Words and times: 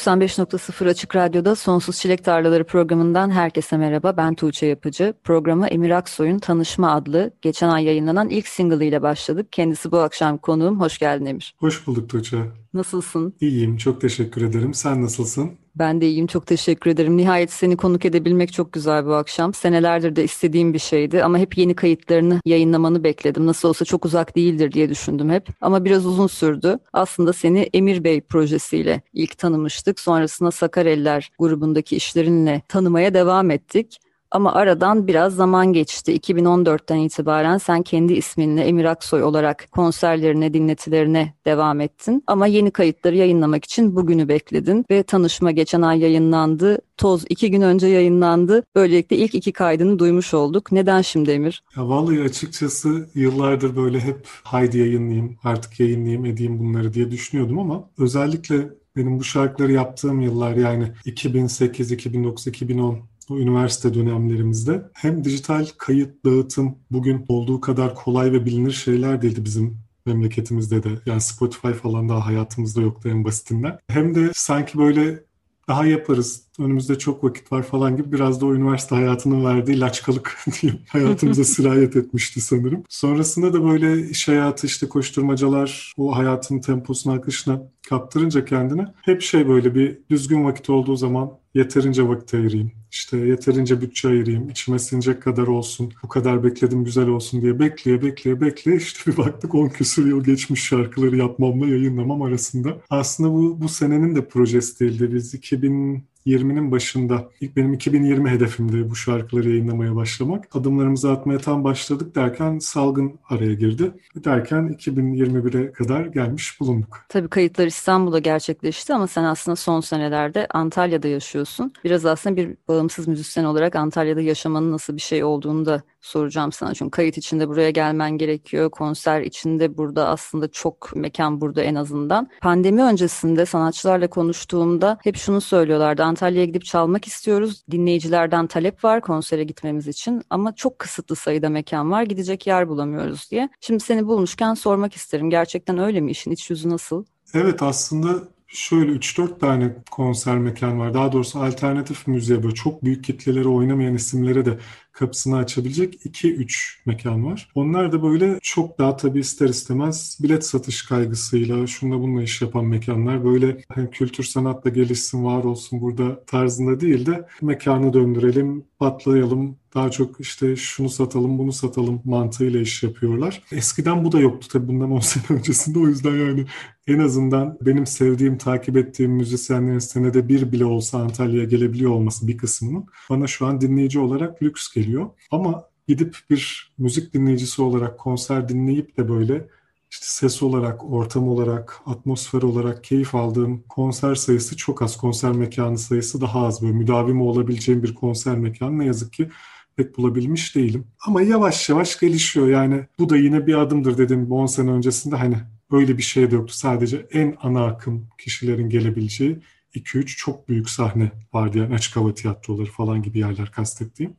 95.0 0.00 0.88
Açık 0.88 1.16
Radyo'da 1.16 1.54
Sonsuz 1.56 1.98
Çilek 1.98 2.24
Tarlaları 2.24 2.64
programından 2.64 3.30
herkese 3.30 3.76
merhaba. 3.76 4.16
Ben 4.16 4.34
Tuğçe 4.34 4.66
Yapıcı. 4.66 5.14
Programa 5.24 5.68
Emir 5.68 5.90
Aksoy'un 5.90 6.38
Tanışma 6.38 6.92
adlı 6.94 7.30
geçen 7.42 7.68
ay 7.68 7.84
yayınlanan 7.84 8.28
ilk 8.28 8.48
single 8.48 8.86
ile 8.86 9.02
başladık. 9.02 9.52
Kendisi 9.52 9.92
bu 9.92 9.98
akşam 9.98 10.38
konuğum. 10.38 10.80
Hoş 10.80 10.98
geldin 10.98 11.26
Emir. 11.26 11.54
Hoş 11.58 11.86
bulduk 11.86 12.10
Tuğçe. 12.10 12.38
Nasılsın? 12.74 13.34
İyiyim, 13.40 13.76
çok 13.76 14.00
teşekkür 14.00 14.42
ederim. 14.42 14.74
Sen 14.74 15.02
nasılsın? 15.02 15.59
Ben 15.76 16.00
de 16.00 16.08
iyiyim, 16.08 16.26
çok 16.26 16.46
teşekkür 16.46 16.90
ederim. 16.90 17.16
Nihayet 17.16 17.52
seni 17.52 17.76
konuk 17.76 18.04
edebilmek 18.04 18.52
çok 18.52 18.72
güzel 18.72 19.06
bu 19.06 19.14
akşam. 19.14 19.54
Senelerdir 19.54 20.16
de 20.16 20.24
istediğim 20.24 20.74
bir 20.74 20.78
şeydi 20.78 21.24
ama 21.24 21.38
hep 21.38 21.58
yeni 21.58 21.74
kayıtlarını 21.74 22.40
yayınlamanı 22.44 23.04
bekledim. 23.04 23.46
Nasıl 23.46 23.68
olsa 23.68 23.84
çok 23.84 24.04
uzak 24.04 24.36
değildir 24.36 24.72
diye 24.72 24.88
düşündüm 24.88 25.30
hep. 25.30 25.48
Ama 25.60 25.84
biraz 25.84 26.06
uzun 26.06 26.26
sürdü. 26.26 26.78
Aslında 26.92 27.32
seni 27.32 27.58
Emir 27.72 28.04
Bey 28.04 28.20
projesiyle 28.20 29.02
ilk 29.12 29.38
tanımıştık. 29.38 30.00
Sonrasında 30.00 30.50
Sakareller 30.50 31.30
grubundaki 31.38 31.96
işlerinle 31.96 32.62
tanımaya 32.68 33.14
devam 33.14 33.50
ettik. 33.50 33.98
Ama 34.30 34.52
aradan 34.52 35.06
biraz 35.06 35.34
zaman 35.34 35.72
geçti. 35.72 36.16
2014'ten 36.16 36.96
itibaren 36.96 37.58
sen 37.58 37.82
kendi 37.82 38.12
isminle 38.12 38.62
Emir 38.62 38.84
Aksoy 38.84 39.22
olarak 39.22 39.68
konserlerine, 39.72 40.54
dinletilerine 40.54 41.34
devam 41.46 41.80
ettin. 41.80 42.24
Ama 42.26 42.46
yeni 42.46 42.70
kayıtları 42.70 43.16
yayınlamak 43.16 43.64
için 43.64 43.96
bugünü 43.96 44.28
bekledin 44.28 44.84
ve 44.90 45.02
tanışma 45.02 45.50
geçen 45.50 45.82
ay 45.82 45.98
yayınlandı. 45.98 46.78
Toz 46.96 47.24
iki 47.28 47.50
gün 47.50 47.60
önce 47.60 47.86
yayınlandı. 47.86 48.62
Böylelikle 48.74 49.16
ilk 49.16 49.34
iki 49.34 49.52
kaydını 49.52 49.98
duymuş 49.98 50.34
olduk. 50.34 50.72
Neden 50.72 51.02
şimdi 51.02 51.30
Emir? 51.30 51.62
Ya 51.76 51.88
vallahi 51.88 52.22
açıkçası 52.22 53.08
yıllardır 53.14 53.76
böyle 53.76 54.00
hep 54.00 54.26
haydi 54.42 54.78
yayınlayayım, 54.78 55.36
artık 55.44 55.80
yayınlayayım, 55.80 56.24
edeyim 56.24 56.58
bunları 56.58 56.94
diye 56.94 57.10
düşünüyordum 57.10 57.58
ama 57.58 57.90
özellikle 57.98 58.68
benim 58.96 59.18
bu 59.18 59.24
şarkıları 59.24 59.72
yaptığım 59.72 60.20
yıllar 60.20 60.56
yani 60.56 60.92
2008, 61.04 61.92
2009, 61.92 62.46
2010 62.46 62.98
bu 63.30 63.40
üniversite 63.40 63.94
dönemlerimizde 63.94 64.90
hem 64.94 65.24
dijital 65.24 65.66
kayıt 65.78 66.24
dağıtım 66.24 66.78
bugün 66.90 67.24
olduğu 67.28 67.60
kadar 67.60 67.94
kolay 67.94 68.32
ve 68.32 68.46
bilinir 68.46 68.72
şeyler 68.72 69.22
değildi 69.22 69.44
bizim 69.44 69.78
memleketimizde 70.06 70.82
de. 70.82 70.88
Yani 71.06 71.20
Spotify 71.20 71.68
falan 71.68 72.08
daha 72.08 72.26
hayatımızda 72.26 72.80
yoktu 72.82 73.08
en 73.08 73.24
basitinden. 73.24 73.78
Hem 73.88 74.14
de 74.14 74.30
sanki 74.34 74.78
böyle 74.78 75.24
daha 75.68 75.86
yaparız, 75.86 76.42
önümüzde 76.58 76.98
çok 76.98 77.24
vakit 77.24 77.52
var 77.52 77.62
falan 77.62 77.96
gibi 77.96 78.12
biraz 78.12 78.40
da 78.40 78.46
o 78.46 78.54
üniversite 78.54 78.94
hayatının 78.94 79.44
verdiği 79.44 79.80
laçkalık 79.80 80.38
diyeyim 80.62 80.82
hayatımıza 80.88 81.44
sirayet 81.54 81.96
etmişti 81.96 82.40
sanırım. 82.40 82.84
Sonrasında 82.88 83.52
da 83.52 83.64
böyle 83.64 84.08
iş 84.08 84.28
hayatı 84.28 84.66
işte 84.66 84.88
koşturmacalar 84.88 85.92
o 85.96 86.16
hayatın 86.16 86.60
temposuna 86.60 87.14
akışına 87.14 87.62
kaptırınca 87.90 88.44
kendine 88.44 88.86
hep 89.02 89.22
şey 89.22 89.48
böyle 89.48 89.74
bir 89.74 89.98
düzgün 90.10 90.44
vakit 90.44 90.70
olduğu 90.70 90.96
zaman 90.96 91.30
yeterince 91.54 92.08
vakit 92.08 92.34
ayırayım. 92.34 92.72
İşte 92.90 93.16
yeterince 93.16 93.80
bütçe 93.80 94.08
ayırayım, 94.08 94.48
içime 94.48 94.78
sinecek 94.78 95.22
kadar 95.22 95.46
olsun, 95.46 95.92
bu 96.02 96.08
kadar 96.08 96.44
bekledim 96.44 96.84
güzel 96.84 97.08
olsun 97.08 97.42
diye 97.42 97.58
bekleye 97.58 98.02
bekleye 98.02 98.40
bekleye 98.40 98.76
işte 98.76 99.12
bir 99.12 99.16
baktık 99.16 99.54
10 99.54 99.68
küsur 99.68 100.06
yıl 100.06 100.24
geçmiş 100.24 100.64
şarkıları 100.64 101.16
yapmamla 101.16 101.66
yayınlamam 101.66 102.22
arasında. 102.22 102.76
Aslında 102.90 103.32
bu, 103.32 103.60
bu 103.60 103.68
senenin 103.68 104.16
de 104.16 104.28
projesi 104.28 104.80
değildi. 104.80 105.14
Biz 105.14 105.34
2000 105.34 106.04
20'nin 106.26 106.70
başında 106.70 107.28
ilk 107.40 107.56
benim 107.56 107.72
2020 107.72 108.30
hedefimdi 108.30 108.90
bu 108.90 108.96
şarkıları 108.96 109.48
yayınlamaya 109.48 109.96
başlamak. 109.96 110.56
Adımlarımızı 110.56 111.10
atmaya 111.10 111.38
tam 111.38 111.64
başladık 111.64 112.14
derken 112.14 112.58
salgın 112.58 113.18
araya 113.28 113.54
girdi. 113.54 113.92
Derken 114.14 114.76
2021'e 114.78 115.72
kadar 115.72 116.06
gelmiş 116.06 116.60
bulunduk. 116.60 117.04
Tabii 117.08 117.28
kayıtlar 117.28 117.66
İstanbul'da 117.66 118.18
gerçekleşti 118.18 118.94
ama 118.94 119.06
sen 119.06 119.24
aslında 119.24 119.56
son 119.56 119.80
senelerde 119.80 120.46
Antalya'da 120.50 121.08
yaşıyorsun. 121.08 121.72
Biraz 121.84 122.06
aslında 122.06 122.36
bir 122.36 122.56
bağımsız 122.68 123.08
müzisyen 123.08 123.44
olarak 123.44 123.76
Antalya'da 123.76 124.20
yaşamanın 124.20 124.72
nasıl 124.72 124.96
bir 124.96 125.00
şey 125.00 125.24
olduğunu 125.24 125.66
da 125.66 125.82
soracağım 126.00 126.52
sana. 126.52 126.74
Çünkü 126.74 126.90
kayıt 126.90 127.18
içinde 127.18 127.48
buraya 127.48 127.70
gelmen 127.70 128.18
gerekiyor. 128.18 128.70
Konser 128.70 129.20
içinde 129.20 129.76
burada 129.76 130.08
aslında 130.08 130.48
çok 130.48 130.96
mekan 130.96 131.40
burada 131.40 131.62
en 131.62 131.74
azından. 131.74 132.28
Pandemi 132.40 132.82
öncesinde 132.82 133.46
sanatçılarla 133.46 134.10
konuştuğumda 134.10 134.98
hep 135.02 135.16
şunu 135.16 135.40
söylüyorlardı. 135.40 136.02
Antalya'ya 136.02 136.46
gidip 136.46 136.64
çalmak 136.64 137.06
istiyoruz. 137.06 137.64
Dinleyicilerden 137.70 138.46
talep 138.46 138.84
var 138.84 139.00
konsere 139.00 139.44
gitmemiz 139.44 139.88
için 139.88 140.22
ama 140.30 140.54
çok 140.54 140.78
kısıtlı 140.78 141.16
sayıda 141.16 141.48
mekan 141.48 141.90
var. 141.90 142.02
Gidecek 142.02 142.46
yer 142.46 142.68
bulamıyoruz 142.68 143.30
diye. 143.30 143.48
Şimdi 143.60 143.84
seni 143.84 144.06
bulmuşken 144.06 144.54
sormak 144.54 144.94
isterim. 144.94 145.30
Gerçekten 145.30 145.78
öyle 145.78 146.00
mi? 146.00 146.10
işin 146.10 146.30
iç 146.30 146.50
yüzü 146.50 146.68
nasıl? 146.70 147.04
Evet 147.34 147.62
aslında 147.62 148.08
şöyle 148.46 148.92
3-4 148.92 149.38
tane 149.38 149.76
konser 149.90 150.38
mekan 150.38 150.78
var. 150.78 150.94
Daha 150.94 151.12
doğrusu 151.12 151.38
alternatif 151.38 152.06
müziğe 152.06 152.42
böyle 152.42 152.54
çok 152.54 152.84
büyük 152.84 153.04
kitlelere 153.04 153.48
oynamayan 153.48 153.94
isimlere 153.94 154.44
de 154.44 154.58
kapısını 155.00 155.36
açabilecek 155.36 156.06
2-3 156.06 156.78
mekan 156.86 157.26
var. 157.26 157.48
Onlar 157.54 157.92
da 157.92 158.02
böyle 158.02 158.38
çok 158.42 158.78
daha 158.78 158.96
tabii 158.96 159.20
ister 159.20 159.48
istemez 159.48 160.18
bilet 160.22 160.46
satış 160.46 160.82
kaygısıyla 160.82 161.66
şunla 161.66 162.00
bununla 162.00 162.22
iş 162.22 162.42
yapan 162.42 162.64
mekanlar 162.64 163.24
böyle 163.24 163.64
hani 163.68 163.90
kültür 163.90 164.24
sanatla 164.24 164.70
gelişsin 164.70 165.24
var 165.24 165.44
olsun 165.44 165.80
burada 165.80 166.24
tarzında 166.24 166.80
değil 166.80 167.06
de 167.06 167.26
mekanı 167.42 167.92
döndürelim 167.92 168.64
patlayalım 168.78 169.56
daha 169.74 169.90
çok 169.90 170.20
işte 170.20 170.56
şunu 170.56 170.88
satalım 170.88 171.38
bunu 171.38 171.52
satalım 171.52 172.02
mantığıyla 172.04 172.60
iş 172.60 172.82
yapıyorlar. 172.82 173.42
Eskiden 173.52 174.04
bu 174.04 174.12
da 174.12 174.20
yoktu 174.20 174.48
tabii 174.52 174.68
bundan 174.68 174.90
10 174.90 175.00
sene 175.00 175.24
öncesinde 175.38 175.78
o 175.78 175.86
yüzden 175.86 176.14
yani 176.14 176.46
en 176.86 176.98
azından 176.98 177.58
benim 177.60 177.86
sevdiğim, 177.86 178.38
takip 178.38 178.76
ettiğim 178.76 179.12
müzisyenlerin 179.12 179.78
senede 179.78 180.28
bir 180.28 180.52
bile 180.52 180.64
olsa 180.64 180.98
Antalya'ya 180.98 181.44
gelebiliyor 181.44 181.90
olması 181.90 182.28
bir 182.28 182.38
kısmının 182.38 182.86
bana 183.10 183.26
şu 183.26 183.46
an 183.46 183.60
dinleyici 183.60 183.98
olarak 183.98 184.42
lüks 184.42 184.72
geliyor. 184.74 184.89
Ama 185.30 185.64
gidip 185.88 186.16
bir 186.30 186.72
müzik 186.78 187.14
dinleyicisi 187.14 187.62
olarak 187.62 187.98
konser 187.98 188.48
dinleyip 188.48 188.96
de 188.96 189.08
böyle 189.08 189.48
işte 189.90 190.06
ses 190.06 190.42
olarak, 190.42 190.84
ortam 190.84 191.28
olarak, 191.28 191.80
atmosfer 191.86 192.42
olarak 192.42 192.84
keyif 192.84 193.14
aldığım 193.14 193.62
konser 193.68 194.14
sayısı 194.14 194.56
çok 194.56 194.82
az. 194.82 194.96
Konser 194.96 195.32
mekanı 195.32 195.78
sayısı 195.78 196.20
daha 196.20 196.46
az. 196.46 196.62
Böyle 196.62 196.74
müdavim 196.74 197.20
olabileceğim 197.20 197.82
bir 197.82 197.94
konser 197.94 198.38
mekanı 198.38 198.78
ne 198.78 198.84
yazık 198.84 199.12
ki 199.12 199.30
pek 199.76 199.96
bulabilmiş 199.96 200.56
değilim. 200.56 200.86
Ama 201.06 201.22
yavaş 201.22 201.68
yavaş 201.68 202.00
gelişiyor. 202.00 202.48
Yani 202.48 202.86
bu 202.98 203.08
da 203.08 203.16
yine 203.16 203.46
bir 203.46 203.54
adımdır 203.54 203.98
dedim 203.98 204.32
10 204.32 204.46
sene 204.46 204.70
öncesinde 204.70 205.16
hani 205.16 205.36
öyle 205.72 205.98
bir 205.98 206.02
şey 206.02 206.30
de 206.30 206.34
yoktu. 206.34 206.54
Sadece 206.54 207.06
en 207.12 207.36
ana 207.42 207.64
akım 207.66 208.08
kişilerin 208.18 208.68
gelebileceği 208.68 209.38
2-3 209.74 210.06
çok 210.06 210.48
büyük 210.48 210.70
sahne 210.70 211.12
vardı. 211.32 211.58
Yani 211.58 211.74
açık 211.74 211.96
hava 211.96 212.14
tiyatroları 212.14 212.70
falan 212.70 213.02
gibi 213.02 213.18
yerler 213.18 213.50
kastettiğim 213.50 214.16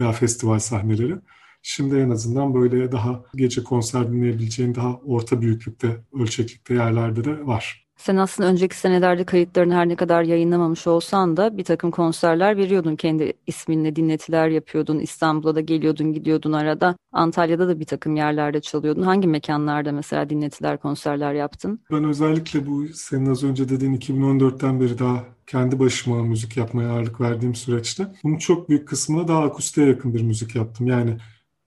veya 0.00 0.12
festival 0.12 0.58
sahneleri. 0.58 1.16
Şimdi 1.62 1.96
en 1.96 2.10
azından 2.10 2.54
böyle 2.54 2.92
daha 2.92 3.22
gece 3.34 3.64
konser 3.64 4.12
dinleyebileceğin 4.12 4.74
daha 4.74 4.94
orta 4.94 5.40
büyüklükte, 5.40 5.96
ölçeklikte 6.12 6.74
yerlerde 6.74 7.24
de 7.24 7.46
var. 7.46 7.86
Sen 7.96 8.16
aslında 8.16 8.48
önceki 8.48 8.76
senelerde 8.76 9.24
kayıtlarını 9.24 9.74
her 9.74 9.88
ne 9.88 9.96
kadar 9.96 10.22
yayınlamamış 10.22 10.86
olsan 10.86 11.36
da 11.36 11.58
bir 11.58 11.64
takım 11.64 11.90
konserler 11.90 12.56
veriyordun. 12.56 12.96
Kendi 12.96 13.32
isminle 13.46 13.96
dinletiler 13.96 14.48
yapıyordun. 14.48 14.98
İstanbul'a 14.98 15.54
da 15.54 15.60
geliyordun 15.60 16.12
gidiyordun 16.12 16.52
arada. 16.52 16.96
Antalya'da 17.12 17.68
da 17.68 17.80
bir 17.80 17.84
takım 17.84 18.16
yerlerde 18.16 18.60
çalıyordun. 18.60 19.02
Hangi 19.02 19.28
mekanlarda 19.28 19.92
mesela 19.92 20.30
dinletiler, 20.30 20.78
konserler 20.78 21.34
yaptın? 21.34 21.80
Ben 21.92 22.04
özellikle 22.04 22.66
bu 22.66 22.84
senin 22.94 23.30
az 23.30 23.44
önce 23.44 23.68
dediğin 23.68 23.96
2014'ten 23.96 24.80
beri 24.80 24.98
daha 24.98 25.35
kendi 25.46 25.78
başıma 25.78 26.22
müzik 26.22 26.56
yapmaya 26.56 26.90
ağırlık 26.90 27.20
verdiğim 27.20 27.54
süreçte 27.54 28.06
bunun 28.24 28.38
çok 28.38 28.68
büyük 28.68 28.88
kısmına 28.88 29.28
daha 29.28 29.42
akustiğe 29.42 29.86
yakın 29.86 30.14
bir 30.14 30.22
müzik 30.22 30.54
yaptım. 30.54 30.86
Yani 30.86 31.16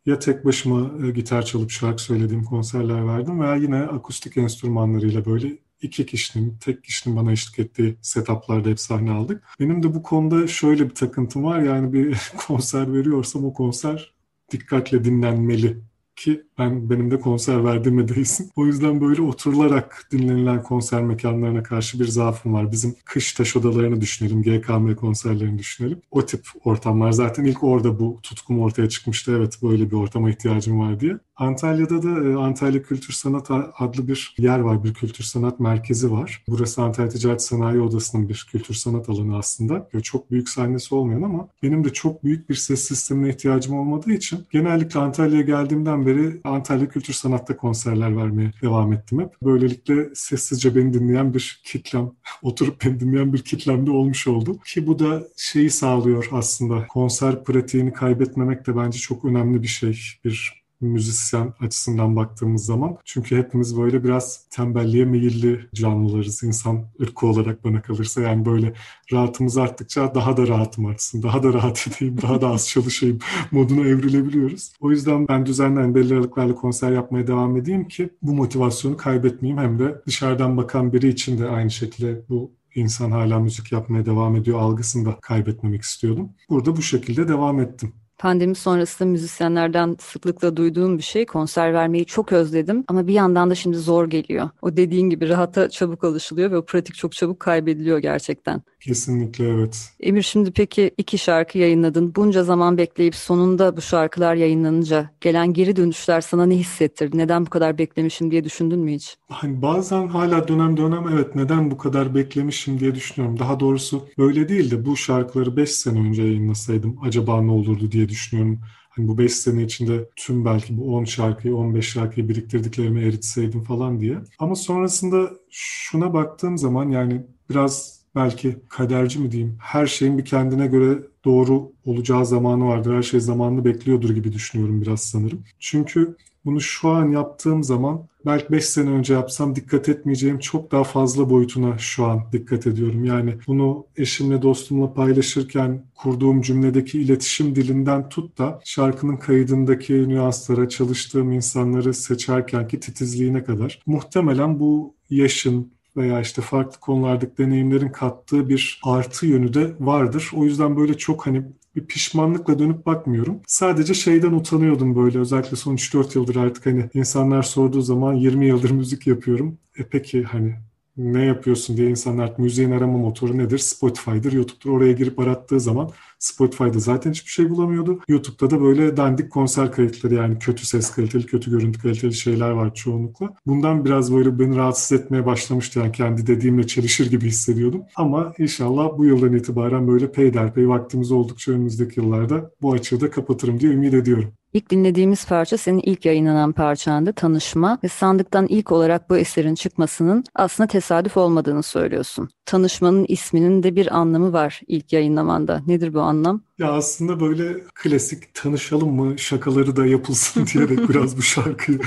ya 0.05 0.19
tek 0.19 0.45
başıma 0.45 1.05
e, 1.07 1.11
gitar 1.11 1.45
çalıp 1.45 1.71
şarkı 1.71 2.03
söylediğim 2.03 2.43
konserler 2.43 3.07
verdim 3.07 3.39
veya 3.41 3.55
yine 3.55 3.77
akustik 3.77 4.37
enstrümanlarıyla 4.37 5.25
böyle 5.25 5.57
iki 5.81 6.05
kişinin, 6.05 6.57
tek 6.57 6.83
kişinin 6.83 7.17
bana 7.17 7.31
eşlik 7.31 7.59
ettiği 7.59 7.97
setuplarda 8.01 8.69
hep 8.69 8.79
sahne 8.79 9.11
aldık. 9.11 9.43
Benim 9.59 9.83
de 9.83 9.93
bu 9.93 10.03
konuda 10.03 10.47
şöyle 10.47 10.89
bir 10.89 10.95
takıntım 10.95 11.43
var. 11.43 11.59
Yani 11.59 11.93
bir 11.93 12.17
konser 12.47 12.93
veriyorsam 12.93 13.45
o 13.45 13.53
konser 13.53 14.13
dikkatle 14.51 15.03
dinlenmeli 15.03 15.77
ki 16.19 16.43
ben 16.57 16.89
benim 16.89 17.11
de 17.11 17.19
konser 17.19 17.63
verdiğime 17.63 18.07
değilsin. 18.07 18.51
O 18.55 18.65
yüzden 18.65 19.01
böyle 19.01 19.21
oturularak 19.21 20.07
dinlenilen 20.11 20.63
konser 20.63 21.03
mekanlarına 21.03 21.63
karşı 21.63 21.99
bir 21.99 22.05
zaafım 22.05 22.53
var. 22.53 22.71
Bizim 22.71 22.95
kış 23.05 23.33
taş 23.33 23.55
odalarını 23.55 24.01
düşünelim, 24.01 24.43
GKM 24.43 24.95
konserlerini 24.95 25.59
düşünelim. 25.59 26.01
O 26.11 26.25
tip 26.25 26.45
ortamlar 26.63 27.11
zaten 27.11 27.45
ilk 27.45 27.63
orada 27.63 27.99
bu 27.99 28.19
tutkum 28.23 28.59
ortaya 28.59 28.89
çıkmıştı. 28.89 29.35
Evet 29.37 29.59
böyle 29.63 29.91
bir 29.91 29.95
ortama 29.95 30.29
ihtiyacım 30.29 30.79
var 30.79 30.99
diye. 30.99 31.17
Antalya'da 31.39 32.03
da 32.03 32.29
e, 32.29 32.35
Antalya 32.35 32.81
Kültür 32.81 33.13
Sanat 33.13 33.51
adlı 33.79 34.07
bir 34.07 34.35
yer 34.37 34.59
var, 34.59 34.83
bir 34.83 34.93
kültür 34.93 35.23
sanat 35.23 35.59
merkezi 35.59 36.11
var. 36.11 36.43
Burası 36.47 36.81
Antalya 36.81 37.09
Ticaret 37.09 37.41
Sanayi 37.41 37.81
Odası'nın 37.81 38.29
bir 38.29 38.47
kültür 38.51 38.73
sanat 38.73 39.09
alanı 39.09 39.37
aslında. 39.37 39.89
Çok 40.03 40.31
büyük 40.31 40.49
sahnesi 40.49 40.95
olmayan 40.95 41.21
ama 41.21 41.47
benim 41.63 41.83
de 41.83 41.93
çok 41.93 42.23
büyük 42.23 42.49
bir 42.49 42.55
ses 42.55 42.87
sistemine 42.87 43.29
ihtiyacım 43.29 43.79
olmadığı 43.79 44.11
için 44.11 44.45
genellikle 44.51 44.99
Antalya'ya 44.99 45.41
geldiğimden 45.41 46.05
beri 46.05 46.41
Antalya 46.43 46.89
Kültür 46.89 47.13
Sanat'ta 47.13 47.57
konserler 47.57 48.17
vermeye 48.17 48.51
devam 48.61 48.93
ettim 48.93 49.19
hep. 49.19 49.29
Böylelikle 49.43 50.09
sessizce 50.15 50.75
beni 50.75 50.93
dinleyen 50.93 51.33
bir 51.33 51.61
kitlem, 51.65 52.11
oturup 52.41 52.85
beni 52.85 52.99
dinleyen 52.99 53.33
bir 53.33 53.41
kitlem 53.41 53.87
de 53.87 53.91
olmuş 53.91 54.27
oldu. 54.27 54.59
Ki 54.65 54.87
bu 54.87 54.99
da 54.99 55.23
şeyi 55.37 55.69
sağlıyor 55.69 56.29
aslında. 56.31 56.87
Konser 56.87 57.43
pratiğini 57.43 57.93
kaybetmemek 57.93 58.67
de 58.67 58.77
bence 58.77 58.99
çok 58.99 59.25
önemli 59.25 59.61
bir 59.61 59.67
şey. 59.67 59.99
Bir 60.25 60.58
müzisyen 60.81 61.53
açısından 61.59 62.15
baktığımız 62.15 62.65
zaman. 62.65 62.97
Çünkü 63.05 63.37
hepimiz 63.37 63.77
böyle 63.77 64.03
biraz 64.03 64.45
tembelliğe 64.49 65.05
meyilli 65.05 65.69
canlılarız 65.73 66.43
insan 66.43 66.85
ırkı 67.01 67.27
olarak 67.27 67.63
bana 67.63 67.81
kalırsa. 67.81 68.21
Yani 68.21 68.45
böyle 68.45 68.73
rahatımız 69.11 69.57
arttıkça 69.57 70.15
daha 70.15 70.37
da 70.37 70.47
rahatım 70.47 70.85
artsın, 70.85 71.23
daha 71.23 71.43
da 71.43 71.53
rahat 71.53 71.87
edeyim, 71.97 72.21
daha 72.21 72.41
da 72.41 72.49
az 72.49 72.67
çalışayım 72.67 73.19
moduna 73.51 73.87
evrilebiliyoruz. 73.87 74.73
O 74.79 74.91
yüzden 74.91 75.27
ben 75.27 75.45
düzenli 75.45 75.95
belli 75.95 76.13
aralıklarla 76.13 76.55
konser 76.55 76.91
yapmaya 76.91 77.27
devam 77.27 77.57
edeyim 77.57 77.87
ki 77.87 78.09
bu 78.21 78.33
motivasyonu 78.33 78.97
kaybetmeyeyim 78.97 79.63
hem 79.63 79.79
de 79.79 80.01
dışarıdan 80.07 80.57
bakan 80.57 80.93
biri 80.93 81.07
için 81.07 81.39
de 81.39 81.49
aynı 81.49 81.71
şekilde 81.71 82.21
bu 82.29 82.51
insan 82.75 83.11
hala 83.11 83.39
müzik 83.39 83.71
yapmaya 83.71 84.05
devam 84.05 84.35
ediyor 84.35 84.59
algısını 84.59 85.05
da 85.05 85.17
kaybetmemek 85.21 85.81
istiyordum. 85.81 86.29
Burada 86.49 86.75
bu 86.77 86.81
şekilde 86.81 87.27
devam 87.27 87.59
ettim. 87.59 87.93
Pandemi 88.19 88.55
sonrasında 88.55 89.09
müzisyenlerden 89.09 89.95
sıklıkla 89.99 90.57
duyduğum 90.57 90.97
bir 90.97 91.03
şey 91.03 91.25
konser 91.25 91.73
vermeyi 91.73 92.05
çok 92.05 92.31
özledim 92.31 92.83
ama 92.87 93.07
bir 93.07 93.13
yandan 93.13 93.49
da 93.49 93.55
şimdi 93.55 93.77
zor 93.77 94.09
geliyor. 94.09 94.49
O 94.61 94.77
dediğin 94.77 95.09
gibi 95.09 95.29
rahata 95.29 95.69
çabuk 95.69 96.03
alışılıyor 96.03 96.51
ve 96.51 96.57
o 96.57 96.65
pratik 96.65 96.95
çok 96.95 97.11
çabuk 97.11 97.39
kaybediliyor 97.39 97.99
gerçekten. 97.99 98.61
Kesinlikle 98.79 99.47
evet. 99.47 99.89
Emir 99.99 100.21
şimdi 100.21 100.51
peki 100.51 100.91
iki 100.97 101.17
şarkı 101.17 101.57
yayınladın. 101.57 102.15
Bunca 102.15 102.43
zaman 102.43 102.77
bekleyip 102.77 103.15
sonunda 103.15 103.77
bu 103.77 103.81
şarkılar 103.81 104.35
yayınlanınca 104.35 105.09
gelen 105.21 105.53
geri 105.53 105.75
dönüşler 105.75 106.21
sana 106.21 106.45
ne 106.45 106.55
hissettirdi? 106.55 107.17
Neden 107.17 107.45
bu 107.45 107.49
kadar 107.49 107.77
beklemişim 107.77 108.31
diye 108.31 108.43
düşündün 108.43 108.79
mü 108.79 108.93
hiç? 108.93 109.17
Hani 109.29 109.61
bazen 109.61 110.07
hala 110.07 110.47
dönem 110.47 110.77
dönem 110.77 111.05
evet 111.13 111.35
neden 111.35 111.71
bu 111.71 111.77
kadar 111.77 112.15
beklemişim 112.15 112.79
diye 112.79 112.95
düşünüyorum. 112.95 113.39
Daha 113.39 113.59
doğrusu 113.59 114.07
böyle 114.17 114.49
değil 114.49 114.71
de 114.71 114.85
bu 114.85 114.97
şarkıları 114.97 115.57
5 115.57 115.71
sene 115.71 115.99
önce 115.99 116.21
yayınlasaydım 116.23 116.97
acaba 117.03 117.41
ne 117.41 117.51
olurdu 117.51 117.91
diye 117.91 118.08
düşünüyorum. 118.09 118.59
Hani 118.89 119.07
bu 119.07 119.17
5 119.17 119.33
sene 119.33 119.63
içinde 119.63 120.09
tüm 120.15 120.45
belki 120.45 120.77
bu 120.77 120.95
10 120.95 121.03
şarkıyı 121.03 121.55
15 121.55 121.87
şarkıyı 121.89 122.29
biriktirdiklerimi 122.29 123.01
eritseydim 123.01 123.63
falan 123.63 123.99
diye. 123.99 124.17
Ama 124.39 124.55
sonrasında 124.55 125.29
şuna 125.49 126.13
baktığım 126.13 126.57
zaman 126.57 126.89
yani 126.89 127.21
biraz 127.49 127.99
belki 128.15 128.57
kaderci 128.69 129.19
mi 129.19 129.31
diyeyim 129.31 129.57
her 129.61 129.87
şeyin 129.87 130.17
bir 130.17 130.25
kendine 130.25 130.67
göre 130.67 130.99
doğru 131.25 131.71
olacağı 131.85 132.25
zamanı 132.25 132.65
vardır. 132.65 132.95
Her 132.95 133.03
şey 133.03 133.19
zamanını 133.19 133.65
bekliyordur 133.65 134.09
gibi 134.09 134.33
düşünüyorum 134.33 134.81
biraz 134.81 135.01
sanırım. 135.01 135.43
Çünkü 135.59 136.15
bunu 136.45 136.61
şu 136.61 136.89
an 136.89 137.11
yaptığım 137.11 137.63
zaman 137.63 138.07
belki 138.25 138.51
5 138.51 138.65
sene 138.65 138.89
önce 138.89 139.13
yapsam 139.13 139.55
dikkat 139.55 139.89
etmeyeceğim 139.89 140.39
çok 140.39 140.71
daha 140.71 140.83
fazla 140.83 141.29
boyutuna 141.29 141.77
şu 141.77 142.05
an 142.05 142.23
dikkat 142.31 142.67
ediyorum. 142.67 143.05
Yani 143.05 143.35
bunu 143.47 143.85
eşimle 143.97 144.41
dostumla 144.41 144.93
paylaşırken 144.93 145.85
kurduğum 145.95 146.41
cümledeki 146.41 147.01
iletişim 147.01 147.55
dilinden 147.55 148.09
tut 148.09 148.37
da 148.37 148.59
şarkının 148.65 149.17
kaydındaki 149.17 150.09
nüanslara, 150.09 150.69
çalıştığım 150.69 151.31
insanları 151.31 151.93
seçerken 151.93 152.67
ki 152.67 152.79
titizliğine 152.79 153.43
kadar 153.43 153.81
muhtemelen 153.85 154.59
bu 154.59 154.95
yaşın, 155.09 155.71
veya 155.97 156.21
işte 156.21 156.41
farklı 156.41 156.79
konulardaki 156.79 157.37
deneyimlerin 157.37 157.89
kattığı 157.89 158.49
bir 158.49 158.81
artı 158.83 159.25
yönü 159.25 159.53
de 159.53 159.73
vardır. 159.79 160.31
O 160.35 160.45
yüzden 160.45 160.77
böyle 160.77 160.97
çok 160.97 161.27
hani 161.27 161.43
bir 161.79 161.85
pişmanlıkla 161.85 162.59
dönüp 162.59 162.85
bakmıyorum. 162.85 163.39
Sadece 163.47 163.93
şeyden 163.93 164.31
utanıyordum 164.31 164.95
böyle 164.95 165.19
özellikle 165.19 165.57
son 165.57 165.75
3-4 165.75 166.17
yıldır 166.17 166.35
artık 166.35 166.65
hani 166.65 166.89
insanlar 166.93 167.43
sorduğu 167.43 167.81
zaman 167.81 168.13
20 168.13 168.47
yıldır 168.47 168.71
müzik 168.71 169.07
yapıyorum. 169.07 169.57
E 169.77 169.83
peki 169.83 170.23
hani 170.23 170.55
ne 170.97 171.25
yapıyorsun 171.25 171.77
diye 171.77 171.89
insanlar 171.89 172.33
müziğin 172.37 172.71
arama 172.71 172.97
motoru 172.97 173.37
nedir? 173.37 173.57
Spotify'dır, 173.57 174.31
YouTube'dur. 174.31 174.69
Oraya 174.69 174.91
girip 174.91 175.19
arattığı 175.19 175.59
zaman 175.59 175.89
Spotify'da 176.19 176.79
zaten 176.79 177.11
hiçbir 177.11 177.31
şey 177.31 177.49
bulamıyordu. 177.49 177.99
YouTube'da 178.07 178.49
da 178.49 178.61
böyle 178.61 178.97
dandik 178.97 179.31
konser 179.31 179.71
kayıtları 179.71 180.13
yani 180.13 180.39
kötü 180.39 180.65
ses 180.65 180.91
kaliteli, 180.91 181.25
kötü 181.25 181.51
görüntü 181.51 181.81
kaliteli 181.81 182.13
şeyler 182.13 182.49
var 182.49 182.73
çoğunlukla. 182.73 183.33
Bundan 183.45 183.85
biraz 183.85 184.13
böyle 184.13 184.39
beni 184.39 184.55
rahatsız 184.55 184.99
etmeye 184.99 185.25
başlamıştı. 185.25 185.79
Yani 185.79 185.91
kendi 185.91 186.27
dediğimle 186.27 186.67
çelişir 186.67 187.09
gibi 187.09 187.27
hissediyordum. 187.27 187.81
Ama 187.95 188.33
inşallah 188.37 188.97
bu 188.97 189.05
yıldan 189.05 189.33
itibaren 189.33 189.87
böyle 189.87 190.11
peyderpey 190.11 190.69
vaktimiz 190.69 191.11
oldukça 191.11 191.51
önümüzdeki 191.51 191.99
yıllarda 191.99 192.51
bu 192.61 192.73
açığı 192.73 193.01
da 193.01 193.09
kapatırım 193.09 193.59
diye 193.59 193.71
ümit 193.71 193.93
ediyorum. 193.93 194.33
İlk 194.53 194.69
dinlediğimiz 194.69 195.27
parça 195.27 195.57
senin 195.57 195.79
ilk 195.79 196.05
yayınlanan 196.05 196.51
parçandı 196.51 197.13
Tanışma 197.13 197.79
ve 197.83 197.87
sandıktan 197.87 198.47
ilk 198.47 198.71
olarak 198.71 199.09
bu 199.09 199.17
eserin 199.17 199.55
çıkmasının 199.55 200.23
aslında 200.35 200.67
tesadüf 200.67 201.17
olmadığını 201.17 201.63
söylüyorsun. 201.63 202.29
Tanışmanın 202.45 203.05
isminin 203.07 203.63
de 203.63 203.75
bir 203.75 203.97
anlamı 203.97 204.33
var 204.33 204.61
ilk 204.67 204.93
yayınlamanda. 204.93 205.61
Nedir 205.67 205.93
bu 205.93 206.01
anlam? 206.01 206.41
Ya 206.57 206.71
aslında 206.71 207.19
böyle 207.19 207.63
klasik 207.75 208.33
tanışalım 208.33 208.95
mı 208.95 209.19
şakaları 209.19 209.75
da 209.75 209.85
yapılsın 209.85 210.45
diyerek 210.53 210.89
biraz 210.89 211.17
bu 211.17 211.21
şarkıyı 211.21 211.79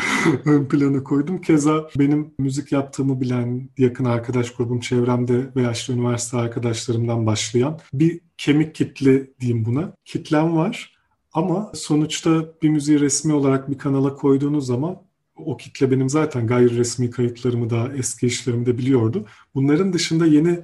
ön 0.45 0.65
plana 0.69 1.05
koydum. 1.05 1.41
Keza 1.41 1.89
benim 1.99 2.35
müzik 2.39 2.73
yaptığımı 2.73 3.21
bilen 3.21 3.69
yakın 3.79 4.05
arkadaş 4.05 4.51
grubum 4.51 4.81
çevremde 4.81 5.55
veya 5.57 5.71
işte 5.71 5.93
üniversite 5.93 6.37
arkadaşlarımdan 6.37 7.27
başlayan 7.27 7.79
bir 7.93 8.21
kemik 8.39 8.75
kitle 8.75 9.41
diyeyim 9.41 9.65
buna. 9.65 9.93
Kitlem 10.05 10.57
var. 10.57 10.92
Ama 11.33 11.73
sonuçta 11.75 12.45
bir 12.63 12.69
müziği 12.69 13.01
resmi 13.01 13.33
olarak 13.33 13.71
bir 13.71 13.79
kanala 13.79 14.15
koyduğunuz 14.15 14.67
zaman 14.67 14.97
o 15.37 15.57
kitle 15.57 15.91
benim 15.91 16.09
zaten 16.09 16.47
gayri 16.47 16.77
resmi 16.77 17.11
kayıtlarımı 17.11 17.71
da 17.71 17.93
eski 17.97 18.27
işlerimi 18.27 18.67
de 18.67 18.79
biliyordu. 18.79 19.27
Bunların 19.55 19.93
dışında 19.93 20.27
yeni 20.27 20.61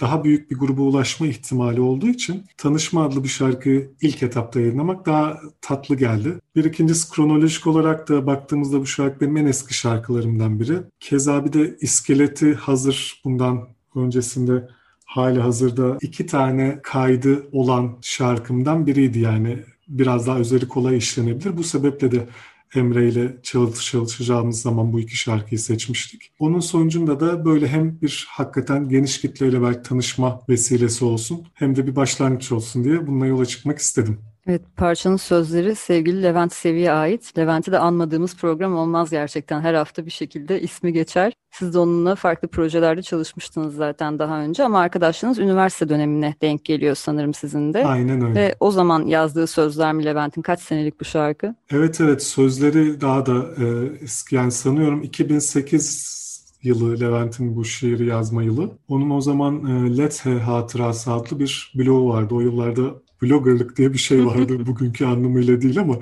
daha 0.00 0.24
büyük 0.24 0.50
bir 0.50 0.56
gruba 0.56 0.82
ulaşma 0.82 1.26
ihtimali 1.26 1.80
olduğu 1.80 2.06
için 2.06 2.44
Tanışma 2.56 3.04
adlı 3.04 3.24
bir 3.24 3.28
şarkıyı 3.28 3.90
ilk 4.00 4.22
etapta 4.22 4.60
yayınlamak 4.60 5.06
daha 5.06 5.40
tatlı 5.60 5.96
geldi. 5.96 6.34
Bir 6.56 6.64
ikincisi 6.64 7.10
kronolojik 7.10 7.66
olarak 7.66 8.08
da 8.08 8.26
baktığımızda 8.26 8.80
bu 8.80 8.86
şarkı 8.86 9.20
benim 9.20 9.36
en 9.36 9.46
eski 9.46 9.74
şarkılarımdan 9.74 10.60
biri. 10.60 10.78
Keza 11.00 11.44
bir 11.44 11.52
de 11.52 11.76
iskeleti 11.80 12.54
hazır 12.54 13.20
bundan 13.24 13.68
öncesinde 13.94 14.68
hali 15.04 15.40
hazırda 15.40 15.98
iki 16.00 16.26
tane 16.26 16.80
kaydı 16.82 17.48
olan 17.52 17.98
şarkımdan 18.02 18.86
biriydi 18.86 19.18
yani 19.18 19.64
biraz 19.90 20.26
daha 20.26 20.40
üzeri 20.40 20.68
kolay 20.68 20.96
işlenebilir. 20.96 21.56
Bu 21.56 21.64
sebeple 21.64 22.12
de 22.12 22.28
Emre 22.74 23.08
ile 23.08 23.36
çalışacağımız 23.82 24.62
zaman 24.62 24.92
bu 24.92 25.00
iki 25.00 25.16
şarkıyı 25.16 25.58
seçmiştik. 25.58 26.32
Onun 26.38 26.60
sonucunda 26.60 27.20
da 27.20 27.44
böyle 27.44 27.68
hem 27.68 28.00
bir 28.00 28.26
hakikaten 28.30 28.88
geniş 28.88 29.20
kitleyle 29.20 29.62
belki 29.62 29.82
tanışma 29.82 30.40
vesilesi 30.48 31.04
olsun 31.04 31.46
hem 31.54 31.76
de 31.76 31.86
bir 31.86 31.96
başlangıç 31.96 32.52
olsun 32.52 32.84
diye 32.84 33.06
bununla 33.06 33.26
yola 33.26 33.46
çıkmak 33.46 33.78
istedim. 33.78 34.18
Evet 34.46 34.62
parçanın 34.76 35.16
sözleri 35.16 35.74
sevgili 35.74 36.22
Levent 36.22 36.52
Sevi'ye 36.52 36.92
ait. 36.92 37.38
Levent'i 37.38 37.72
de 37.72 37.78
anmadığımız 37.78 38.36
program 38.36 38.76
olmaz 38.76 39.10
gerçekten. 39.10 39.60
Her 39.60 39.74
hafta 39.74 40.06
bir 40.06 40.10
şekilde 40.10 40.60
ismi 40.60 40.92
geçer. 40.92 41.32
Siz 41.50 41.74
de 41.74 41.78
onunla 41.78 42.14
farklı 42.14 42.48
projelerde 42.48 43.02
çalışmıştınız 43.02 43.74
zaten 43.74 44.18
daha 44.18 44.40
önce 44.40 44.64
ama 44.64 44.80
arkadaşlarınız 44.80 45.38
üniversite 45.38 45.88
dönemine 45.88 46.34
denk 46.42 46.64
geliyor 46.64 46.94
sanırım 46.94 47.34
sizin 47.34 47.74
de. 47.74 47.86
Aynen 47.86 48.22
öyle. 48.24 48.34
Ve 48.34 48.54
o 48.60 48.70
zaman 48.70 49.06
yazdığı 49.06 49.46
sözler 49.46 49.92
mi 49.92 50.04
Levent'in 50.04 50.42
kaç 50.42 50.60
senelik 50.60 51.00
bu 51.00 51.04
şarkı? 51.04 51.54
Evet 51.70 52.00
evet 52.00 52.22
sözleri 52.22 53.00
daha 53.00 53.26
da 53.26 53.44
e, 53.58 53.64
eski 54.02 54.34
yani 54.34 54.52
sanıyorum 54.52 55.02
2008 55.02 56.20
yılı 56.62 57.00
Levent'in 57.00 57.56
bu 57.56 57.64
şiiri 57.64 58.06
yazma 58.06 58.42
yılı. 58.42 58.70
Onun 58.88 59.10
o 59.10 59.20
zaman 59.20 59.64
e, 59.66 59.98
Lethe 59.98 60.30
Hatırası 60.30 61.12
adlı 61.12 61.38
bir 61.38 61.72
blogu 61.74 62.08
vardı. 62.08 62.34
O 62.34 62.40
yıllarda 62.40 62.94
bloggerlık 63.22 63.76
diye 63.76 63.92
bir 63.92 63.98
şey 63.98 64.26
vardı 64.26 64.58
bugünkü 64.66 65.04
anlamıyla 65.04 65.62
değil 65.62 65.80
ama 65.80 65.98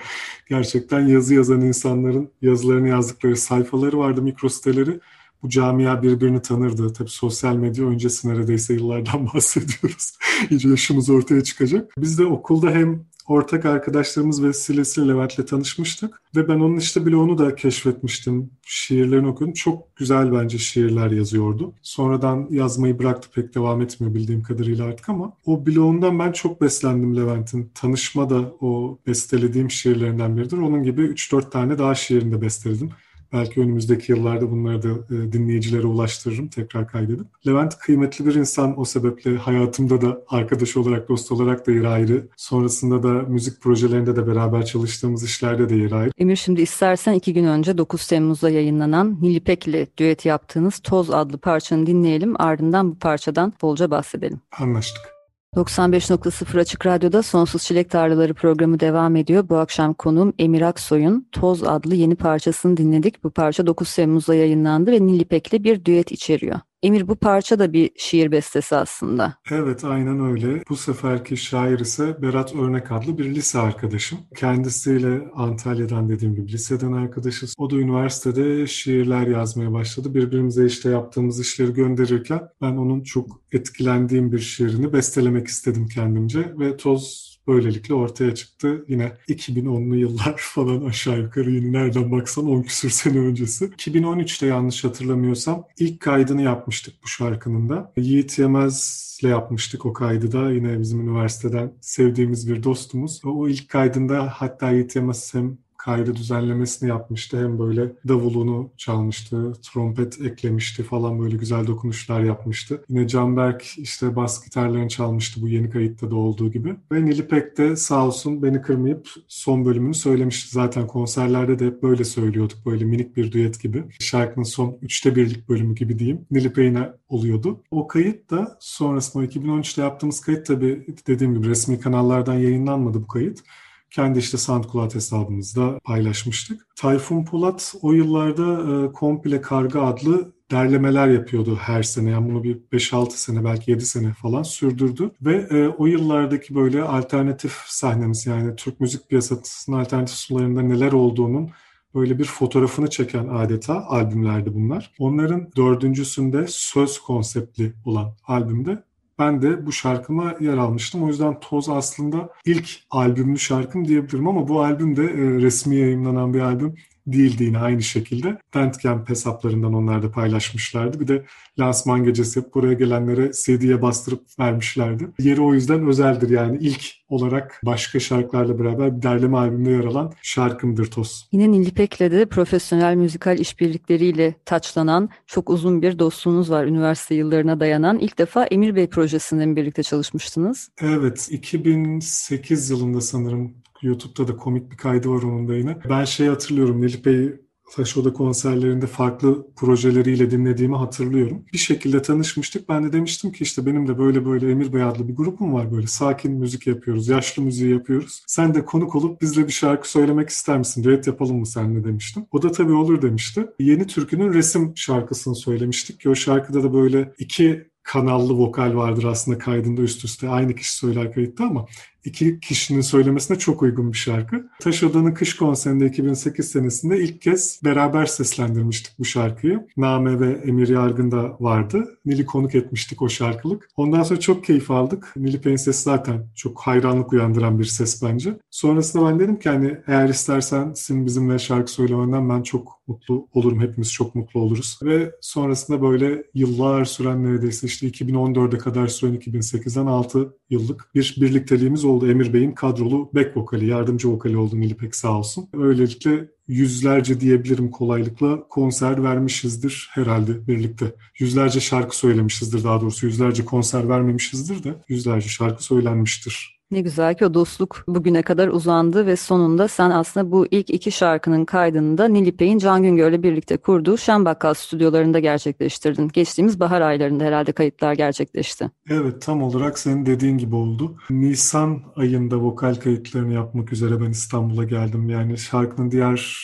gerçekten 0.49 1.07
yazı 1.07 1.35
yazan 1.35 1.61
insanların 1.61 2.29
yazılarını 2.43 2.89
yazdıkları 2.89 3.37
sayfaları 3.37 3.99
vardı, 3.99 4.23
mikro 4.23 4.49
siteleri. 4.49 5.01
Bu 5.43 5.49
camia 5.49 6.03
birbirini 6.03 6.43
tanırdı. 6.43 6.93
Tabii 6.93 7.11
sosyal 7.11 7.57
medya 7.57 7.87
öncesi 7.87 8.29
neredeyse 8.29 8.75
yıllardan 8.75 9.27
bahsediyoruz. 9.35 10.13
İyice 10.51 10.69
yaşımız 10.69 11.11
ortaya 11.11 11.43
çıkacak. 11.45 11.93
Biz 11.99 12.19
de 12.19 12.27
okulda 12.27 12.71
hem 12.71 13.05
ortak 13.29 13.65
arkadaşlarımız 13.65 14.45
vesilesiyle 14.45 15.09
Levent'le 15.09 15.47
tanışmıştık. 15.47 16.23
Ve 16.37 16.49
ben 16.49 16.55
onun 16.55 16.77
işte 16.77 17.05
onu 17.17 17.39
da 17.39 17.55
keşfetmiştim. 17.55 18.51
Şiirlerini 18.67 19.29
okudum. 19.29 19.53
Çok 19.53 19.97
güzel 19.97 20.33
bence 20.33 20.59
şiirler 20.59 21.11
yazıyordu. 21.11 21.75
Sonradan 21.83 22.47
yazmayı 22.51 22.99
bıraktı 22.99 23.29
pek 23.35 23.55
devam 23.55 23.83
etmiyor 23.83 24.15
bildiğim 24.15 24.43
kadarıyla 24.43 24.85
artık 24.85 25.09
ama 25.09 25.33
o 25.47 25.67
bloğundan 25.67 26.19
ben 26.19 26.33
çok 26.33 26.61
beslendim 26.61 27.17
Levent'in. 27.17 27.71
Tanışma 27.75 28.31
da 28.31 28.53
o 28.61 28.99
bestelediğim 29.07 29.71
şiirlerinden 29.71 30.37
biridir. 30.37 30.59
Onun 30.59 30.83
gibi 30.83 31.01
3-4 31.03 31.51
tane 31.51 31.79
daha 31.79 31.95
şiirini 31.95 32.33
de 32.33 32.43
besteledim. 32.43 32.91
Belki 33.33 33.61
önümüzdeki 33.61 34.13
yıllarda 34.13 34.51
bunları 34.51 34.83
da 34.83 34.89
e, 34.89 35.33
dinleyicilere 35.33 35.87
ulaştırırım 35.87 36.49
tekrar 36.49 36.89
kaydedip. 36.89 37.27
Levent 37.47 37.79
kıymetli 37.79 38.27
bir 38.27 38.35
insan 38.35 38.81
o 38.81 38.85
sebeple 38.85 39.37
hayatımda 39.37 40.01
da 40.01 40.23
arkadaş 40.29 40.77
olarak, 40.77 41.09
dost 41.09 41.33
olarak 41.33 41.67
da 41.67 41.73
yeri 41.73 41.89
ayrı. 41.89 42.29
Sonrasında 42.37 43.03
da 43.03 43.09
müzik 43.09 43.61
projelerinde 43.61 44.17
de 44.17 44.27
beraber 44.27 44.65
çalıştığımız 44.65 45.25
işlerde 45.25 45.69
de 45.69 45.75
yeri 45.75 45.95
ayrı. 45.95 46.11
Emir 46.19 46.37
şimdi 46.37 46.63
istersen 46.63 47.13
iki 47.13 47.35
gün 47.35 47.45
önce 47.45 47.79
9 47.79 48.07
Temmuz'da 48.07 48.51
yayınlanan 48.51 49.19
Nilipek 49.23 49.69
ile 49.69 49.87
düet 49.99 50.25
yaptığınız 50.25 50.79
Toz 50.79 51.11
adlı 51.11 51.39
parçanı 51.39 51.87
dinleyelim. 51.87 52.41
Ardından 52.41 52.91
bu 52.91 52.99
parçadan 52.99 53.53
bolca 53.63 53.91
bahsedelim. 53.91 54.41
Anlaştık. 54.59 55.18
95.0 55.59 56.61
Açık 56.61 56.87
Radyo'da 56.87 57.23
Sonsuz 57.23 57.63
Çilek 57.63 57.91
Tarlaları 57.91 58.35
programı 58.35 58.81
devam 58.81 59.17
ediyor. 59.17 59.49
Bu 59.49 59.57
akşam 59.57 59.95
konuğum 59.95 60.33
Emir 60.39 60.63
Aksoy'un 60.63 61.29
Toz 61.33 61.63
adlı 61.63 61.95
yeni 61.95 62.17
parçasını 62.17 62.77
dinledik. 62.77 63.25
Bu 63.25 63.31
parça 63.31 63.67
9 63.67 63.95
Temmuz'da 63.95 64.35
yayınlandı 64.35 64.93
ve 64.93 65.07
Nilipek'le 65.07 65.53
bir 65.53 65.85
düet 65.85 66.13
içeriyor. 66.13 66.61
Emir 66.83 67.09
bu 67.09 67.17
parça 67.17 67.59
da 67.59 67.73
bir 67.73 67.91
şiir 67.97 68.33
bestesi 68.33 68.77
aslında. 68.77 69.35
Evet 69.51 69.85
aynen 69.85 70.21
öyle. 70.21 70.63
Bu 70.69 70.77
seferki 70.77 71.37
şair 71.37 71.79
ise 71.79 72.23
Berat 72.23 72.55
Örnek 72.55 72.93
adlı 72.93 73.19
bir 73.19 73.25
lise 73.25 73.59
arkadaşım. 73.59 74.19
Kendisiyle 74.37 75.21
Antalya'dan 75.35 76.09
dediğim 76.09 76.35
gibi 76.35 76.53
liseden 76.53 76.93
arkadaşız. 76.93 77.55
O 77.59 77.71
da 77.71 77.77
üniversitede 77.77 78.67
şiirler 78.67 79.27
yazmaya 79.27 79.73
başladı. 79.73 80.15
Birbirimize 80.15 80.67
işte 80.67 80.91
yaptığımız 80.91 81.41
işleri 81.41 81.73
gönderirken 81.73 82.41
ben 82.61 82.77
onun 82.77 83.03
çok 83.03 83.41
etkilendiğim 83.53 84.33
bir 84.33 84.39
şiirini 84.39 84.93
bestelemek 84.93 85.47
istedim 85.47 85.87
kendimce 85.87 86.53
ve 86.59 86.77
Toz 86.77 87.38
böylelikle 87.49 87.95
ortaya 87.95 88.35
çıktı. 88.35 88.85
Yine 88.89 89.13
2010'lu 89.29 89.97
yıllar 89.97 90.35
falan 90.39 90.85
aşağı 90.85 91.21
yukarı 91.21 91.51
yine 91.51 91.73
nereden 91.73 92.13
baksan 92.13 92.47
10 92.51 92.63
küsür 92.63 92.91
sene 92.91 93.19
öncesi. 93.19 93.65
2013'te 93.65 94.47
yanlış 94.47 94.85
hatırlamıyorsam 94.85 95.65
ilk 95.79 96.01
kaydını 96.01 96.43
yapmıştık 96.43 96.95
bu 97.05 97.09
şarkının 97.09 97.69
da. 97.69 97.93
Yiğit 97.97 98.39
Yemez'le 98.39 99.23
yapmıştık 99.23 99.87
o 99.87 99.93
kaydı 99.93 100.33
da 100.33 100.53
yine 100.53 100.81
bizim 100.81 101.01
üniversiteden 101.01 101.73
sevdiğimiz 101.81 102.51
bir 102.51 102.63
dostumuz. 102.63 103.21
O 103.25 103.49
ilk 103.49 103.69
kaydında 103.69 104.29
hatta 104.35 104.71
Yiğit 104.71 104.97
Yemez 104.97 105.35
hem 105.35 105.59
kaydı 105.89 106.17
düzenlemesini 106.17 106.89
yapmıştı. 106.89 107.45
Hem 107.45 107.59
böyle 107.59 107.93
davulunu 108.09 108.71
çalmıştı, 108.77 109.53
trompet 109.63 110.21
eklemişti 110.21 110.83
falan 110.83 111.21
böyle 111.21 111.37
güzel 111.37 111.67
dokunuşlar 111.67 112.21
yapmıştı. 112.21 112.85
Yine 112.89 113.09
Canberk 113.09 113.79
işte 113.79 114.17
bas 114.17 114.45
gitarlarını 114.45 114.89
çalmıştı 114.89 115.43
bu 115.43 115.49
yeni 115.49 115.71
kayıtta 115.71 116.11
da 116.11 116.17
olduğu 116.17 116.53
gibi. 116.53 116.77
Ve 116.93 117.05
Nilipek 117.05 117.59
de 117.59 117.77
sağ 117.77 118.07
olsun 118.07 118.43
beni 118.43 118.63
kırmayıp 118.63 119.09
son 119.29 119.65
bölümünü 119.65 119.95
söylemişti. 119.95 120.51
Zaten 120.51 120.87
konserlerde 120.87 121.59
de 121.59 121.67
hep 121.67 121.83
böyle 121.83 122.05
söylüyorduk. 122.05 122.67
Böyle 122.67 122.85
minik 122.85 123.17
bir 123.17 123.33
düet 123.33 123.63
gibi. 123.63 123.85
Şarkının 124.01 124.45
son 124.45 124.79
üçte 124.83 125.17
birlik 125.17 125.49
bölümü 125.49 125.75
gibi 125.75 125.99
diyeyim. 125.99 126.27
Nilipek'ine 126.31 126.89
oluyordu. 127.09 127.61
O 127.71 127.87
kayıt 127.87 128.31
da 128.31 128.57
sonrasında 128.61 129.25
2013'te 129.25 129.83
yaptığımız 129.83 130.21
kayıt 130.21 130.47
tabii 130.47 130.87
dediğim 131.07 131.35
gibi 131.35 131.49
resmi 131.49 131.81
kanallardan 131.81 132.35
yayınlanmadı 132.35 133.03
bu 133.03 133.07
kayıt 133.07 133.43
kendi 133.91 134.19
işte 134.19 134.39
SoundCloud 134.39 134.95
hesabımızda 134.95 135.79
paylaşmıştık. 135.85 136.67
Tayfun 136.77 137.25
Polat 137.25 137.75
o 137.83 137.93
yıllarda 137.93 138.85
e, 138.85 138.93
Komple 138.93 139.41
Karga 139.41 139.83
adlı 139.83 140.33
derlemeler 140.51 141.09
yapıyordu 141.09 141.59
her 141.61 141.83
sene. 141.83 142.11
Yani 142.11 142.31
bunu 142.31 142.45
bir 142.45 142.59
5-6 142.73 143.11
sene 143.11 143.45
belki 143.45 143.71
7 143.71 143.87
sene 143.87 144.13
falan 144.13 144.43
sürdürdü. 144.43 145.11
Ve 145.23 145.47
e, 145.51 145.69
o 145.69 145.87
yıllardaki 145.87 146.55
böyle 146.55 146.83
alternatif 146.83 147.53
sahnemiz 147.67 148.27
yani 148.27 148.57
Türk 148.57 148.81
müzik 148.81 149.09
piyasasının 149.09 149.79
alternatif 149.79 150.17
sularında 150.17 150.63
neler 150.63 150.93
olduğunun 150.93 151.51
böyle 151.95 152.19
bir 152.19 152.25
fotoğrafını 152.25 152.91
çeken 152.91 153.29
adeta 153.29 153.85
albümlerdi 153.87 154.55
bunlar. 154.55 154.93
Onların 154.99 155.51
dördüncüsünde 155.57 156.45
söz 156.49 156.99
konseptli 156.99 157.73
olan 157.85 158.17
albümde 158.27 158.83
ben 159.19 159.43
de 159.43 159.67
bu 159.67 159.73
şarkıma 159.73 160.35
yer 160.41 160.57
almıştım. 160.57 161.05
O 161.05 161.09
yüzden 161.09 161.41
Toz 161.41 161.69
aslında 161.69 162.29
ilk 162.45 162.81
albümlü 162.91 163.39
şarkım 163.39 163.89
diyebilirim 163.89 164.29
ama 164.29 164.49
bu 164.49 164.63
albüm 164.63 164.97
de 164.97 165.05
e, 165.05 165.43
resmi 165.43 165.77
yayınlanan 165.77 166.35
bir 166.35 166.41
albüm 166.41 166.75
değildi 167.13 167.45
yine 167.45 167.59
aynı 167.59 167.83
şekilde. 167.83 168.39
Bandcamp 168.55 169.09
hesaplarından 169.09 169.75
onlar 169.75 170.03
da 170.03 170.11
paylaşmışlardı. 170.11 171.01
Bir 171.01 171.09
de 171.09 171.25
lansman 171.59 172.05
gecesi 172.05 172.39
yapıp 172.39 172.55
buraya 172.55 172.73
gelenlere 172.75 173.31
CD'ye 173.45 173.83
bastırıp 173.83 174.21
vermişlerdi. 174.39 175.09
Yeri 175.19 175.41
o 175.41 175.55
yüzden 175.55 175.89
özeldir 175.89 176.31
yani 176.31 176.59
ilk 176.61 176.99
olarak 177.09 177.61
başka 177.65 178.01
şarkılarla 178.01 178.59
beraber 178.59 178.97
bir 178.97 179.03
derleme 179.03 179.37
albümünde 179.37 179.71
yer 179.71 179.85
alan 179.85 180.13
şarkımdır 180.23 180.91
Toz. 180.91 181.29
Yine 181.33 181.53
Nilipek'le 181.53 182.01
de 182.01 182.27
profesyonel 182.27 182.95
müzikal 182.95 183.39
işbirlikleriyle 183.39 184.35
taçlanan 184.45 185.09
çok 185.27 185.51
uzun 185.51 185.83
bir 185.83 185.99
dostluğunuz 185.99 186.51
var 186.51 186.65
üniversite 186.65 187.15
yıllarına 187.15 187.61
dayanan. 187.61 187.99
İlk 187.99 188.19
defa 188.19 188.45
Emir 188.45 188.75
Bey 188.75 188.89
projesinde 188.89 189.47
mi 189.47 189.57
birlikte 189.57 189.83
çalışmıştınız? 189.83 190.69
Evet 190.81 191.29
2008 191.31 192.71
yılında 192.71 193.01
sanırım 193.01 193.55
YouTube'da 193.83 194.29
da 194.29 194.37
komik 194.37 194.71
bir 194.71 194.77
kaydı 194.77 195.09
var 195.09 195.23
onun 195.23 195.49
da 195.49 195.55
yine. 195.55 195.79
Ben 195.89 196.05
şey 196.05 196.27
hatırlıyorum 196.27 196.83
Nilipek'i 196.83 197.49
Taşoda 197.73 198.13
konserlerinde 198.13 198.87
farklı 198.87 199.47
projeleriyle 199.57 200.31
dinlediğimi 200.31 200.77
hatırlıyorum. 200.77 201.45
Bir 201.53 201.59
şekilde 201.59 202.03
tanışmıştık. 202.03 202.69
Ben 202.69 202.85
de 202.85 202.93
demiştim 202.93 203.33
ki 203.33 203.45
işte 203.45 203.67
benim 203.67 203.89
de 203.89 203.99
böyle 203.99 204.27
böyle 204.27 204.51
Emir 204.51 204.73
Bey 204.73 204.83
adlı 204.83 205.09
bir 205.09 205.17
grubum 205.17 205.53
var 205.53 205.73
böyle. 205.73 205.87
Sakin 205.87 206.33
müzik 206.33 206.67
yapıyoruz, 206.67 207.09
yaşlı 207.09 207.43
müziği 207.43 207.73
yapıyoruz. 207.73 208.23
Sen 208.27 208.55
de 208.55 208.65
konuk 208.65 208.95
olup 208.95 209.23
bizle 209.23 209.47
bir 209.47 209.53
şarkı 209.53 209.91
söylemek 209.91 210.29
ister 210.29 210.59
misin? 210.59 210.85
Düet 210.85 211.07
yapalım 211.07 211.39
mı 211.39 211.47
seninle 211.47 211.85
demiştim. 211.85 212.27
O 212.33 212.43
da 212.43 212.53
tabii 212.53 212.73
olur 212.73 213.03
demişti. 213.03 213.47
Yeni 213.59 213.87
Türkü'nün 213.87 214.33
resim 214.33 214.73
şarkısını 214.77 215.37
söylemiştik 215.37 216.01
ki 216.01 216.11
o 216.11 216.15
şarkıda 216.15 216.63
da 216.63 216.75
böyle 216.75 217.13
iki 217.19 217.69
kanallı 217.83 218.33
vokal 218.33 218.77
vardır 218.77 219.05
aslında 219.05 219.39
kaydında 219.39 219.83
üst 219.83 220.05
üste. 220.05 220.29
Aynı 220.29 220.55
kişi 220.55 220.77
söyler 220.77 221.13
kayıtta 221.13 221.45
ama 221.45 221.67
iki 222.05 222.41
kişinin 222.41 222.81
söylemesine 222.81 223.39
çok 223.39 223.63
uygun 223.63 223.93
bir 223.93 223.99
şarkı. 223.99 224.49
Taş 224.61 224.83
Oda'nın 224.83 225.15
kış 225.15 225.37
konserinde 225.37 225.87
2008 225.87 226.51
senesinde 226.51 226.99
ilk 226.99 227.23
kez 227.23 227.61
beraber 227.65 228.07
seslendirmiştik 228.07 228.99
bu 228.99 229.05
şarkıyı. 229.05 229.67
Name 229.77 230.21
ve 230.21 230.33
Emir 230.45 230.69
Yargın 230.69 231.11
da 231.11 231.37
vardı. 231.41 231.99
Nil'i 232.07 232.27
konuk 232.27 232.55
etmiştik 232.55 233.03
o 233.03 233.09
şarkılık. 233.09 233.69
Ondan 233.77 234.03
sonra 234.03 234.21
çok 234.21 234.45
keyif 234.45 234.71
aldık. 234.71 235.13
Nil'i 235.17 235.41
Payne 235.41 235.59
sesi 235.59 235.83
zaten 235.83 236.27
çok 236.35 236.61
hayranlık 236.61 237.13
uyandıran 237.13 237.59
bir 237.59 237.65
ses 237.65 238.03
bence. 238.03 238.39
Sonrasında 238.51 239.11
ben 239.11 239.19
dedim 239.19 239.39
ki 239.39 239.49
hani 239.49 239.79
eğer 239.87 240.09
istersen 240.09 240.73
senin 240.75 241.07
bizimle 241.07 241.39
şarkı 241.39 241.73
söylemenden 241.73 242.29
ben 242.29 242.43
çok 242.43 242.79
mutlu 242.87 243.29
olurum. 243.33 243.61
Hepimiz 243.61 243.93
çok 243.93 244.15
mutlu 244.15 244.41
oluruz. 244.41 244.79
Ve 244.83 245.13
sonrasında 245.21 245.83
böyle 245.83 246.25
yıllar 246.35 246.85
süren 246.85 247.25
neredeyse 247.25 247.67
işte 247.67 247.89
2014'e 247.89 248.59
kadar 248.59 248.89
süren 248.89 249.15
2008'den 249.15 249.87
6 249.87 250.37
yıllık 250.51 250.91
bir 250.95 251.17
birlikteliğimiz 251.21 251.85
oldu. 251.85 251.98
Emir 252.07 252.33
Bey'in 252.33 252.53
kadrolu 252.53 253.11
back 253.15 253.37
vokali, 253.37 253.67
yardımcı 253.67 254.09
vokali 254.09 254.37
oldu 254.37 254.61
Nilipek 254.61 254.95
sağ 254.95 255.19
olsun. 255.19 255.49
Öylelikle 255.55 256.29
yüzlerce 256.49 257.21
diyebilirim 257.21 257.71
kolaylıkla 257.71 258.49
konser 258.49 259.03
vermişizdir 259.05 259.89
herhalde 259.93 260.47
birlikte. 260.47 260.95
Yüzlerce 261.19 261.61
şarkı 261.61 261.97
söylemişizdir 261.97 262.65
daha 262.65 262.81
doğrusu. 262.81 263.07
Yüzlerce 263.07 263.45
konser 263.45 263.89
vermemişizdir 263.89 264.65
de 264.65 264.75
yüzlerce 264.89 265.29
şarkı 265.29 265.65
söylenmiştir. 265.65 266.58
Ne 266.71 266.81
güzel 266.81 267.15
ki 267.15 267.27
o 267.27 267.35
dostluk 267.35 267.85
bugüne 267.89 268.23
kadar 268.23 268.49
uzandı 268.49 269.07
ve 269.07 269.17
sonunda 269.17 269.69
sen 269.69 269.91
aslında 269.91 270.33
bu 270.33 270.47
ilk 270.51 270.71
iki 270.71 270.93
şarkının 270.93 271.45
kaydını 271.45 271.99
da 271.99 272.09
Nilipek'in 272.09 272.59
Can 272.59 272.83
Güngör'le 272.83 273.23
birlikte 273.23 273.57
kurduğu 273.57 273.97
Şenbakkal 273.97 274.55
stüdyolarında 274.55 275.19
gerçekleştirdin. 275.19 276.09
Geçtiğimiz 276.13 276.61
bahar 276.61 276.81
aylarında 276.81 277.25
herhalde 277.25 277.53
kayıtlar 277.53 277.93
gerçekleşti. 277.93 278.71
Evet 278.91 279.23
tam 279.23 279.43
olarak 279.43 279.79
senin 279.79 280.07
dediğin 280.07 280.39
gibi 280.39 280.55
oldu. 280.55 280.97
Nisan 281.11 281.83
ayında 281.97 282.37
vokal 282.37 282.75
kayıtlarını 282.75 283.35
yapmak 283.35 283.73
üzere 283.73 284.01
ben 284.01 284.11
İstanbul'a 284.11 284.65
geldim. 284.65 285.09
Yani 285.09 285.39
şarkının 285.39 285.91
diğer 285.91 286.37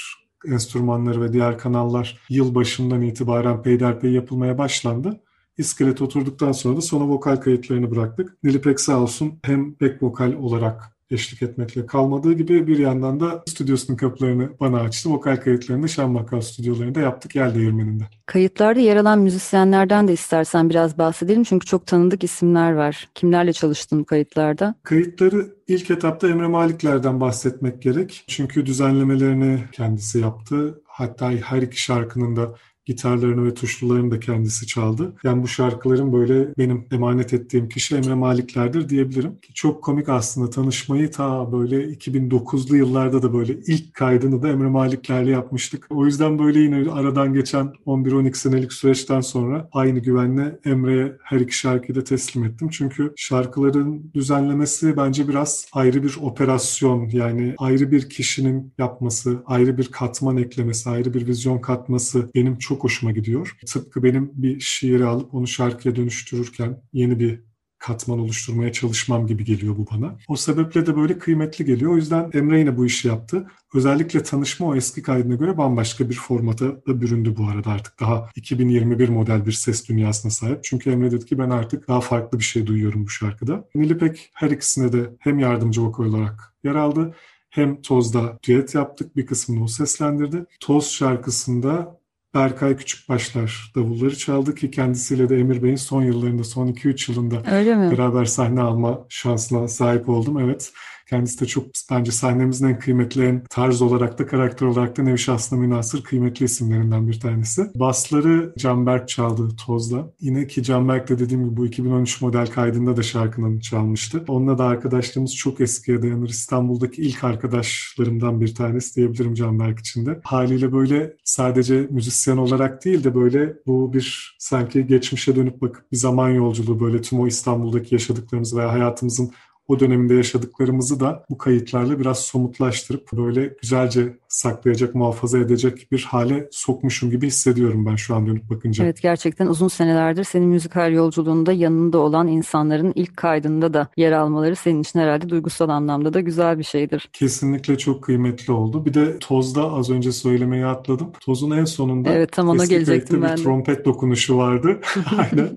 enstrümanları 0.47 1.23
ve 1.23 1.33
diğer 1.33 1.59
kanallar 1.59 2.19
yıl 2.29 2.55
başından 2.55 3.03
itibaren 3.03 3.63
peyderpey 3.63 4.13
yapılmaya 4.13 4.59
başlandı. 4.59 5.21
İskelete 5.59 6.05
oturduktan 6.05 6.53
sonra 6.53 6.77
da 6.77 6.81
sona 6.81 7.09
vokal 7.09 7.37
kayıtlarını 7.37 7.91
bıraktık. 7.91 8.45
Nilipek 8.45 8.81
sağ 8.81 9.01
olsun 9.01 9.39
hem 9.43 9.81
back 9.81 10.03
vokal 10.03 10.33
olarak 10.33 10.95
eşlik 11.11 11.43
etmekle 11.43 11.87
kalmadığı 11.87 12.33
gibi 12.33 12.67
bir 12.67 12.79
yandan 12.79 13.21
da 13.21 13.43
stüdyosunun 13.47 13.97
kapılarını 13.97 14.51
bana 14.61 14.81
açtı. 14.81 15.11
Vokal 15.11 15.37
kayıtlarını 15.37 15.89
Şan 15.89 16.15
Bakkal 16.15 16.41
stüdyolarında 16.41 17.01
yaptık 17.01 17.37
Yel 17.37 17.55
Değirmeni'nde. 17.55 18.05
Kayıtlarda 18.27 18.81
yer 18.81 18.97
alan 18.97 19.19
müzisyenlerden 19.19 20.09
de 20.09 20.13
istersen 20.13 20.71
biraz 20.71 20.99
bahsedelim 20.99 21.45
çünkü 21.45 21.67
çok 21.67 21.87
tanıdık 21.87 22.25
isimler 22.25 22.73
var. 22.73 23.09
Kimlerle 23.15 23.53
çalıştın 23.53 24.01
bu 24.01 24.05
kayıtlarda? 24.05 24.75
Kayıtları 24.83 25.55
ilk 25.69 25.91
etapta 25.91 26.29
Emre 26.29 26.47
Malikler'den 26.47 27.21
bahsetmek 27.21 27.83
gerek. 27.83 28.25
Çünkü 28.29 28.67
düzenlemelerini 28.67 29.65
kendisi 29.73 30.19
yaptı. 30.19 30.83
Hatta 30.87 31.31
her 31.31 31.63
iki 31.63 31.83
şarkının 31.83 32.37
da 32.37 32.55
gitarlarını 32.85 33.47
ve 33.47 33.55
tuşlularını 33.55 34.11
da 34.11 34.21
kendisi 34.21 34.67
çaldı. 34.67 35.13
Yani 35.25 35.43
bu 35.43 35.49
şarkıların 35.49 36.13
böyle 36.13 36.55
benim 36.59 36.85
emanet 36.93 37.33
ettiğim 37.33 37.69
kişi 37.69 37.97
Emre 37.97 38.15
Malikler'dir 38.15 38.89
diyebilirim. 38.89 39.39
Çok 39.55 39.85
komik 39.85 40.09
aslında 40.09 40.51
tanışmayı 40.51 41.11
ta 41.11 41.53
böyle 41.53 41.85
2009'lu 41.85 42.77
yıllarda 42.77 43.23
da 43.23 43.35
böyle 43.35 43.53
ilk 43.67 43.95
kaydını 43.95 44.43
da 44.43 44.49
Emre 44.49 44.69
Malikler'le 44.69 45.29
yapmıştık. 45.29 45.87
O 45.91 46.07
yüzden 46.07 46.39
böyle 46.39 46.61
yine 46.61 46.91
aradan 46.91 47.35
geçen 47.35 47.73
11-12 47.87 48.35
senelik 48.35 48.73
süreçten 48.73 49.21
sonra 49.21 49.69
aynı 49.73 49.99
güvenle 49.99 50.61
Emre'ye 50.65 51.17
her 51.23 51.41
iki 51.41 51.57
şarkıyı 51.57 51.97
da 51.97 52.05
teslim 52.05 52.45
ettim. 52.45 52.69
Çünkü 52.69 53.13
şarkıların 53.17 54.11
düzenlemesi 54.15 54.97
bence 54.97 55.29
biraz 55.29 55.67
ayrı 55.73 56.03
bir 56.03 56.17
operasyon 56.21 57.09
yani 57.13 57.55
ayrı 57.59 57.91
bir 57.91 58.09
kişinin 58.09 58.73
yapması, 58.79 59.43
ayrı 59.47 59.79
bir 59.79 59.89
katman 59.89 60.37
eklemesi, 60.37 60.91
ayrı 60.91 61.15
bir 61.15 61.27
vizyon 61.27 61.59
katması 61.59 62.31
benim 62.35 62.59
çok 62.59 62.74
çok 62.75 62.85
hoşuma 62.85 63.13
gidiyor. 63.13 63.57
Tıpkı 63.67 64.03
benim 64.03 64.31
bir 64.35 64.61
şiiri 64.61 65.05
alıp 65.05 65.35
onu 65.35 65.47
şarkıya 65.47 65.97
dönüştürürken 65.97 66.83
yeni 66.93 67.19
bir 67.19 67.41
katman 67.79 68.19
oluşturmaya 68.19 68.73
çalışmam 68.73 69.27
gibi 69.27 69.45
geliyor 69.45 69.77
bu 69.77 69.87
bana. 69.93 70.17
O 70.29 70.37
sebeple 70.37 70.87
de 70.87 70.97
böyle 70.97 71.19
kıymetli 71.19 71.65
geliyor. 71.65 71.93
O 71.93 71.97
yüzden 71.97 72.31
Emre 72.33 72.59
yine 72.59 72.77
bu 72.77 72.87
işi 72.87 73.09
yaptı. 73.09 73.47
Özellikle 73.75 74.23
tanışma 74.23 74.67
o 74.67 74.77
eski 74.77 75.03
kaydına 75.03 75.35
göre 75.35 75.59
bambaşka 75.59 76.11
bir 76.11 76.15
formata 76.15 76.67
da 76.87 77.01
büründü 77.01 77.35
bu 77.37 77.49
arada 77.49 77.71
artık. 77.71 78.01
Daha 78.01 78.31
2021 78.37 79.09
model 79.09 79.47
bir 79.47 79.53
ses 79.53 79.89
dünyasına 79.89 80.33
sahip. 80.33 80.65
Çünkü 80.65 80.91
Emre 80.91 81.11
dedi 81.11 81.27
ki 81.27 81.39
ben 81.39 81.51
artık 81.51 81.89
daha 81.89 82.01
farklı 82.01 82.39
bir 82.39 82.45
şey 82.45 82.67
duyuyorum 82.67 83.05
bu 83.05 83.11
şarkıda. 83.11 83.69
Nilipek 83.75 84.31
her 84.35 84.51
ikisine 84.51 84.93
de 84.93 85.11
hem 85.19 85.39
yardımcı 85.39 85.83
vokal 85.83 86.05
olarak 86.05 86.55
yer 86.65 86.75
aldı 86.75 87.15
hem 87.51 87.83
Toz'da 87.83 88.39
düet 88.47 88.75
yaptık. 88.75 89.17
Bir 89.17 89.27
kısmını 89.27 89.65
o 89.65 89.67
seslendirdi. 89.67 90.45
Toz 90.61 90.91
şarkısında 90.91 92.01
Berkay 92.35 92.77
Küçükbaşlar 92.77 93.73
davulları 93.77 94.17
çaldı 94.17 94.55
ki 94.55 94.71
kendisiyle 94.71 95.29
de 95.29 95.37
Emir 95.37 95.63
Bey'in 95.63 95.77
son 95.77 96.03
yıllarında, 96.03 96.45
son 96.45 96.69
2-3 96.69 97.13
yılında 97.13 97.45
beraber 97.93 98.25
sahne 98.25 98.61
alma 98.61 99.07
şansına 99.09 99.69
sahip 99.69 100.09
oldum. 100.09 100.39
Evet. 100.39 100.73
Kendisi 101.15 101.41
de 101.41 101.47
çok 101.47 101.67
bence 101.91 102.13
sahnemizin 102.13 102.69
en 102.69 102.79
kıymetli, 102.79 103.25
en 103.25 103.45
tarz 103.51 103.83
olarak 103.83 104.19
da 104.19 104.27
karakter 104.27 104.67
olarak 104.67 104.97
da 104.97 105.03
nevi 105.03 105.19
şahsına 105.19 105.59
münasır 105.59 106.03
kıymetli 106.03 106.45
isimlerinden 106.45 107.09
bir 107.09 107.21
tanesi. 107.21 107.71
Basları 107.75 108.55
Canberk 108.59 109.09
çaldı 109.09 109.57
Toz'da. 109.67 110.13
Yine 110.21 110.47
ki 110.47 110.63
Canberk 110.63 111.09
de 111.09 111.19
dediğim 111.19 111.45
gibi 111.45 111.57
bu 111.57 111.67
2013 111.67 112.21
model 112.21 112.47
kaydında 112.47 112.97
da 112.97 113.03
şarkının 113.03 113.61
çalmıştı. 113.61 114.25
Onunla 114.29 114.59
da 114.59 114.65
arkadaşlığımız 114.65 115.37
çok 115.37 115.61
eskiye 115.61 116.03
dayanır. 116.03 116.29
İstanbul'daki 116.29 117.03
ilk 117.03 117.25
arkadaşlarımdan 117.25 118.41
bir 118.41 118.55
tanesi 118.55 118.97
diyebilirim 118.97 119.35
Canberk 119.35 119.79
için 119.79 120.07
de. 120.07 120.21
Haliyle 120.25 120.73
böyle 120.73 121.17
sadece 121.25 121.87
müzisyen 121.91 122.37
olarak 122.37 122.85
değil 122.85 123.05
de 123.05 123.15
böyle 123.15 123.57
bu 123.67 123.93
bir 123.93 124.37
sanki 124.39 124.87
geçmişe 124.87 125.37
dönüp 125.37 125.61
bakıp 125.61 125.93
bir 125.93 125.97
zaman 125.97 126.31
yolculuğu 126.31 126.81
böyle 126.81 127.03
tüm 127.03 127.21
o 127.21 127.27
İstanbul'daki 127.27 127.95
yaşadıklarımız 127.95 128.57
veya 128.57 128.73
hayatımızın 128.73 129.33
o 129.69 129.81
döneminde 129.81 130.15
yaşadıklarımızı 130.15 131.01
da 131.01 131.25
bu 131.31 131.39
kayıtlarla 131.39 131.99
biraz 131.99 132.19
somutlaştırıp 132.19 133.13
böyle 133.13 133.57
güzelce 133.63 134.19
saklayacak, 134.35 134.95
muhafaza 134.95 135.39
edecek 135.39 135.89
bir 135.93 136.03
hale 136.03 136.49
sokmuşum 136.51 137.11
gibi 137.11 137.27
hissediyorum 137.27 137.87
ben 137.87 137.97
şu 137.97 138.15
an 138.15 138.27
dönüp 138.27 138.51
bakınca. 138.51 138.85
Evet 138.85 139.03
gerçekten 139.03 139.47
uzun 139.47 139.69
senelerdir 139.69 140.25
senin 140.25 140.49
müzikal 140.49 140.93
yolculuğunda 140.93 141.53
yanında 141.53 141.99
olan 141.99 142.29
insanların 142.29 142.93
ilk 142.95 143.17
kaydında 143.17 143.75
da 143.75 143.89
yer 143.97 144.13
almaları 144.13 144.57
senin 144.57 144.83
için 144.83 145.01
herhalde 145.01 145.29
duygusal 145.29 145.69
anlamda 145.69 146.15
da 146.15 146.21
güzel 146.21 146.59
bir 146.59 146.65
şeydir. 146.65 147.09
Kesinlikle 147.13 147.79
çok 147.79 148.05
kıymetli 148.05 148.53
oldu. 148.53 148.85
Bir 148.85 148.95
de 148.95 149.19
Toz'da 149.19 149.73
az 149.73 149.91
önce 149.91 150.13
söylemeyi 150.13 150.67
atladım. 150.67 151.13
Toz'un 151.21 151.51
en 151.51 151.65
sonunda 151.65 152.11
evet, 152.11 152.33
tam 152.33 152.49
ona 152.49 152.65
gelecektim 152.65 153.23
ben 153.23 153.37
bir 153.37 153.43
trompet 153.43 153.85
dokunuşu 153.85 154.37
vardı. 154.37 154.81
Aynen. 155.19 155.57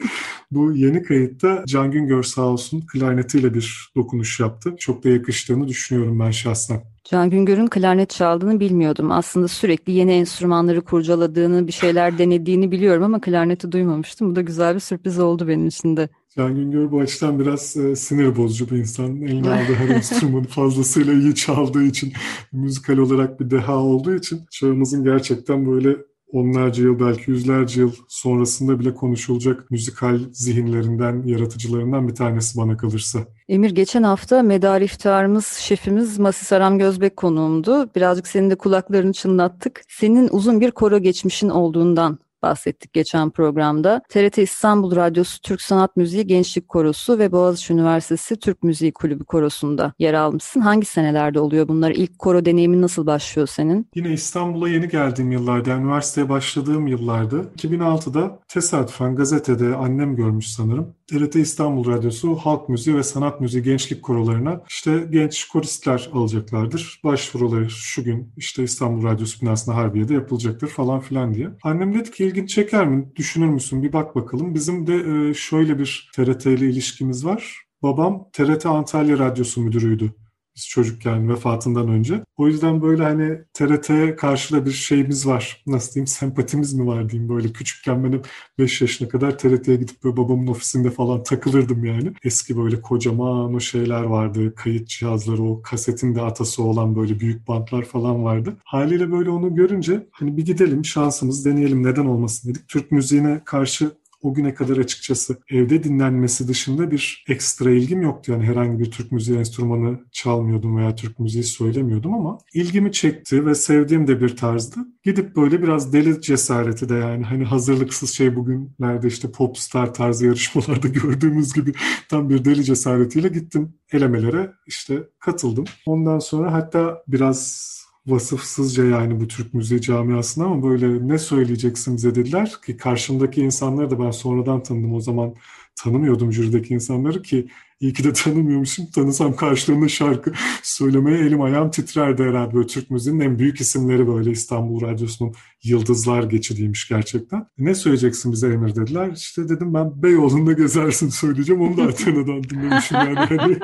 Bu 0.52 0.74
yeni 0.74 1.04
kayıtta 1.04 1.64
Can 1.68 1.92
Güngör 1.92 2.24
sağ 2.24 2.42
olsun 2.42 2.82
klarnetiyle 2.82 3.54
bir 3.54 3.92
dokunuş 3.96 4.40
yaptı. 4.40 4.76
Çok 4.80 5.04
da 5.04 5.10
yakıştığını 5.10 5.68
düşünüyorum 5.68 6.20
ben 6.20 6.32
şahsen. 6.32 6.82
Can 7.12 7.30
Güngör'ün 7.30 7.68
klarnet 7.68 8.10
çaldığını 8.10 8.60
bilmiyordum. 8.60 9.12
Aslında 9.12 9.48
sürekli 9.48 9.94
yeni 9.94 10.12
enstrümanları 10.12 10.82
kurcaladığını, 10.82 11.68
bir 11.68 11.72
şeyler 11.72 12.18
denediğini 12.18 12.72
biliyorum 12.72 13.04
ama 13.04 13.22
klarneti 13.22 13.72
duymamıştım. 13.72 14.32
Bu 14.32 14.36
da 14.36 14.42
güzel 14.42 14.76
bir 14.76 14.80
sürpriz 14.80 15.20
oldu 15.20 15.48
benim 15.48 15.68
için 15.68 15.98
de. 15.98 16.10
Can 16.38 16.56
Güngör 16.56 16.92
bu 16.92 17.00
açıdan 17.00 17.40
biraz 17.40 17.78
e, 17.78 17.96
sinir 17.96 18.36
bozucu 18.38 18.70
bir 18.70 18.78
insan. 18.78 19.22
Eline 19.22 19.50
aldığı 19.50 19.74
her 19.74 19.90
enstrümanı 19.96 20.48
fazlasıyla 20.48 21.14
iyi 21.14 21.36
çaldığı 21.36 21.84
için, 21.84 22.14
müzikal 22.52 22.98
olarak 22.98 23.40
bir 23.40 23.50
deha 23.50 23.78
olduğu 23.78 24.16
için 24.16 24.40
çağımızın 24.52 25.04
gerçekten 25.04 25.66
böyle 25.66 25.98
onlarca 26.32 26.84
yıl 26.84 27.00
belki 27.00 27.32
yüzlerce 27.32 27.82
yıl 27.82 27.92
sonrasında 28.08 28.80
bile 28.80 28.94
konuşulacak 28.94 29.72
müzikal 29.72 30.20
zihinlerinden, 30.32 31.24
yaratıcılarından 31.26 32.08
bir 32.08 32.16
tanesi 32.16 32.58
bana 32.58 32.78
kalırsa. 32.78 33.20
Emir 33.50 33.72
geçen 33.72 34.04
hafta 34.04 34.44
medar 34.44 34.82
iftarımız 34.82 35.46
şefimiz 35.48 36.20
Masis 36.20 36.54
Aram 36.54 36.80
Gözbek 36.80 37.18
konuğumdu. 37.18 37.90
Birazcık 37.96 38.28
senin 38.28 38.50
de 38.50 38.56
kulaklarını 38.56 39.14
çınlattık. 39.14 39.82
Senin 39.90 40.30
uzun 40.32 40.62
bir 40.62 40.72
koro 40.72 41.00
geçmişin 41.00 41.50
olduğundan 41.50 42.20
bahsettik 42.48 42.94
geçen 42.94 43.30
programda. 43.30 44.02
TRT 44.10 44.38
İstanbul 44.38 44.96
Radyosu 44.96 45.42
Türk 45.42 45.62
Sanat 45.62 45.98
Müziği 45.98 46.28
Gençlik 46.28 46.70
Korosu 46.70 47.20
ve 47.20 47.32
Boğaziçi 47.32 47.74
Üniversitesi 47.74 48.40
Türk 48.40 48.64
Müziği 48.64 48.92
Kulübü 48.92 49.26
Korosunda 49.26 49.94
yer 50.00 50.14
almışsın. 50.14 50.62
Hangi 50.62 50.86
senelerde 50.86 51.40
oluyor 51.40 51.68
bunlar? 51.68 51.92
İlk 51.92 52.20
koro 52.20 52.46
deneyimin 52.46 52.82
nasıl 52.82 53.06
başlıyor 53.06 53.48
senin? 53.48 53.90
Yine 53.96 54.14
İstanbul'a 54.14 54.70
yeni 54.70 54.88
geldiğim 54.90 55.32
yıllarda, 55.32 55.70
yani 55.70 55.84
üniversiteye 55.84 56.30
başladığım 56.30 56.88
yıllarda 56.88 57.38
2006'da 57.38 58.40
tesadüfen 58.48 59.16
gazetede 59.16 59.76
annem 59.76 60.16
görmüş 60.16 60.48
sanırım. 60.48 60.97
TRT 61.08 61.36
İstanbul 61.36 61.92
Radyosu 61.92 62.36
Halk 62.36 62.70
Müziği 62.70 62.96
ve 62.96 63.04
Sanat 63.04 63.42
Müziği 63.42 63.64
Gençlik 63.64 64.04
Korolarına 64.04 64.62
işte 64.70 65.08
genç 65.10 65.48
koristler 65.48 66.10
alacaklardır. 66.14 67.02
Başvuruları 67.04 67.70
şu 67.70 68.04
gün 68.04 68.34
işte 68.38 68.64
İstanbul 68.64 69.04
Radyosu 69.04 69.42
binasında 69.42 69.76
Harbiye'de 69.76 70.14
yapılacaktır 70.14 70.68
falan 70.68 71.00
filan 71.00 71.34
diye. 71.34 71.50
Annem 71.64 71.94
dedi 71.94 72.12
ki 72.12 72.26
ilgin 72.26 72.46
çeker 72.46 72.88
mi? 72.88 73.12
Düşünür 73.16 73.48
müsün? 73.48 73.84
Bir 73.84 73.94
bak 73.94 74.16
bakalım. 74.16 74.54
Bizim 74.54 74.88
de 74.88 74.96
e, 75.30 75.34
şöyle 75.34 75.80
bir 75.80 76.12
TRT 76.16 76.46
ile 76.46 76.66
ilişkimiz 76.70 77.26
var. 77.26 77.56
Babam 77.84 78.30
TRT 78.34 78.66
Antalya 78.66 79.20
Radyosu 79.20 79.62
müdürüydü 79.62 80.14
biz 80.58 80.68
çocukken 80.68 81.30
vefatından 81.30 81.88
önce. 81.88 82.24
O 82.38 82.48
yüzden 82.48 82.82
böyle 82.82 83.04
hani 83.04 83.38
TRT'ye 83.54 84.16
karşı 84.16 84.56
da 84.56 84.66
bir 84.66 84.72
şeyimiz 84.72 85.28
var. 85.28 85.64
Nasıl 85.68 85.94
diyeyim 85.94 86.08
sempatimiz 86.08 86.74
mi 86.74 86.88
var 86.88 87.10
diyeyim 87.10 87.30
böyle 87.30 87.52
küçükken 87.52 88.04
benim 88.04 88.22
5 88.60 88.82
yaşına 88.82 89.08
kadar 89.08 89.38
TRT'ye 89.38 89.78
gidip 89.78 90.04
böyle 90.04 90.18
babamın 90.18 90.48
ofisinde 90.48 90.92
falan 90.92 91.24
takılırdım 91.24 91.86
yani. 91.86 92.14
Eski 92.24 92.58
böyle 92.58 92.82
kocaman 92.82 93.54
o 93.54 93.60
şeyler 93.60 94.04
vardı. 94.04 94.56
Kayıt 94.56 94.88
cihazları 94.88 95.44
o 95.44 95.62
kasetin 95.62 96.16
de 96.16 96.22
atası 96.22 96.64
olan 96.64 96.96
böyle 96.96 97.20
büyük 97.20 97.48
bantlar 97.48 97.84
falan 97.84 98.24
vardı. 98.24 98.58
Haliyle 98.64 99.12
böyle 99.12 99.30
onu 99.30 99.56
görünce 99.56 100.08
hani 100.12 100.38
bir 100.38 100.46
gidelim 100.46 100.86
şansımız 100.86 101.46
deneyelim 101.46 101.84
neden 101.84 102.06
olmasın 102.06 102.50
dedik. 102.50 102.68
Türk 102.68 102.92
müziğine 102.92 103.42
karşı 103.46 103.92
o 104.22 104.34
güne 104.34 104.54
kadar 104.54 104.78
açıkçası 104.78 105.38
evde 105.50 105.84
dinlenmesi 105.84 106.48
dışında 106.48 106.92
bir 106.92 107.26
ekstra 107.30 107.72
ilgim 107.72 108.02
yoktu. 108.02 108.32
Yani 108.32 108.46
herhangi 108.46 108.80
bir 108.80 108.92
Türk 108.92 109.12
müziği 109.12 109.38
enstrümanı 109.38 110.00
çalmıyordum 110.12 110.78
veya 110.78 110.96
Türk 110.96 111.20
müziği 111.20 111.44
söylemiyordum 111.44 112.14
ama 112.14 112.38
ilgimi 112.54 112.92
çekti 112.92 113.46
ve 113.46 113.56
sevdiğim 113.56 114.08
de 114.08 114.22
bir 114.22 114.36
tarzdı. 114.36 114.80
Gidip 115.04 115.36
böyle 115.36 115.62
biraz 115.64 115.94
deli 115.94 116.22
cesareti 116.22 116.90
de 116.90 116.96
yani 116.96 117.24
hani 117.24 117.44
hazırlıksız 117.44 118.12
şey 118.12 118.36
bugünlerde 118.36 119.08
işte 119.08 119.32
popstar 119.32 119.94
tarzı 119.94 120.26
yarışmalarda 120.26 120.88
gördüğümüz 121.04 121.54
gibi 121.54 121.74
tam 122.10 122.30
bir 122.30 122.46
deli 122.46 122.64
cesaretiyle 122.64 123.28
gittim 123.28 123.74
elemelere 123.92 124.52
işte 124.68 125.04
katıldım. 125.20 125.66
Ondan 125.86 126.20
sonra 126.20 126.54
hatta 126.54 127.04
biraz 127.08 127.78
vasıfsızca 128.08 128.86
yani 128.86 129.20
bu 129.20 129.28
Türk 129.28 129.54
müziği 129.54 129.82
camiasına 129.82 130.46
ama 130.46 130.64
böyle 130.64 131.08
ne 131.08 131.18
söyleyeceksin 131.18 131.96
bize 131.98 132.16
dediler 132.16 132.56
ki 132.66 132.78
karşımdaki 132.78 133.42
insanları 133.42 133.92
da 133.92 134.00
ben 134.00 134.12
sonradan 134.12 134.64
tanıdım 134.64 134.94
o 134.94 135.02
zaman 135.02 135.34
tanımıyordum 135.76 136.34
jürideki 136.34 136.74
insanları 136.74 137.22
ki 137.22 137.48
iyi 137.80 137.94
ki 137.94 138.04
de 138.04 138.14
tanımıyormuşum. 138.14 138.86
Tanısam 138.86 139.36
karşılarında 139.36 139.88
şarkı 139.88 140.34
söylemeye 140.64 141.18
elim 141.18 141.42
ayağım 141.42 141.72
titrerdi 141.72 142.24
herhalde. 142.24 142.54
Böyle 142.54 142.68
Türk 142.68 142.92
müziğinin 142.92 143.20
en 143.20 143.40
büyük 143.40 143.62
isimleri 143.62 144.08
böyle 144.08 144.32
İstanbul 144.32 144.82
Radyosu'nun 144.82 145.34
yıldızlar 145.64 146.24
geçidiymiş 146.24 146.88
gerçekten. 146.88 147.48
Ne 147.58 147.76
söyleyeceksin 147.76 148.32
bize 148.32 148.48
Emir 148.48 148.76
dediler. 148.76 149.12
İşte 149.16 149.50
dedim 149.50 149.74
ben 149.74 150.04
Beyoğlu'nda 150.04 150.54
gezersin 150.54 151.10
söyleyeceğim. 151.10 151.62
Onu 151.62 151.78
da 151.78 151.84
Atina'dan 151.84 152.44
dinlemişim 152.44 152.98
yani. 152.98 153.18
Hani 153.38 153.58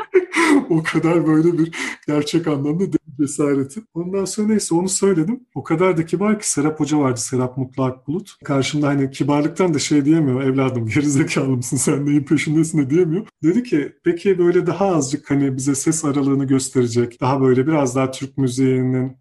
o 0.69 0.83
kadar 0.83 1.27
böyle 1.27 1.57
bir 1.57 1.71
gerçek 2.07 2.47
anlamda 2.47 2.93
cesareti. 3.17 3.81
Ondan 3.93 4.25
sonra 4.25 4.47
neyse 4.47 4.75
onu 4.75 4.89
söyledim. 4.89 5.39
O 5.55 5.63
kadar 5.63 5.97
da 5.97 6.05
kibar 6.05 6.39
ki 6.39 6.49
Serap 6.49 6.79
Hoca 6.79 6.99
vardı. 6.99 7.19
Serap 7.19 7.57
Mutlu 7.57 7.83
Akbulut. 7.83 8.35
Karşımda 8.43 8.87
hani 8.87 9.11
kibarlıktan 9.11 9.73
da 9.73 9.79
şey 9.79 10.05
diyemiyor. 10.05 10.43
Evladım 10.43 10.85
gerizekalı 10.85 11.49
mısın 11.49 11.77
sen 11.77 12.05
neyin 12.05 12.23
peşindesin 12.23 12.77
de 12.77 12.89
diyemiyor. 12.89 13.27
Dedi 13.43 13.63
ki 13.63 13.93
peki 14.03 14.37
böyle 14.37 14.67
daha 14.67 14.85
azıcık 14.85 15.31
hani 15.31 15.57
bize 15.57 15.75
ses 15.75 16.05
aralığını 16.05 16.45
gösterecek. 16.45 17.21
Daha 17.21 17.41
böyle 17.41 17.67
biraz 17.67 17.95
daha 17.95 18.11
Türk 18.11 18.37
müziğinin 18.37 19.17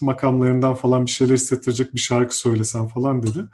makamlarından 0.00 0.74
falan 0.74 1.06
bir 1.06 1.10
şeyler 1.10 1.34
hissettirecek 1.34 1.94
bir 1.94 2.00
şarkı 2.00 2.38
söylesen 2.38 2.88
falan 2.88 3.22
dedi. 3.22 3.44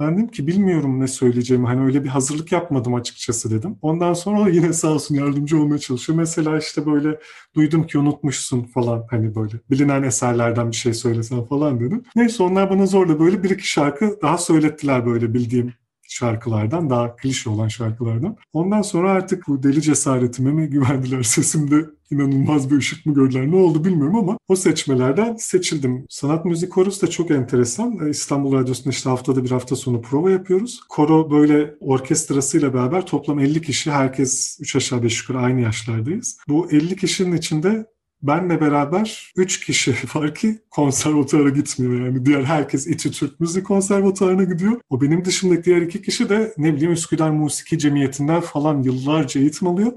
Ben 0.00 0.16
dedim 0.16 0.28
ki 0.28 0.46
bilmiyorum 0.46 1.00
ne 1.00 1.06
söyleyeceğimi. 1.08 1.66
Hani 1.66 1.80
öyle 1.84 2.04
bir 2.04 2.08
hazırlık 2.08 2.52
yapmadım 2.52 2.94
açıkçası 2.94 3.50
dedim. 3.50 3.78
Ondan 3.82 4.14
sonra 4.14 4.48
yine 4.52 4.72
sağ 4.72 4.88
olsun 4.88 5.14
yardımcı 5.14 5.60
olmaya 5.60 5.78
çalışıyor. 5.78 6.18
Mesela 6.18 6.58
işte 6.58 6.86
böyle 6.86 7.20
duydum 7.54 7.86
ki 7.86 7.98
unutmuşsun 7.98 8.62
falan 8.62 9.06
hani 9.10 9.34
böyle 9.34 9.52
bilinen 9.70 10.02
eserlerden 10.02 10.70
bir 10.70 10.76
şey 10.76 10.94
söylesen 10.94 11.44
falan 11.44 11.80
dedim. 11.80 12.04
Neyse 12.16 12.42
onlar 12.42 12.70
bana 12.70 12.86
zorla 12.86 13.20
böyle 13.20 13.42
bir 13.42 13.50
iki 13.50 13.68
şarkı 13.68 14.18
daha 14.22 14.38
söylettiler 14.38 15.06
böyle 15.06 15.34
bildiğim 15.34 15.74
şarkılardan, 16.10 16.90
daha 16.90 17.16
klişe 17.16 17.50
olan 17.50 17.68
şarkılardan. 17.68 18.36
Ondan 18.52 18.82
sonra 18.82 19.10
artık 19.10 19.48
bu 19.48 19.62
deli 19.62 19.82
cesaretime 19.82 20.50
mi 20.52 20.66
güvendiler, 20.66 21.22
sesimde 21.22 21.86
inanılmaz 22.10 22.70
bir 22.70 22.76
ışık 22.76 23.06
mı 23.06 23.14
gördüler, 23.14 23.50
ne 23.50 23.56
oldu 23.56 23.84
bilmiyorum 23.84 24.16
ama 24.16 24.38
o 24.48 24.56
seçmelerden 24.56 25.36
seçildim. 25.36 26.06
Sanat 26.08 26.44
Müzik 26.44 26.72
Korosu 26.72 27.06
da 27.06 27.10
çok 27.10 27.30
enteresan. 27.30 27.98
Ee, 28.06 28.10
İstanbul 28.10 28.52
Radyosu'nda 28.52 28.90
işte 28.90 29.10
haftada 29.10 29.44
bir 29.44 29.50
hafta 29.50 29.76
sonu 29.76 30.02
prova 30.02 30.30
yapıyoruz. 30.30 30.80
Koro 30.88 31.30
böyle 31.30 31.74
orkestrasıyla 31.80 32.74
beraber 32.74 33.06
toplam 33.06 33.40
50 33.40 33.62
kişi, 33.62 33.90
herkes 33.90 34.58
3 34.60 34.76
aşağı 34.76 35.02
5 35.02 35.20
yukarı 35.20 35.38
aynı 35.38 35.60
yaşlardayız. 35.60 36.38
Bu 36.48 36.70
50 36.70 36.96
kişinin 36.96 37.36
içinde 37.36 37.86
benle 38.22 38.60
beraber 38.60 39.32
3 39.36 39.66
kişi 39.66 39.94
var 40.14 40.34
ki 40.34 40.58
konservatuara 40.70 41.48
gitmiyor 41.48 42.06
yani. 42.06 42.26
Diğer 42.26 42.44
herkes 42.44 42.86
İTÜ 42.86 43.10
Türk 43.10 43.40
Müzik 43.40 43.66
Konservatuarına 43.66 44.44
gidiyor. 44.44 44.80
O 44.90 45.00
benim 45.00 45.24
dışımdaki 45.24 45.64
diğer 45.64 45.82
iki 45.82 46.02
kişi 46.02 46.28
de 46.28 46.54
ne 46.58 46.74
bileyim 46.74 46.92
Üsküdar 46.92 47.30
Musiki 47.30 47.78
Cemiyeti'nden 47.78 48.40
falan 48.40 48.82
yıllarca 48.82 49.40
eğitim 49.40 49.68
alıyor. 49.68 49.92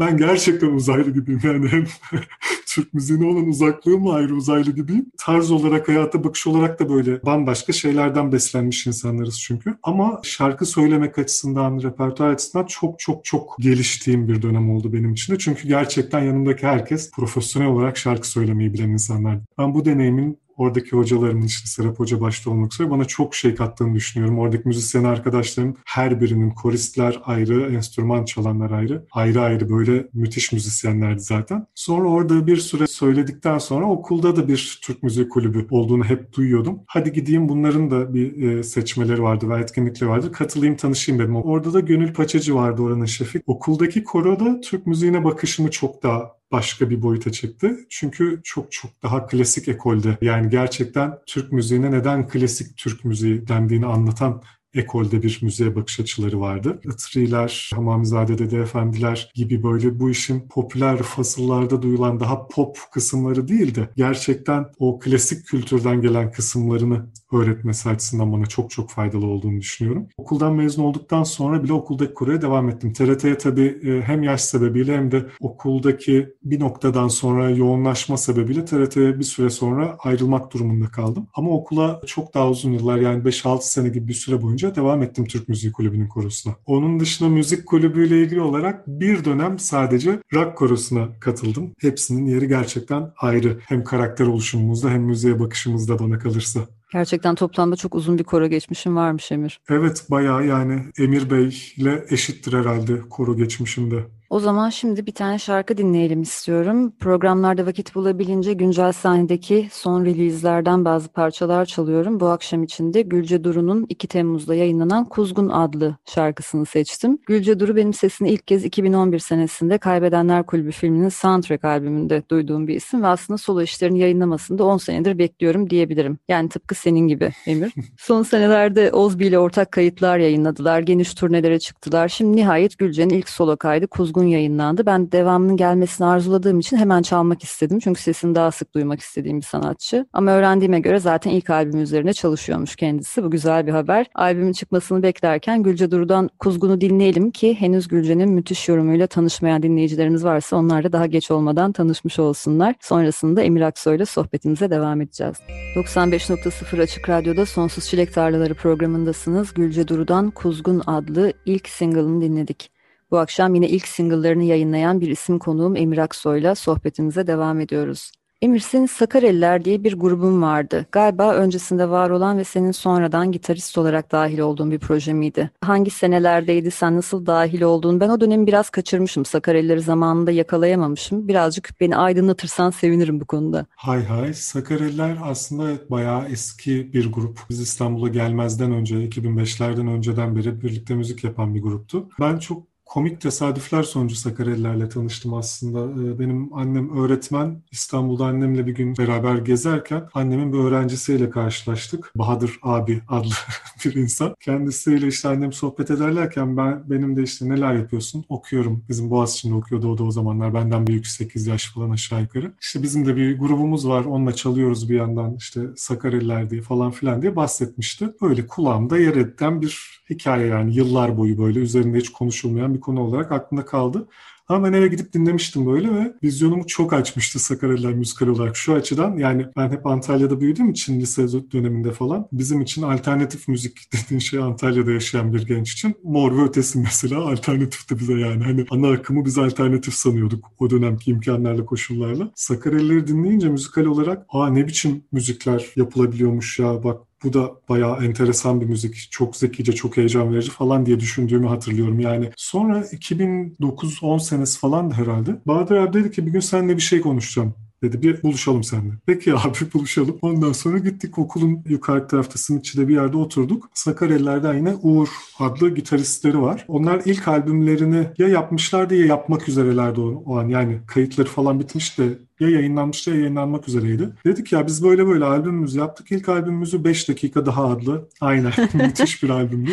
Ben 0.00 0.16
gerçekten 0.16 0.68
uzaylı 0.68 1.10
gibiyim 1.14 1.40
yani 1.44 1.68
hem 1.68 1.84
Türk 2.68 2.94
müziğine 2.94 3.26
olan 3.26 3.48
uzaklığımla 3.48 4.12
ayrı 4.12 4.34
uzaylı 4.34 4.70
gibiyim. 4.70 5.06
Tarz 5.18 5.50
olarak, 5.50 5.88
hayata 5.88 6.24
bakış 6.24 6.46
olarak 6.46 6.80
da 6.80 6.88
böyle 6.88 7.22
bambaşka 7.22 7.72
şeylerden 7.72 8.32
beslenmiş 8.32 8.86
insanlarız 8.86 9.40
çünkü. 9.40 9.74
Ama 9.82 10.20
şarkı 10.22 10.66
söylemek 10.66 11.18
açısından, 11.18 11.82
repertuar 11.82 12.30
açısından 12.30 12.66
çok 12.66 12.98
çok 12.98 13.24
çok 13.24 13.56
geliştiğim 13.58 14.28
bir 14.28 14.42
dönem 14.42 14.70
oldu 14.70 14.92
benim 14.92 15.12
için 15.12 15.34
de. 15.34 15.38
Çünkü 15.38 15.68
gerçekten 15.68 16.20
yanımdaki 16.20 16.66
herkes 16.66 17.10
profesyonel 17.10 17.68
olarak 17.68 17.96
şarkı 17.96 18.28
söylemeyi 18.28 18.72
bilen 18.72 18.88
insanlar. 18.88 19.38
Ben 19.58 19.74
bu 19.74 19.84
deneyimin 19.84 20.38
oradaki 20.58 20.90
hocalarımın 20.90 21.46
işte 21.46 21.66
Serap 21.66 21.98
Hoca 21.98 22.20
başta 22.20 22.50
olmak 22.50 22.74
üzere 22.74 22.90
bana 22.90 23.04
çok 23.04 23.34
şey 23.34 23.54
kattığını 23.54 23.94
düşünüyorum. 23.94 24.38
Oradaki 24.38 24.68
müzisyen 24.68 25.04
arkadaşlarım 25.04 25.76
her 25.84 26.20
birinin 26.20 26.50
koristler 26.50 27.20
ayrı, 27.24 27.74
enstrüman 27.74 28.24
çalanlar 28.24 28.70
ayrı. 28.70 29.06
Ayrı 29.12 29.40
ayrı 29.40 29.70
böyle 29.70 30.08
müthiş 30.14 30.52
müzisyenlerdi 30.52 31.20
zaten. 31.20 31.66
Sonra 31.74 32.08
orada 32.08 32.46
bir 32.46 32.56
süre 32.56 32.86
söyledikten 32.86 33.58
sonra 33.58 33.86
okulda 33.86 34.36
da 34.36 34.48
bir 34.48 34.80
Türk 34.82 35.02
Müziği 35.02 35.28
Kulübü 35.28 35.66
olduğunu 35.70 36.04
hep 36.04 36.32
duyuyordum. 36.32 36.80
Hadi 36.86 37.12
gideyim 37.12 37.48
bunların 37.48 37.90
da 37.90 38.14
bir 38.14 38.42
e, 38.42 38.62
seçmeleri 38.62 39.22
vardı 39.22 39.50
ve 39.50 39.60
etkinlikleri 39.60 40.10
vardı. 40.10 40.32
Katılayım 40.32 40.76
tanışayım 40.76 41.22
dedim. 41.22 41.36
Orada 41.36 41.72
da 41.72 41.80
Gönül 41.80 42.12
Paçacı 42.12 42.54
vardı 42.54 42.82
oranın 42.82 43.04
şefi. 43.04 43.42
Okuldaki 43.46 44.04
koroda 44.04 44.60
Türk 44.60 44.86
müziğine 44.86 45.24
bakışımı 45.24 45.70
çok 45.70 46.02
daha 46.02 46.37
başka 46.52 46.90
bir 46.90 47.02
boyuta 47.02 47.32
çıktı. 47.32 47.76
Çünkü 47.90 48.40
çok 48.44 48.72
çok 48.72 49.02
daha 49.02 49.26
klasik 49.26 49.68
ekolde 49.68 50.18
yani 50.20 50.50
gerçekten 50.50 51.18
Türk 51.26 51.52
müziğine 51.52 51.90
neden 51.90 52.28
klasik 52.28 52.76
Türk 52.76 53.04
müziği 53.04 53.48
dendiğini 53.48 53.86
anlatan 53.86 54.42
ekolde 54.74 55.22
bir 55.22 55.38
müziğe 55.42 55.76
bakış 55.76 56.00
açıları 56.00 56.40
vardı. 56.40 56.80
Itriler, 56.84 57.70
Hamamizade 57.74 58.38
Dede 58.38 58.58
Efendiler 58.58 59.32
gibi 59.34 59.62
böyle 59.62 60.00
bu 60.00 60.10
işin 60.10 60.48
popüler 60.48 60.96
fasıllarda 60.96 61.82
duyulan 61.82 62.20
daha 62.20 62.46
pop 62.48 62.78
kısımları 62.92 63.48
değil 63.48 63.74
de 63.74 63.88
gerçekten 63.96 64.66
o 64.78 64.98
klasik 64.98 65.46
kültürden 65.46 66.02
gelen 66.02 66.32
kısımlarını 66.32 67.06
öğretmesi 67.32 67.88
açısından 67.88 68.32
bana 68.32 68.46
çok 68.46 68.70
çok 68.70 68.90
faydalı 68.90 69.26
olduğunu 69.26 69.60
düşünüyorum. 69.60 70.06
Okuldan 70.16 70.54
mezun 70.54 70.82
olduktan 70.82 71.22
sonra 71.22 71.64
bile 71.64 71.72
okuldaki 71.72 72.14
kuraya 72.14 72.42
devam 72.42 72.68
ettim. 72.68 72.92
TRT'ye 72.92 73.38
tabii 73.38 73.80
e, 73.84 74.02
hem 74.02 74.22
yaş 74.22 74.40
sebebiyle 74.40 74.96
hem 74.96 75.10
de 75.10 75.26
okuldaki 75.40 76.28
bir 76.44 76.60
noktadan 76.60 77.08
sonra 77.08 77.50
yoğunlaşma 77.50 78.16
sebebiyle 78.16 78.64
TRT'ye 78.64 79.18
bir 79.18 79.24
süre 79.24 79.50
sonra 79.50 79.96
ayrılmak 79.98 80.52
durumunda 80.52 80.86
kaldım. 80.86 81.26
Ama 81.34 81.50
okula 81.50 82.00
çok 82.06 82.34
daha 82.34 82.50
uzun 82.50 82.72
yıllar 82.72 82.98
yani 82.98 83.22
5-6 83.24 83.58
sene 83.62 83.88
gibi 83.88 84.08
bir 84.08 84.14
süre 84.14 84.42
boyunca 84.42 84.74
devam 84.74 85.02
ettim 85.02 85.24
Türk 85.24 85.48
Müziği 85.48 85.72
Kulübü'nün 85.72 86.08
korosuna. 86.08 86.54
Onun 86.66 87.00
dışında 87.00 87.28
müzik 87.28 87.66
kulübüyle 87.66 88.22
ilgili 88.22 88.40
olarak 88.40 88.86
bir 88.86 89.24
dönem 89.24 89.58
sadece 89.58 90.20
rock 90.34 90.58
korosuna 90.58 91.08
katıldım. 91.20 91.72
Hepsinin 91.80 92.26
yeri 92.26 92.48
gerçekten 92.48 93.12
ayrı. 93.16 93.58
Hem 93.66 93.84
karakter 93.84 94.26
oluşumumuzda 94.26 94.90
hem 94.90 95.02
müziğe 95.02 95.40
bakışımızda 95.40 95.98
bana 95.98 96.18
kalırsa. 96.18 96.60
Gerçekten 96.92 97.34
toplamda 97.34 97.76
çok 97.76 97.94
uzun 97.94 98.18
bir 98.18 98.24
koro 98.24 98.46
geçmişim 98.46 98.96
varmış 98.96 99.32
Emir. 99.32 99.60
Evet 99.68 100.06
bayağı 100.10 100.46
yani 100.46 100.84
Emir 100.98 101.30
Bey 101.30 101.72
ile 101.76 102.04
eşittir 102.10 102.52
herhalde 102.52 103.00
koro 103.00 103.36
geçmişimde. 103.36 104.04
O 104.30 104.40
zaman 104.40 104.70
şimdi 104.70 105.06
bir 105.06 105.12
tane 105.12 105.38
şarkı 105.38 105.76
dinleyelim 105.76 106.22
istiyorum. 106.22 106.92
Programlarda 107.00 107.66
vakit 107.66 107.94
bulabilince 107.94 108.52
güncel 108.52 108.92
sahnedeki 108.92 109.68
son 109.72 110.04
release'lerden 110.04 110.84
bazı 110.84 111.08
parçalar 111.08 111.64
çalıyorum. 111.64 112.20
Bu 112.20 112.28
akşam 112.28 112.62
için 112.62 112.94
de 112.94 113.02
Gülce 113.02 113.44
Duru'nun 113.44 113.86
2 113.88 114.08
Temmuz'da 114.08 114.54
yayınlanan 114.54 115.04
Kuzgun 115.04 115.48
adlı 115.48 115.96
şarkısını 116.06 116.66
seçtim. 116.66 117.18
Gülce 117.26 117.60
Duru 117.60 117.76
benim 117.76 117.92
sesini 117.92 118.30
ilk 118.30 118.46
kez 118.46 118.64
2011 118.64 119.18
senesinde 119.18 119.78
Kaybedenler 119.78 120.46
Kulübü 120.46 120.70
filminin 120.70 121.08
soundtrack 121.08 121.64
albümünde 121.64 122.22
duyduğum 122.30 122.68
bir 122.68 122.74
isim 122.74 123.02
ve 123.02 123.06
aslında 123.06 123.38
solo 123.38 123.62
işlerini 123.62 123.98
yayınlamasını 123.98 124.58
da 124.58 124.64
10 124.64 124.76
senedir 124.76 125.18
bekliyorum 125.18 125.70
diyebilirim. 125.70 126.18
Yani 126.28 126.48
tıpkı 126.48 126.74
senin 126.74 127.08
gibi 127.08 127.32
Emir. 127.46 127.74
Son 127.98 128.22
senelerde 128.22 128.92
Ozbi 128.92 129.26
ile 129.26 129.38
ortak 129.38 129.72
kayıtlar 129.72 130.18
yayınladılar, 130.18 130.80
geniş 130.80 131.14
turnelere 131.14 131.58
çıktılar. 131.58 132.08
Şimdi 132.08 132.36
nihayet 132.36 132.78
Gülce'nin 132.78 133.14
ilk 133.14 133.28
solo 133.28 133.56
kaydı 133.56 133.86
Kuzgun 133.86 134.17
Kuzgun 134.18 134.30
yayınlandı. 134.30 134.86
Ben 134.86 135.12
devamının 135.12 135.56
gelmesini 135.56 136.06
arzuladığım 136.06 136.60
için 136.60 136.76
hemen 136.76 137.02
çalmak 137.02 137.42
istedim. 137.44 137.78
Çünkü 137.78 138.02
sesini 138.02 138.34
daha 138.34 138.50
sık 138.50 138.74
duymak 138.74 139.00
istediğim 139.00 139.40
bir 139.40 139.44
sanatçı. 139.44 140.06
Ama 140.12 140.30
öğrendiğime 140.30 140.80
göre 140.80 140.98
zaten 140.98 141.30
ilk 141.30 141.50
albüm 141.50 141.82
üzerine 141.82 142.12
çalışıyormuş 142.12 142.76
kendisi. 142.76 143.22
Bu 143.22 143.30
güzel 143.30 143.66
bir 143.66 143.72
haber. 143.72 144.06
Albümün 144.14 144.52
çıkmasını 144.52 145.02
beklerken 145.02 145.62
Gülce 145.62 145.90
Duru'dan 145.90 146.30
Kuzgun'u 146.38 146.80
dinleyelim 146.80 147.30
ki 147.30 147.54
henüz 147.54 147.88
Gülce'nin 147.88 148.30
müthiş 148.30 148.68
yorumuyla 148.68 149.06
tanışmayan 149.06 149.62
dinleyicilerimiz 149.62 150.24
varsa 150.24 150.56
onlar 150.56 150.84
da 150.84 150.92
daha 150.92 151.06
geç 151.06 151.30
olmadan 151.30 151.72
tanışmış 151.72 152.18
olsunlar. 152.18 152.74
Sonrasında 152.80 153.42
Emir 153.42 153.60
Aksoy'la 153.60 154.06
sohbetimize 154.06 154.70
devam 154.70 155.00
edeceğiz. 155.00 155.36
95.0 155.76 156.82
Açık 156.82 157.08
Radyo'da 157.08 157.46
Sonsuz 157.46 157.86
Çilek 157.86 158.14
Tarlaları 158.14 158.54
programındasınız. 158.54 159.54
Gülce 159.54 159.88
Duru'dan 159.88 160.30
Kuzgun 160.30 160.82
adlı 160.86 161.32
ilk 161.46 161.68
single'ını 161.68 162.22
dinledik. 162.22 162.77
Bu 163.10 163.18
akşam 163.18 163.54
yine 163.54 163.68
ilk 163.68 163.88
single'larını 163.88 164.44
yayınlayan 164.44 165.00
bir 165.00 165.10
isim 165.10 165.38
konuğum 165.38 165.76
Emir 165.76 165.98
Aksoy'la 165.98 166.54
sohbetimize 166.54 167.26
devam 167.26 167.60
ediyoruz. 167.60 168.12
Emir 168.42 168.58
senin 168.58 168.86
Sakareliler 168.86 169.64
diye 169.64 169.84
bir 169.84 169.98
grubun 169.98 170.42
vardı. 170.42 170.86
Galiba 170.92 171.34
öncesinde 171.34 171.90
var 171.90 172.10
olan 172.10 172.38
ve 172.38 172.44
senin 172.44 172.72
sonradan 172.72 173.32
gitarist 173.32 173.78
olarak 173.78 174.12
dahil 174.12 174.38
olduğun 174.38 174.70
bir 174.70 174.78
proje 174.78 175.12
miydi? 175.12 175.50
Hangi 175.60 175.90
senelerdeydi, 175.90 176.70
sen 176.70 176.96
nasıl 176.96 177.26
dahil 177.26 177.62
oldun? 177.62 178.00
Ben 178.00 178.08
o 178.08 178.20
dönemi 178.20 178.46
biraz 178.46 178.70
kaçırmışım. 178.70 179.24
Sakarelileri 179.24 179.80
zamanında 179.80 180.30
yakalayamamışım. 180.30 181.28
Birazcık 181.28 181.80
beni 181.80 181.96
aydınlatırsan 181.96 182.70
sevinirim 182.70 183.20
bu 183.20 183.24
konuda. 183.24 183.66
Hay 183.76 184.04
hay. 184.04 184.34
Sakareliler 184.34 185.18
aslında 185.22 185.90
bayağı 185.90 186.28
eski 186.28 186.92
bir 186.92 187.12
grup. 187.12 187.40
Biz 187.50 187.60
İstanbul'a 187.60 188.08
gelmezden 188.08 188.72
önce, 188.72 188.96
2005'lerden 189.08 189.88
önceden 189.88 190.36
beri 190.36 190.60
birlikte 190.60 190.94
müzik 190.94 191.24
yapan 191.24 191.54
bir 191.54 191.62
gruptu. 191.62 192.08
Ben 192.20 192.38
çok 192.38 192.77
komik 192.88 193.20
tesadüfler 193.20 193.82
sonucu 193.82 194.14
Sakarelilerle 194.14 194.88
tanıştım 194.88 195.34
aslında. 195.34 196.02
Ee, 196.02 196.18
benim 196.18 196.54
annem 196.54 196.98
öğretmen. 196.98 197.62
İstanbul'da 197.70 198.24
annemle 198.24 198.66
bir 198.66 198.74
gün 198.74 198.96
beraber 198.96 199.34
gezerken 199.34 200.08
annemin 200.14 200.52
bir 200.52 200.58
öğrencisiyle 200.58 201.30
karşılaştık. 201.30 202.12
Bahadır 202.14 202.58
abi 202.62 203.02
adlı 203.08 203.34
bir 203.84 203.94
insan. 203.94 204.34
Kendisiyle 204.40 205.06
işte 205.06 205.28
annem 205.28 205.52
sohbet 205.52 205.90
ederlerken 205.90 206.56
ben 206.56 206.90
benim 206.90 207.16
de 207.16 207.22
işte 207.22 207.48
neler 207.48 207.74
yapıyorsun? 207.74 208.24
Okuyorum. 208.28 208.84
Bizim 208.88 209.10
Boğaziçi'nde 209.10 209.54
okuyordu 209.54 209.88
o 209.92 209.98
da 209.98 210.04
o 210.04 210.10
zamanlar. 210.10 210.54
Benden 210.54 210.86
büyük 210.86 211.06
8 211.06 211.46
yaş 211.46 211.72
falan 211.74 211.90
aşağı 211.90 212.22
yukarı. 212.22 212.52
İşte 212.60 212.82
bizim 212.82 213.06
de 213.06 213.16
bir 213.16 213.38
grubumuz 213.38 213.88
var. 213.88 214.04
Onunla 214.04 214.32
çalıyoruz 214.34 214.90
bir 214.90 214.96
yandan 214.96 215.36
işte 215.36 215.60
Sakareliler 215.76 216.50
diye 216.50 216.62
falan 216.62 216.90
filan 216.90 217.22
diye 217.22 217.36
bahsetmişti. 217.36 218.10
Öyle 218.22 218.46
kulağımda 218.46 218.98
yer 218.98 219.16
eden 219.16 219.62
bir 219.62 220.02
hikaye 220.10 220.46
yani 220.46 220.74
yıllar 220.74 221.16
boyu 221.18 221.38
böyle 221.38 221.58
üzerinde 221.58 221.98
hiç 221.98 222.12
konuşulmayan 222.12 222.74
bir 222.74 222.80
konu 222.80 223.00
olarak 223.00 223.32
aklımda 223.32 223.64
kaldı. 223.64 224.08
Ama 224.48 224.66
ben 224.66 224.72
eve 224.72 224.88
gidip 224.88 225.12
dinlemiştim 225.12 225.66
böyle 225.66 225.94
ve 225.94 226.14
vizyonumu 226.22 226.66
çok 226.66 226.92
açmıştı 226.92 227.38
Sakaryalılar 227.38 227.92
müzikal 227.92 228.26
olarak. 228.26 228.56
Şu 228.56 228.74
açıdan 228.74 229.16
yani 229.16 229.46
ben 229.56 229.70
hep 229.70 229.86
Antalya'da 229.86 230.40
büyüdüğüm 230.40 230.70
için 230.70 231.00
lise 231.00 231.28
döneminde 231.52 231.92
falan 231.92 232.28
bizim 232.32 232.60
için 232.60 232.82
alternatif 232.82 233.48
müzik 233.48 233.78
dediğin 233.92 234.18
şey 234.18 234.40
Antalya'da 234.40 234.92
yaşayan 234.92 235.34
bir 235.34 235.46
genç 235.46 235.72
için 235.72 235.94
mor 236.02 236.38
ve 236.38 236.42
ötesi 236.42 236.78
mesela 236.78 237.20
alternatifti 237.20 237.98
bize 237.98 238.12
yani. 238.12 238.44
Hani 238.44 238.66
ana 238.70 238.88
akımı 238.90 239.24
biz 239.24 239.38
alternatif 239.38 239.94
sanıyorduk 239.94 240.52
o 240.58 240.70
dönemki 240.70 241.10
imkanlarla 241.10 241.64
koşullarla. 241.64 242.30
Sakaryalıları 242.34 243.06
dinleyince 243.06 243.48
müzikal 243.48 243.84
olarak 243.84 244.26
aa 244.28 244.48
ne 244.48 244.66
biçim 244.66 245.04
müzikler 245.12 245.66
yapılabiliyormuş 245.76 246.58
ya 246.58 246.84
bak 246.84 247.07
bu 247.24 247.32
da 247.32 247.50
bayağı 247.68 248.04
enteresan 248.04 248.60
bir 248.60 248.66
müzik. 248.66 249.08
Çok 249.10 249.36
zekice, 249.36 249.72
çok 249.72 249.96
heyecan 249.96 250.34
verici 250.34 250.50
falan 250.50 250.86
diye 250.86 251.00
düşündüğümü 251.00 251.46
hatırlıyorum. 251.46 252.00
Yani 252.00 252.30
sonra 252.36 252.80
2009-10 252.80 254.20
senesi 254.20 254.58
falan 254.58 254.90
herhalde. 254.90 255.40
Bahadır 255.46 255.76
abi 255.76 255.92
dedi 255.92 256.10
ki 256.10 256.26
bir 256.26 256.32
gün 256.32 256.40
seninle 256.40 256.76
bir 256.76 256.82
şey 256.82 257.00
konuşacağım 257.00 257.67
dedi. 257.82 258.02
Bir 258.02 258.22
buluşalım 258.22 258.64
seninle. 258.64 258.92
Peki 259.06 259.34
abi 259.34 259.58
buluşalım. 259.74 260.18
Ondan 260.22 260.52
sonra 260.52 260.78
gittik 260.78 261.18
okulun 261.18 261.62
yukarı 261.68 262.08
tarafta 262.08 262.38
Simitçi'de 262.38 262.88
bir 262.88 262.94
yerde 262.94 263.16
oturduk. 263.16 263.70
Sakareliler'den 263.74 264.54
yine 264.54 264.74
Uğur 264.82 265.08
adlı 265.38 265.74
gitaristleri 265.74 266.40
var. 266.40 266.64
Onlar 266.68 267.02
ilk 267.04 267.28
albümlerini 267.28 268.06
ya 268.18 268.28
yapmışlardı 268.28 268.94
ya 268.94 269.06
yapmak 269.06 269.48
üzerelerdi 269.48 270.00
o, 270.00 270.22
o 270.26 270.38
an. 270.38 270.48
Yani 270.48 270.78
kayıtları 270.86 271.28
falan 271.28 271.60
bitmiş 271.60 271.98
de 271.98 272.18
ya 272.40 272.50
yayınlanmıştı 272.50 273.10
ya 273.10 273.16
yayınlanmak 273.16 273.68
üzereydi. 273.68 274.10
Dedik 274.24 274.52
ya 274.52 274.66
biz 274.66 274.84
böyle 274.84 275.06
böyle 275.06 275.24
albümümüzü 275.24 275.78
yaptık. 275.78 276.12
İlk 276.12 276.28
albümümüzü 276.28 276.84
5 276.84 277.08
dakika 277.08 277.46
daha 277.46 277.68
adlı. 277.68 278.08
Aynen 278.20 278.52
müthiş 278.74 279.22
bir 279.22 279.28
albümdü. 279.28 279.70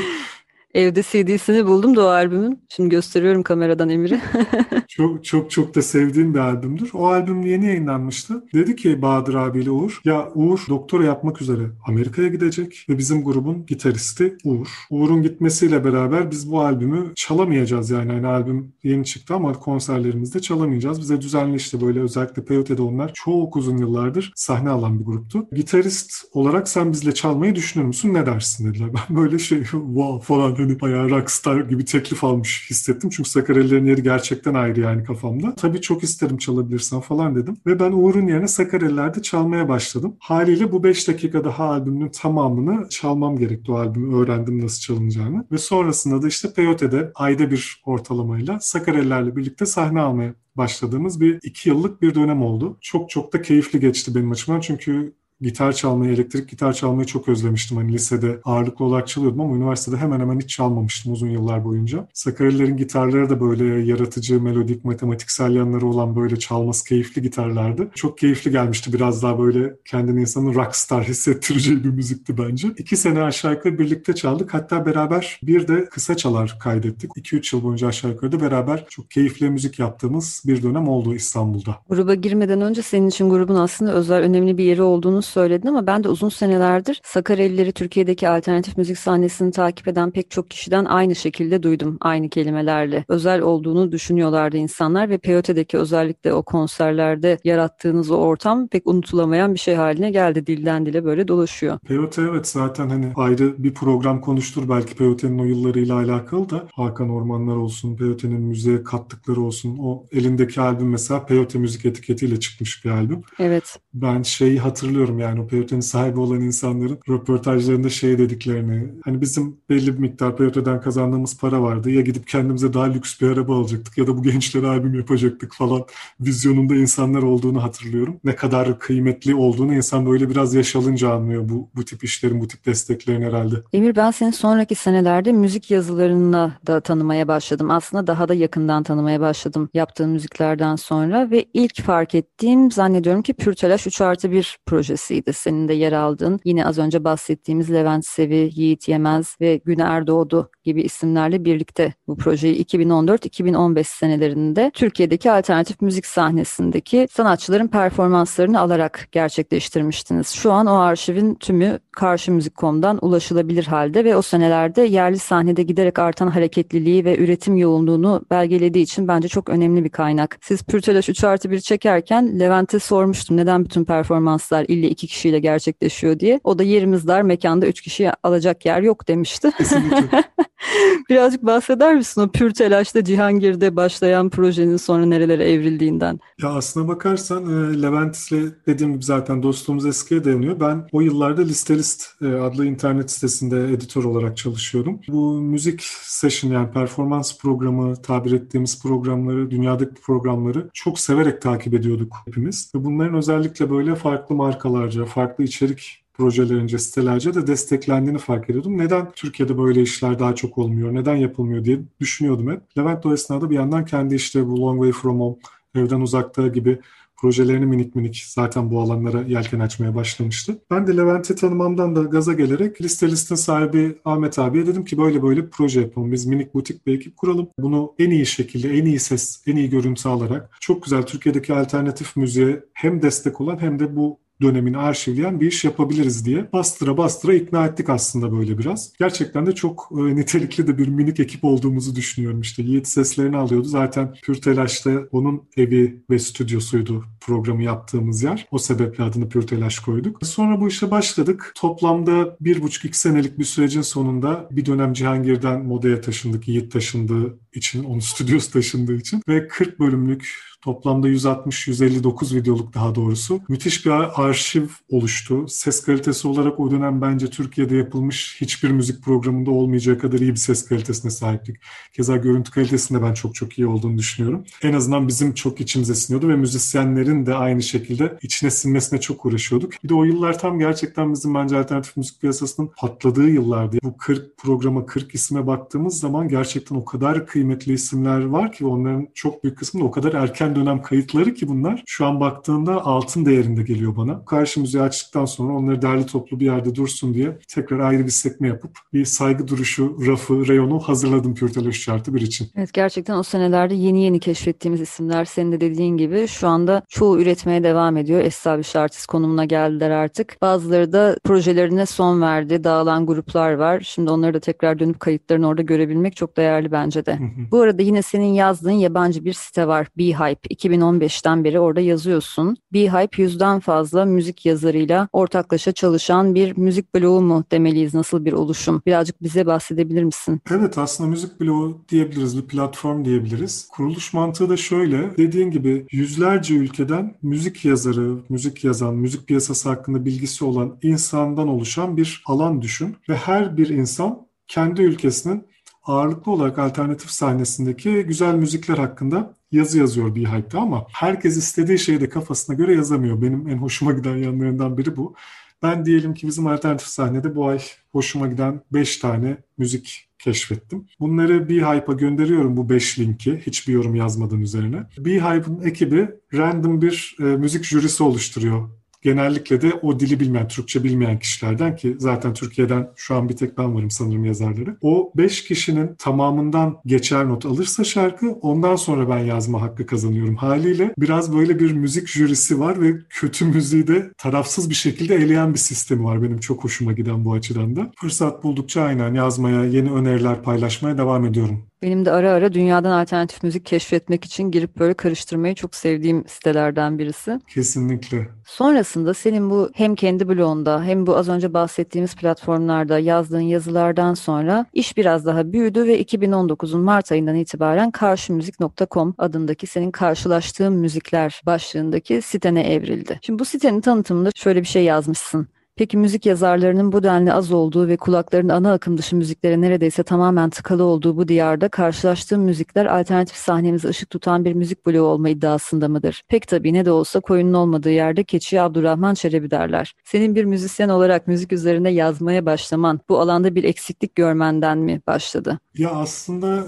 Evde 0.76 1.04
CD'sini 1.04 1.66
buldum 1.66 1.96
da 1.96 2.06
o 2.06 2.08
albümün. 2.08 2.60
Şimdi 2.70 2.90
gösteriyorum 2.90 3.44
kameradan 3.44 3.90
Emir'i. 3.90 4.22
çok 4.88 5.26
çok 5.26 5.52
çok 5.52 5.76
da 5.76 5.82
sevdiğim 5.82 6.34
bir 6.34 6.40
albümdür. 6.40 6.90
O 6.94 7.08
albüm 7.08 7.42
yeni 7.42 7.66
yayınlanmıştı. 7.66 8.44
Dedi 8.54 8.76
ki 8.76 9.02
Bahadır 9.02 9.34
abiyle 9.34 9.72
Uğur, 9.72 10.02
ya 10.06 10.32
Uğur 10.34 10.66
doktora 10.70 11.04
yapmak 11.04 11.42
üzere 11.42 11.62
Amerika'ya 11.88 12.28
gidecek 12.28 12.86
ve 12.90 12.98
bizim 12.98 13.24
grubun 13.24 13.66
gitaristi 13.66 14.38
Uğur. 14.44 14.68
Uğur'un 14.90 15.22
gitmesiyle 15.22 15.84
beraber 15.86 16.32
biz 16.32 16.52
bu 16.52 16.62
albümü 16.62 17.12
çalamayacağız 17.16 17.90
yani. 17.90 18.12
Hani 18.12 18.28
albüm 18.28 18.74
yeni 18.84 19.06
çıktı 19.06 19.34
ama 19.36 19.54
konserlerimizde 19.54 20.40
çalamayacağız. 20.40 21.00
Bize 21.00 21.22
düzenli 21.22 21.56
işte 21.56 21.82
böyle 21.82 22.00
özellikle 22.00 22.46
Peyote'de 22.46 22.82
onlar 22.82 23.12
çok 23.14 23.56
uzun 23.56 23.78
yıllardır 23.78 24.34
sahne 24.36 24.70
alan 24.70 25.00
bir 25.00 25.06
gruptu. 25.06 25.48
Gitarist 25.52 26.12
olarak 26.34 26.68
sen 26.68 26.92
bizle 26.92 27.14
çalmayı 27.14 27.56
düşünür 27.56 27.86
müsün? 27.86 28.14
Ne 28.14 28.26
dersin 28.26 28.68
dediler. 28.70 28.90
Ben 29.10 29.18
böyle 29.18 29.40
şey 29.40 29.64
wow 29.64 30.20
falan 30.22 30.56
hani 30.66 30.82
bayağı 30.82 31.10
rockstar 31.10 31.62
gibi 31.62 31.86
teklif 31.86 32.24
almış 32.24 32.70
hissettim. 32.70 33.10
Çünkü 33.10 33.30
Sakarelilerin 33.30 33.86
yeri 33.86 34.04
gerçekten 34.04 34.54
ayrı 34.54 34.80
yani 34.80 35.04
kafamda. 35.04 35.56
Tabii 35.56 35.82
çok 35.82 36.04
isterim 36.04 36.38
çalabilirsen 36.38 37.00
falan 37.00 37.36
dedim. 37.36 37.58
Ve 37.66 37.80
ben 37.80 37.92
Uğur'un 37.92 38.28
yerine 38.28 38.48
Sakareliler'de 38.48 39.22
çalmaya 39.22 39.70
başladım. 39.70 40.16
Haliyle 40.20 40.72
bu 40.72 40.84
5 40.84 41.08
dakika 41.08 41.44
daha 41.44 41.66
albümün 41.66 42.10
tamamını 42.10 42.90
çalmam 42.90 43.38
gerekti 43.38 43.72
o 43.72 43.76
albümü. 43.76 44.16
Öğrendim 44.16 44.64
nasıl 44.64 44.82
çalınacağını. 44.82 45.46
Ve 45.52 45.58
sonrasında 45.58 46.22
da 46.22 46.28
işte 46.28 46.54
Peyote'de 46.54 47.12
ayda 47.16 47.52
bir 47.52 47.82
ortalamayla 47.86 48.60
Sakarelilerle 48.60 49.36
birlikte 49.36 49.66
sahne 49.66 50.02
almaya 50.02 50.34
başladığımız 50.56 51.22
bir 51.22 51.40
iki 51.44 51.70
yıllık 51.70 52.02
bir 52.02 52.16
dönem 52.16 52.42
oldu. 52.42 52.78
Çok 52.82 53.10
çok 53.10 53.34
da 53.34 53.42
keyifli 53.42 53.80
geçti 53.80 54.16
benim 54.16 54.32
açımdan 54.32 54.60
çünkü 54.60 55.14
gitar 55.42 55.72
çalmayı, 55.74 56.14
elektrik 56.14 56.50
gitar 56.50 56.74
çalmayı 56.74 57.08
çok 57.08 57.28
özlemiştim. 57.28 57.78
Hani 57.78 57.94
lisede 57.94 58.40
ağırlıklı 58.44 58.86
olarak 58.86 59.08
çalıyordum 59.08 59.42
ama 59.42 59.56
üniversitede 59.56 59.98
hemen 59.98 60.20
hemen 60.20 60.40
hiç 60.40 60.50
çalmamıştım 60.50 61.14
uzun 61.14 61.30
yıllar 61.30 61.66
boyunca. 61.66 62.08
Sakarelilerin 62.14 62.78
gitarları 62.78 63.30
da 63.30 63.42
böyle 63.42 63.86
yaratıcı, 63.86 64.42
melodik, 64.42 64.86
matematiksel 64.86 65.56
yanları 65.56 65.88
olan 65.88 66.16
böyle 66.16 66.40
çalması 66.40 66.86
keyifli 66.86 67.22
gitarlardı. 67.22 67.88
Çok 67.96 68.18
keyifli 68.18 68.52
gelmişti. 68.52 68.94
Biraz 68.94 69.24
daha 69.24 69.40
böyle 69.40 69.76
kendini 69.86 70.22
insanın 70.22 70.54
rockstar 70.54 71.04
hissettireceği 71.04 71.84
bir 71.84 71.90
müzikti 71.90 72.38
bence. 72.38 72.68
İki 72.78 72.98
sene 72.98 73.22
aşağı 73.22 73.54
yukarı 73.54 73.80
birlikte 73.80 74.16
çaldık. 74.16 74.54
Hatta 74.54 74.86
beraber 74.86 75.40
bir 75.44 75.68
de 75.68 75.86
kısa 75.86 76.18
çalar 76.18 76.58
kaydettik. 76.60 77.12
2-3 77.12 77.56
yıl 77.56 77.64
boyunca 77.64 77.88
aşağı 77.88 78.12
yukarı 78.12 78.32
da 78.32 78.42
beraber 78.42 78.86
çok 78.90 79.12
keyifli 79.12 79.50
müzik 79.50 79.80
yaptığımız 79.80 80.44
bir 80.48 80.64
dönem 80.64 80.88
oldu 80.88 81.16
İstanbul'da. 81.16 81.76
Gruba 81.90 82.16
girmeden 82.16 82.62
önce 82.62 82.82
senin 82.82 83.08
için 83.08 83.30
grubun 83.30 83.56
aslında 83.56 83.94
özel 83.94 84.18
önemli 84.18 84.58
bir 84.58 84.64
yeri 84.64 84.82
olduğunu 84.82 85.22
söyledin 85.26 85.68
ama 85.68 85.88
ben 85.88 86.04
de 86.04 86.10
uzun 86.10 86.30
senelerdir 86.30 87.02
Sakarelileri 87.04 87.72
Türkiye'deki 87.72 88.30
alternatif 88.30 88.78
müzik 88.78 88.98
sahnesini 88.98 89.52
takip 89.52 89.88
eden 89.88 90.12
pek 90.12 90.32
çok 90.32 90.50
kişiden 90.50 90.86
aynı 90.86 91.16
şekilde 91.16 91.64
duydum. 91.64 91.98
Aynı 92.02 92.30
kelimelerle. 92.30 93.06
Özel 93.08 93.42
olduğunu 93.42 93.92
düşünüyorlardı 93.92 94.58
insanlar 94.58 95.10
ve 95.10 95.18
Peyote'deki 95.18 95.78
özellikle 95.78 96.34
o 96.34 96.44
konserlerde 96.44 97.38
yarattığınız 97.44 98.12
o 98.12 98.16
ortam 98.16 98.68
pek 98.68 98.88
unutulamayan 98.88 99.54
bir 99.54 99.60
şey 99.60 99.76
haline 99.76 100.12
geldi. 100.12 100.48
Dilden 100.48 100.86
dile 100.86 101.06
böyle 101.06 101.28
dolaşıyor. 101.28 101.80
Peyote 101.80 102.22
evet 102.22 102.48
zaten 102.48 102.90
hani 102.90 103.12
ayrı 103.16 103.64
bir 103.64 103.74
program 103.74 104.22
konuştur 104.22 104.70
belki 104.70 104.96
Peyote'nin 104.96 105.40
o 105.40 105.46
yıllarıyla 105.46 105.96
alakalı 105.96 106.50
da 106.50 106.68
Hakan 106.74 107.10
Ormanlar 107.10 107.56
olsun, 107.56 107.96
Peyote'nin 107.96 108.42
müziğe 108.42 108.84
kattıkları 108.84 109.42
olsun. 109.42 109.78
O 109.82 110.06
elindeki 110.12 110.62
albüm 110.62 110.90
mesela 110.90 111.26
Peyote 111.26 111.60
müzik 111.60 111.86
etiketiyle 111.86 112.40
çıkmış 112.40 112.86
bir 112.86 112.90
albüm. 112.90 113.22
Evet. 113.40 113.80
Ben 113.94 114.22
şeyi 114.22 114.60
hatırlıyorum 114.60 115.15
yani 115.20 115.42
o 115.42 115.48
Peyote'nin 115.48 115.82
sahibi 115.82 116.20
olan 116.20 116.42
insanların 116.42 117.00
röportajlarında 117.10 117.90
şey 117.90 118.18
dediklerini. 118.18 118.88
Hani 119.06 119.22
bizim 119.22 119.58
belli 119.70 119.94
bir 119.94 120.00
miktar 120.00 120.38
Peyote'den 120.38 120.82
kazandığımız 120.82 121.40
para 121.40 121.62
vardı. 121.62 121.92
Ya 121.92 122.02
gidip 122.02 122.28
kendimize 122.28 122.74
daha 122.74 122.86
lüks 122.86 123.22
bir 123.22 123.28
araba 123.28 123.58
alacaktık 123.58 123.98
ya 123.98 124.08
da 124.08 124.18
bu 124.18 124.24
gençlere 124.24 124.68
albüm 124.68 124.94
yapacaktık 124.94 125.54
falan 125.54 125.86
vizyonunda 126.20 126.76
insanlar 126.76 127.22
olduğunu 127.24 127.64
hatırlıyorum. 127.64 128.20
Ne 128.24 128.36
kadar 128.36 128.80
kıymetli 128.80 129.36
olduğunu 129.36 129.74
insan 129.76 130.06
böyle 130.06 130.30
biraz 130.30 130.56
yaşalınca 130.56 131.14
anlıyor 131.14 131.50
bu, 131.50 131.70
bu 131.76 131.86
tip 131.86 132.04
işlerin, 132.04 132.42
bu 132.42 132.48
tip 132.48 132.66
desteklerin 132.66 133.22
herhalde. 133.22 133.56
Emir 133.74 133.96
ben 133.96 134.12
seni 134.12 134.34
sonraki 134.34 134.76
senelerde 134.76 135.32
müzik 135.32 135.72
yazılarına 135.72 136.58
da 136.68 136.80
tanımaya 136.80 137.28
başladım. 137.28 137.72
Aslında 137.72 138.08
daha 138.08 138.28
da 138.28 138.34
yakından 138.34 138.84
tanımaya 138.84 139.20
başladım 139.20 139.70
yaptığın 139.74 140.10
müziklerden 140.10 140.76
sonra 140.76 141.32
ve 141.32 141.46
ilk 141.54 141.84
fark 141.84 142.16
ettiğim 142.16 142.72
zannediyorum 142.72 143.22
ki 143.22 143.34
Pürtelaş 143.34 143.88
3 143.88 144.02
artı 144.02 144.32
1 144.32 144.58
projesiydi. 145.06 145.34
Senin 145.34 145.68
de 145.68 145.74
yer 145.74 145.92
aldığın 145.92 146.40
yine 146.46 146.66
az 146.66 146.78
önce 146.78 147.04
bahsettiğimiz 147.04 147.72
Levent 147.72 148.06
Sevi, 148.06 148.50
Yiğit 148.56 148.88
Yemez 148.88 149.38
ve 149.42 149.62
Güner 149.66 150.08
Doğdu 150.08 150.50
gibi 150.64 150.82
isimlerle 150.82 151.46
birlikte 151.46 151.94
bu 152.08 152.18
projeyi 152.18 152.66
2014-2015 152.66 153.84
senelerinde 153.84 154.72
Türkiye'deki 154.74 155.32
alternatif 155.32 155.82
müzik 155.82 156.06
sahnesindeki 156.06 157.08
sanatçıların 157.12 157.68
performanslarını 157.68 158.60
alarak 158.60 159.08
gerçekleştirmiştiniz. 159.12 160.30
Şu 160.30 160.52
an 160.52 160.68
o 160.68 160.76
arşivin 160.76 161.36
tümü 161.36 161.80
karşımüzik.com'dan 161.92 163.00
ulaşılabilir 163.02 163.66
halde 163.66 164.06
ve 164.06 164.16
o 164.16 164.22
senelerde 164.22 164.82
yerli 164.82 165.20
sahnede 165.20 165.64
giderek 165.64 166.00
artan 166.00 166.28
hareketliliği 166.28 167.06
ve 167.06 167.18
üretim 167.18 167.58
yoğunluğunu 167.58 168.26
belgelediği 168.32 168.84
için 168.84 169.08
bence 169.08 169.28
çok 169.28 169.50
önemli 169.50 169.84
bir 169.84 169.90
kaynak. 169.90 170.38
Siz 170.42 170.64
Pürtelaş 170.64 171.10
3 171.10 171.24
artı 171.24 171.52
1 171.52 171.60
çekerken 171.60 172.40
Levent'e 172.40 172.80
sormuştum 172.80 173.38
neden 173.38 173.64
bütün 173.64 173.86
performanslar 173.86 174.66
ille 174.68 174.90
iki 174.96 175.08
kişiyle 175.08 175.40
gerçekleşiyor 175.40 176.20
diye. 176.20 176.40
O 176.44 176.60
da 176.60 176.64
yerimiz 176.64 177.08
dar 177.08 177.22
mekanda 177.22 177.68
üç 177.68 177.82
kişi 177.82 178.12
alacak 178.24 178.66
yer 178.66 178.82
yok 178.82 179.08
demişti. 179.08 179.52
Birazcık 181.10 181.46
bahseder 181.46 181.96
misin 181.96 182.22
o 182.22 182.28
pür 182.32 182.54
telaşta 182.54 183.04
Cihangir'de 183.04 183.76
başlayan 183.76 184.30
projenin 184.30 184.78
sonra 184.78 185.06
nerelere 185.06 185.52
evrildiğinden? 185.52 186.20
Ya 186.42 186.50
aslına 186.50 186.88
bakarsan 186.88 187.44
e, 187.44 187.82
Leventis'le 187.82 188.66
dediğim 188.68 188.94
gibi 188.94 189.04
zaten 189.04 189.44
dostluğumuz 189.44 189.86
eskiye 189.86 190.24
dayanıyor. 190.24 190.60
Ben 190.60 190.88
o 190.92 191.02
yıllarda 191.02 191.42
Listelist 191.42 192.08
e, 192.22 192.26
adlı 192.26 192.66
internet 192.66 193.12
sitesinde 193.12 193.74
editör 193.74 194.04
olarak 194.04 194.38
çalışıyordum. 194.38 195.00
Bu 195.08 195.34
müzik 195.34 195.82
session 196.04 196.52
yani 196.52 196.72
performans 196.72 197.40
programı 197.40 197.96
tabir 197.96 198.32
ettiğimiz 198.32 198.82
programları, 198.82 199.52
dünyadaki 199.52 200.02
programları 200.02 200.70
çok 200.74 201.00
severek 201.00 201.42
takip 201.42 201.74
ediyorduk 201.74 202.14
hepimiz. 202.26 202.72
Ve 202.76 202.84
bunların 202.84 203.16
özellikle 203.16 203.70
böyle 203.70 203.96
farklı 203.96 204.36
markalarca, 204.86 205.06
farklı 205.06 205.44
içerik 205.44 206.04
projelerince, 206.14 206.80
sitelerce 206.80 207.34
de 207.34 207.48
desteklendiğini 207.48 208.18
fark 208.18 208.50
ediyordum. 208.50 208.78
Neden 208.78 209.12
Türkiye'de 209.12 209.58
böyle 209.58 209.82
işler 209.82 210.20
daha 210.20 210.36
çok 210.36 210.58
olmuyor, 210.58 210.94
neden 210.94 211.16
yapılmıyor 211.16 211.66
diye 211.66 211.80
düşünüyordum 212.00 212.52
hep. 212.52 212.78
Levent 212.78 213.04
de 213.04 213.08
o 213.08 213.14
esnada 213.14 213.50
bir 213.50 213.56
yandan 213.56 213.86
kendi 213.86 214.16
işte 214.16 214.48
bu 214.48 214.62
Long 214.62 214.84
Way 214.84 215.02
From 215.02 215.20
Home, 215.20 215.38
Evden 215.76 216.02
Uzakta 216.02 216.48
gibi 216.48 216.80
projelerini 217.18 217.66
minik 217.66 217.96
minik 217.96 218.24
zaten 218.28 218.72
bu 218.72 218.82
alanlara 218.82 219.22
yelken 219.22 219.60
açmaya 219.60 219.96
başlamıştı. 219.96 220.58
Ben 220.72 220.88
de 220.88 220.98
Levent'i 220.98 221.36
tanımamdan 221.36 221.96
da 221.96 222.04
gaza 222.04 222.34
gelerek 222.34 222.82
liste 222.82 223.08
listin 223.08 223.36
sahibi 223.36 223.96
Ahmet 224.06 224.40
abiye 224.40 224.68
dedim 224.68 224.86
ki 224.86 224.98
böyle 224.98 225.24
böyle 225.24 225.46
bir 225.46 225.50
proje 225.50 225.82
yapalım. 225.82 226.12
Biz 226.12 226.26
minik 226.26 226.54
butik 226.54 226.88
bir 226.88 226.96
ekip 226.96 227.18
kuralım. 227.18 227.48
Bunu 227.60 227.94
en 228.00 228.10
iyi 228.10 228.26
şekilde, 228.26 228.78
en 228.78 228.86
iyi 228.86 229.00
ses, 229.00 229.44
en 229.48 229.56
iyi 229.56 229.70
görüntü 229.70 230.10
alarak 230.10 230.58
çok 230.60 230.84
güzel 230.84 231.04
Türkiye'deki 231.04 231.54
alternatif 231.54 232.16
müziğe 232.16 232.64
hem 232.74 233.02
destek 233.02 233.42
olan 233.42 233.62
hem 233.62 233.80
de 233.80 233.96
bu 233.96 234.20
dönemini 234.42 234.78
arşivleyen 234.78 235.42
bir 235.42 235.48
iş 235.48 235.64
yapabiliriz 235.64 236.26
diye 236.26 236.50
bastıra 236.54 236.98
bastıra 236.98 237.34
ikna 237.34 237.66
ettik 237.66 237.90
aslında 237.90 238.32
böyle 238.32 238.58
biraz. 238.58 238.94
Gerçekten 239.00 239.46
de 239.46 239.52
çok 239.52 239.90
e, 239.92 240.16
nitelikli 240.16 240.68
de 240.68 240.78
bir 240.78 240.88
minik 240.88 241.20
ekip 241.20 241.44
olduğumuzu 241.44 241.96
düşünüyorum 241.96 242.42
işte. 242.42 242.64
Yiğit 242.64 242.88
seslerini 242.88 243.38
alıyordu. 243.38 243.68
Zaten 243.68 244.14
Pür 244.24 244.36
Telaş'ta 244.36 244.92
onun 245.12 245.44
evi 245.58 246.04
ve 246.10 246.20
stüdyosuydu 246.20 247.04
programı 247.22 247.64
yaptığımız 247.64 248.24
yer. 248.24 248.48
O 248.52 248.58
sebeple 248.58 249.04
adını 249.04 249.30
Pür 249.30 249.48
Telaş 249.48 249.80
koyduk. 249.80 250.26
Sonra 250.26 250.62
bu 250.62 250.68
işe 250.68 250.92
başladık. 250.92 251.52
Toplamda 251.56 252.38
bir 252.42 252.62
buçuk 252.62 252.86
iki 252.86 253.00
senelik 253.00 253.40
bir 253.40 253.44
sürecin 253.44 253.82
sonunda 253.82 254.48
bir 254.52 254.66
dönem 254.66 254.94
Cihangir'den 254.94 255.66
Moda'ya 255.66 256.02
taşındık. 256.02 256.48
Yiğit 256.48 256.72
taşındığı 256.72 257.40
için, 257.58 257.84
onun 257.84 258.00
stüdyosu 258.00 258.52
taşındığı 258.52 258.96
için 258.96 259.22
ve 259.28 259.48
40 259.48 259.80
bölümlük 259.80 260.26
Toplamda 260.66 261.10
160-159 261.10 262.36
videoluk 262.36 262.74
daha 262.74 262.96
doğrusu. 262.96 263.42
Müthiş 263.50 263.86
bir 263.86 263.92
arşiv 264.24 264.68
oluştu. 264.90 265.48
Ses 265.48 265.84
kalitesi 265.84 266.28
olarak 266.28 266.60
o 266.60 266.72
dönem 266.72 267.02
bence 267.02 267.30
Türkiye'de 267.30 267.76
yapılmış 267.76 268.38
hiçbir 268.42 268.72
müzik 268.72 269.04
programında 269.04 269.52
olmayacağı 269.52 269.98
kadar 269.98 270.20
iyi 270.20 270.32
bir 270.32 270.36
ses 270.36 270.66
kalitesine 270.66 271.12
sahiptik. 271.12 271.56
Keza 271.94 272.18
görüntü 272.18 272.52
kalitesinde 272.52 273.02
ben 273.02 273.14
çok 273.14 273.36
çok 273.36 273.60
iyi 273.60 273.68
olduğunu 273.68 273.98
düşünüyorum. 273.98 274.44
En 274.62 274.74
azından 274.74 275.08
bizim 275.08 275.34
çok 275.34 275.62
içimize 275.62 275.96
siniyordu 275.96 276.30
ve 276.30 276.36
müzisyenlerin 276.36 277.26
de 277.26 277.36
aynı 277.36 277.64
şekilde 277.64 278.18
içine 278.22 278.52
sinmesine 278.52 279.02
çok 279.02 279.26
uğraşıyorduk. 279.26 279.74
Bir 279.84 279.90
de 279.90 279.94
o 279.94 280.04
yıllar 280.04 280.40
tam 280.40 280.60
gerçekten 280.60 281.14
bizim 281.14 281.34
bence 281.36 281.58
alternatif 281.58 281.98
müzik 281.98 282.22
piyasasının 282.22 282.72
patladığı 282.78 283.30
yıllardı. 283.30 283.78
Bu 283.84 283.98
40 283.98 284.38
programa 284.38 284.86
40 284.86 285.16
isme 285.16 285.48
baktığımız 285.48 286.00
zaman 286.00 286.28
gerçekten 286.28 286.76
o 286.76 286.86
kadar 286.86 287.28
kıymetli 287.28 287.45
isimler 287.52 288.26
var 288.26 288.52
ki 288.52 288.66
onların 288.66 289.08
çok 289.14 289.44
büyük 289.44 289.58
kısmı 289.58 289.86
o 289.86 289.92
kadar 289.92 290.14
erken 290.14 290.56
dönem 290.56 290.82
kayıtları 290.82 291.34
ki 291.34 291.48
bunlar 291.48 291.84
şu 291.86 292.06
an 292.06 292.20
baktığında 292.20 292.86
altın 292.86 293.26
değerinde 293.26 293.64
geliyor 293.64 293.96
bana. 293.96 294.26
Karşı 294.26 294.60
müziği 294.60 294.84
açtıktan 294.84 295.26
sonra 295.26 295.54
onları 295.54 295.82
derli 295.82 296.06
toplu 296.06 296.40
bir 296.40 296.46
yerde 296.46 296.76
dursun 296.76 297.14
diye 297.14 297.40
tekrar 297.48 297.80
ayrı 297.80 298.06
bir 298.06 298.12
sekme 298.12 298.48
yapıp 298.48 298.72
bir 298.94 299.06
saygı 299.06 299.48
duruşu, 299.48 299.98
rafı, 300.08 300.48
reyonu 300.48 300.80
hazırladım 300.80 301.36
Pürtel 301.36 301.72
Şartı 301.72 302.16
bir 302.16 302.22
için. 302.22 302.48
Evet 302.56 302.74
gerçekten 302.74 303.18
o 303.18 303.24
senelerde 303.24 303.76
yeni 303.76 304.04
yeni 304.04 304.20
keşfettiğimiz 304.20 304.82
isimler 304.82 305.26
senin 305.26 305.52
de 305.52 305.62
dediğin 305.62 305.98
gibi 305.98 306.28
şu 306.28 306.48
anda 306.48 306.82
çoğu 306.90 307.22
üretmeye 307.22 307.64
devam 307.64 307.98
ediyor. 307.98 308.22
Establish 308.22 308.76
artist 308.76 309.06
konumuna 309.06 309.46
geldiler 309.46 309.90
artık. 309.90 310.38
Bazıları 310.42 310.94
da 310.94 311.18
projelerine 311.24 311.86
son 311.86 312.22
verdi. 312.22 312.64
Dağılan 312.64 313.06
gruplar 313.06 313.54
var. 313.54 313.80
Şimdi 313.80 314.12
onları 314.12 314.34
da 314.34 314.40
tekrar 314.40 314.80
dönüp 314.80 315.00
kayıtlarını 315.00 315.48
orada 315.48 315.62
görebilmek 315.62 316.16
çok 316.16 316.38
değerli 316.38 316.72
bence 316.72 317.06
de. 317.06 317.20
Bu 317.52 317.62
arada 317.62 317.82
yine 317.82 318.02
senin 318.02 318.34
yazdığın 318.34 318.72
yabancı 318.72 319.26
bir 319.26 319.34
site 319.34 319.68
var. 319.68 319.88
Beehive. 319.98 320.34
2015'ten 320.34 321.44
beri 321.44 321.60
orada 321.60 321.82
yazıyorsun. 321.82 322.58
Beehive 322.74 323.08
yüzden 323.18 323.60
fazla 323.60 324.06
müzik 324.06 324.46
yazarıyla 324.46 325.08
ortaklaşa 325.14 325.72
çalışan 325.72 326.36
bir 326.36 326.58
müzik 326.58 326.96
bloğu 326.96 327.22
mu 327.22 327.44
demeliyiz? 327.52 327.94
Nasıl 327.94 328.26
bir 328.26 328.34
oluşum? 328.34 328.82
Birazcık 328.86 329.24
bize 329.24 329.46
bahsedebilir 329.46 330.04
misin? 330.04 330.42
Evet 330.52 330.78
aslında 330.78 331.10
müzik 331.10 331.42
bloğu 331.42 331.86
diyebiliriz, 331.90 332.38
bir 332.38 332.48
platform 332.48 333.06
diyebiliriz. 333.06 333.68
Kuruluş 333.72 334.14
mantığı 334.14 334.50
da 334.50 334.58
şöyle. 334.58 335.18
Dediğin 335.18 335.52
gibi 335.52 335.88
yüzlerce 335.92 336.56
ülkeden 336.56 337.16
müzik 337.22 337.66
yazarı, 337.66 338.18
müzik 338.30 338.64
yazan, 338.64 338.96
müzik 338.96 339.28
piyasası 339.28 339.70
hakkında 339.70 340.06
bilgisi 340.06 340.46
olan 340.46 340.78
insandan 340.82 341.48
oluşan 341.48 341.98
bir 341.98 342.24
alan 342.26 342.62
düşün. 342.62 342.96
Ve 343.10 343.16
her 343.16 343.58
bir 343.58 343.70
insan 343.70 344.26
kendi 344.48 344.82
ülkesinin 344.82 345.48
ağırlıklı 345.86 346.32
olarak 346.32 346.60
alternatif 346.60 347.10
sahnesindeki 347.10 348.04
güzel 348.04 348.36
müzikler 348.36 348.78
hakkında 348.78 349.34
yazı 349.52 349.78
yazıyor 349.78 350.16
hype'da 350.16 350.60
ama 350.60 350.86
herkes 350.92 351.38
istediği 351.38 351.80
şeyi 351.80 352.02
de 352.02 352.10
kafasına 352.10 352.56
göre 352.56 352.76
yazamıyor. 352.76 353.22
Benim 353.22 353.50
en 353.50 353.58
hoşuma 353.58 353.92
giden 353.92 354.18
yanlarından 354.18 354.78
biri 354.78 354.98
bu. 354.98 355.16
Ben 355.64 355.86
diyelim 355.86 356.14
ki 356.14 356.28
bizim 356.28 356.48
alternatif 356.48 356.88
sahnede 356.88 357.36
bu 357.36 357.48
ay 357.48 357.60
hoşuma 357.92 358.28
giden 358.28 358.62
5 358.74 358.98
tane 358.98 359.38
müzik 359.58 360.10
keşfettim. 360.20 360.88
Bunları 361.00 361.50
Beehive'a 361.50 361.94
gönderiyorum 361.94 362.58
bu 362.58 362.70
5 362.70 363.00
linki 363.00 363.42
hiçbir 363.46 363.74
yorum 363.74 363.96
yazmadan 363.96 364.42
üzerine. 364.42 364.84
Beehive'ın 364.98 365.62
ekibi 365.64 366.10
random 366.34 366.82
bir 366.82 367.16
e, 367.20 367.24
müzik 367.24 367.66
jürisi 367.66 368.04
oluşturuyor 368.04 368.70
genellikle 369.06 369.62
de 369.62 369.74
o 369.82 370.00
dili 370.00 370.20
bilmeyen, 370.20 370.48
Türkçe 370.48 370.84
bilmeyen 370.84 371.20
kişilerden 371.20 371.76
ki 371.76 371.96
zaten 372.00 372.34
Türkiye'den 372.34 372.90
şu 372.96 373.16
an 373.16 373.30
bir 373.30 373.36
tek 373.36 373.58
ben 373.58 373.76
varım 373.76 373.92
sanırım 373.92 374.26
yazarları. 374.26 374.78
O 374.82 375.12
beş 375.18 375.44
kişinin 375.44 375.96
tamamından 375.96 376.78
geçer 376.86 377.30
not 377.30 377.46
alırsa 377.46 377.84
şarkı 377.84 378.32
ondan 378.32 378.76
sonra 378.76 379.10
ben 379.10 379.20
yazma 379.20 379.62
hakkı 379.62 379.86
kazanıyorum. 379.86 380.36
Haliyle 380.36 380.94
biraz 380.98 381.36
böyle 381.36 381.60
bir 381.60 381.72
müzik 381.72 382.08
jürisi 382.08 382.60
var 382.60 382.82
ve 382.82 382.94
kötü 383.10 383.46
müziği 383.46 383.88
de 383.88 384.12
tarafsız 384.18 384.70
bir 384.70 384.76
şekilde 384.76 385.16
eleyen 385.16 385.54
bir 385.54 385.60
sistemi 385.60 386.04
var. 386.04 386.24
Benim 386.24 386.40
çok 386.40 386.64
hoşuma 386.64 386.94
giden 386.94 387.26
bu 387.26 387.34
açıdan 387.34 387.76
da. 387.76 387.92
Fırsat 388.02 388.44
buldukça 388.44 388.82
aynen 388.82 389.14
yazmaya, 389.14 389.66
yeni 389.66 389.92
öneriler 389.92 390.44
paylaşmaya 390.44 390.98
devam 390.98 391.26
ediyorum. 391.26 391.64
Benim 391.82 392.06
de 392.06 392.12
ara 392.12 392.32
ara 392.32 392.54
dünyadan 392.54 392.92
alternatif 392.92 393.44
müzik 393.44 393.66
keşfetmek 393.66 394.26
için 394.26 394.52
girip 394.52 394.78
böyle 394.80 394.94
karıştırmayı 394.94 395.56
çok 395.56 395.76
sevdiğim 395.76 396.28
sitelerden 396.28 397.00
birisi. 397.00 397.40
Kesinlikle. 397.48 398.28
Sonrasında 398.46 399.14
senin 399.14 399.50
bu 399.50 399.72
hem 399.74 399.96
kendi 399.96 400.28
blogunda 400.28 400.84
hem 400.84 401.08
bu 401.08 401.18
az 401.18 401.30
önce 401.30 401.54
bahsettiğimiz 401.54 402.16
platformlarda 402.16 403.00
yazdığın 403.00 403.40
yazılardan 403.40 404.14
sonra 404.14 404.66
iş 404.74 404.98
biraz 404.98 405.26
daha 405.26 405.52
büyüdü 405.52 405.86
ve 405.86 406.02
2019'un 406.02 406.82
Mart 406.82 407.12
ayından 407.12 407.36
itibaren 407.36 407.92
karşımüzik.com 407.92 409.16
adındaki 409.18 409.68
senin 409.68 409.92
karşılaştığın 409.92 410.74
müzikler 410.74 411.42
başlığındaki 411.46 412.22
sitene 412.22 412.74
evrildi. 412.74 413.20
Şimdi 413.22 413.40
bu 413.40 413.46
sitenin 413.46 413.82
tanıtımında 413.82 414.30
şöyle 414.36 414.62
bir 414.62 414.68
şey 414.68 414.84
yazmışsın. 414.84 415.48
Peki 415.78 415.98
müzik 415.98 416.26
yazarlarının 416.26 416.92
bu 416.92 417.04
denli 417.04 417.34
az 417.34 417.52
olduğu 417.52 417.88
ve 417.88 417.98
kulakların 417.98 418.50
ana 418.50 418.74
akım 418.74 418.98
dışı 418.98 419.16
müziklere 419.16 419.62
neredeyse 419.62 420.04
tamamen 420.04 420.50
tıkalı 420.50 420.84
olduğu 420.84 421.18
bu 421.18 421.28
diyarda 421.28 421.70
karşılaştığım 421.70 422.42
müzikler 422.42 422.86
alternatif 422.86 423.36
sahnemize 423.36 423.88
ışık 423.88 424.10
tutan 424.10 424.46
bir 424.46 424.54
müzik 424.54 424.86
bloğu 424.86 425.08
olma 425.08 425.30
iddiasında 425.30 425.88
mıdır? 425.88 426.24
Pek 426.28 426.48
tabii 426.48 426.74
ne 426.74 426.86
de 426.86 426.92
olsa 426.92 427.20
koyunun 427.20 427.54
olmadığı 427.54 427.92
yerde 427.92 428.24
keçiye 428.24 428.62
Abdurrahman 428.62 429.14
Çelebi 429.14 429.52
derler. 429.52 429.94
Senin 430.04 430.36
bir 430.36 430.46
müzisyen 430.46 430.90
olarak 430.90 431.28
müzik 431.28 431.54
üzerine 431.54 431.90
yazmaya 431.90 432.46
başlaman 432.46 433.00
bu 433.10 433.20
alanda 433.20 433.56
bir 433.56 433.64
eksiklik 433.64 434.16
görmenden 434.16 434.78
mi 434.78 435.02
başladı? 435.08 435.60
Ya 435.78 435.90
aslında 435.90 436.66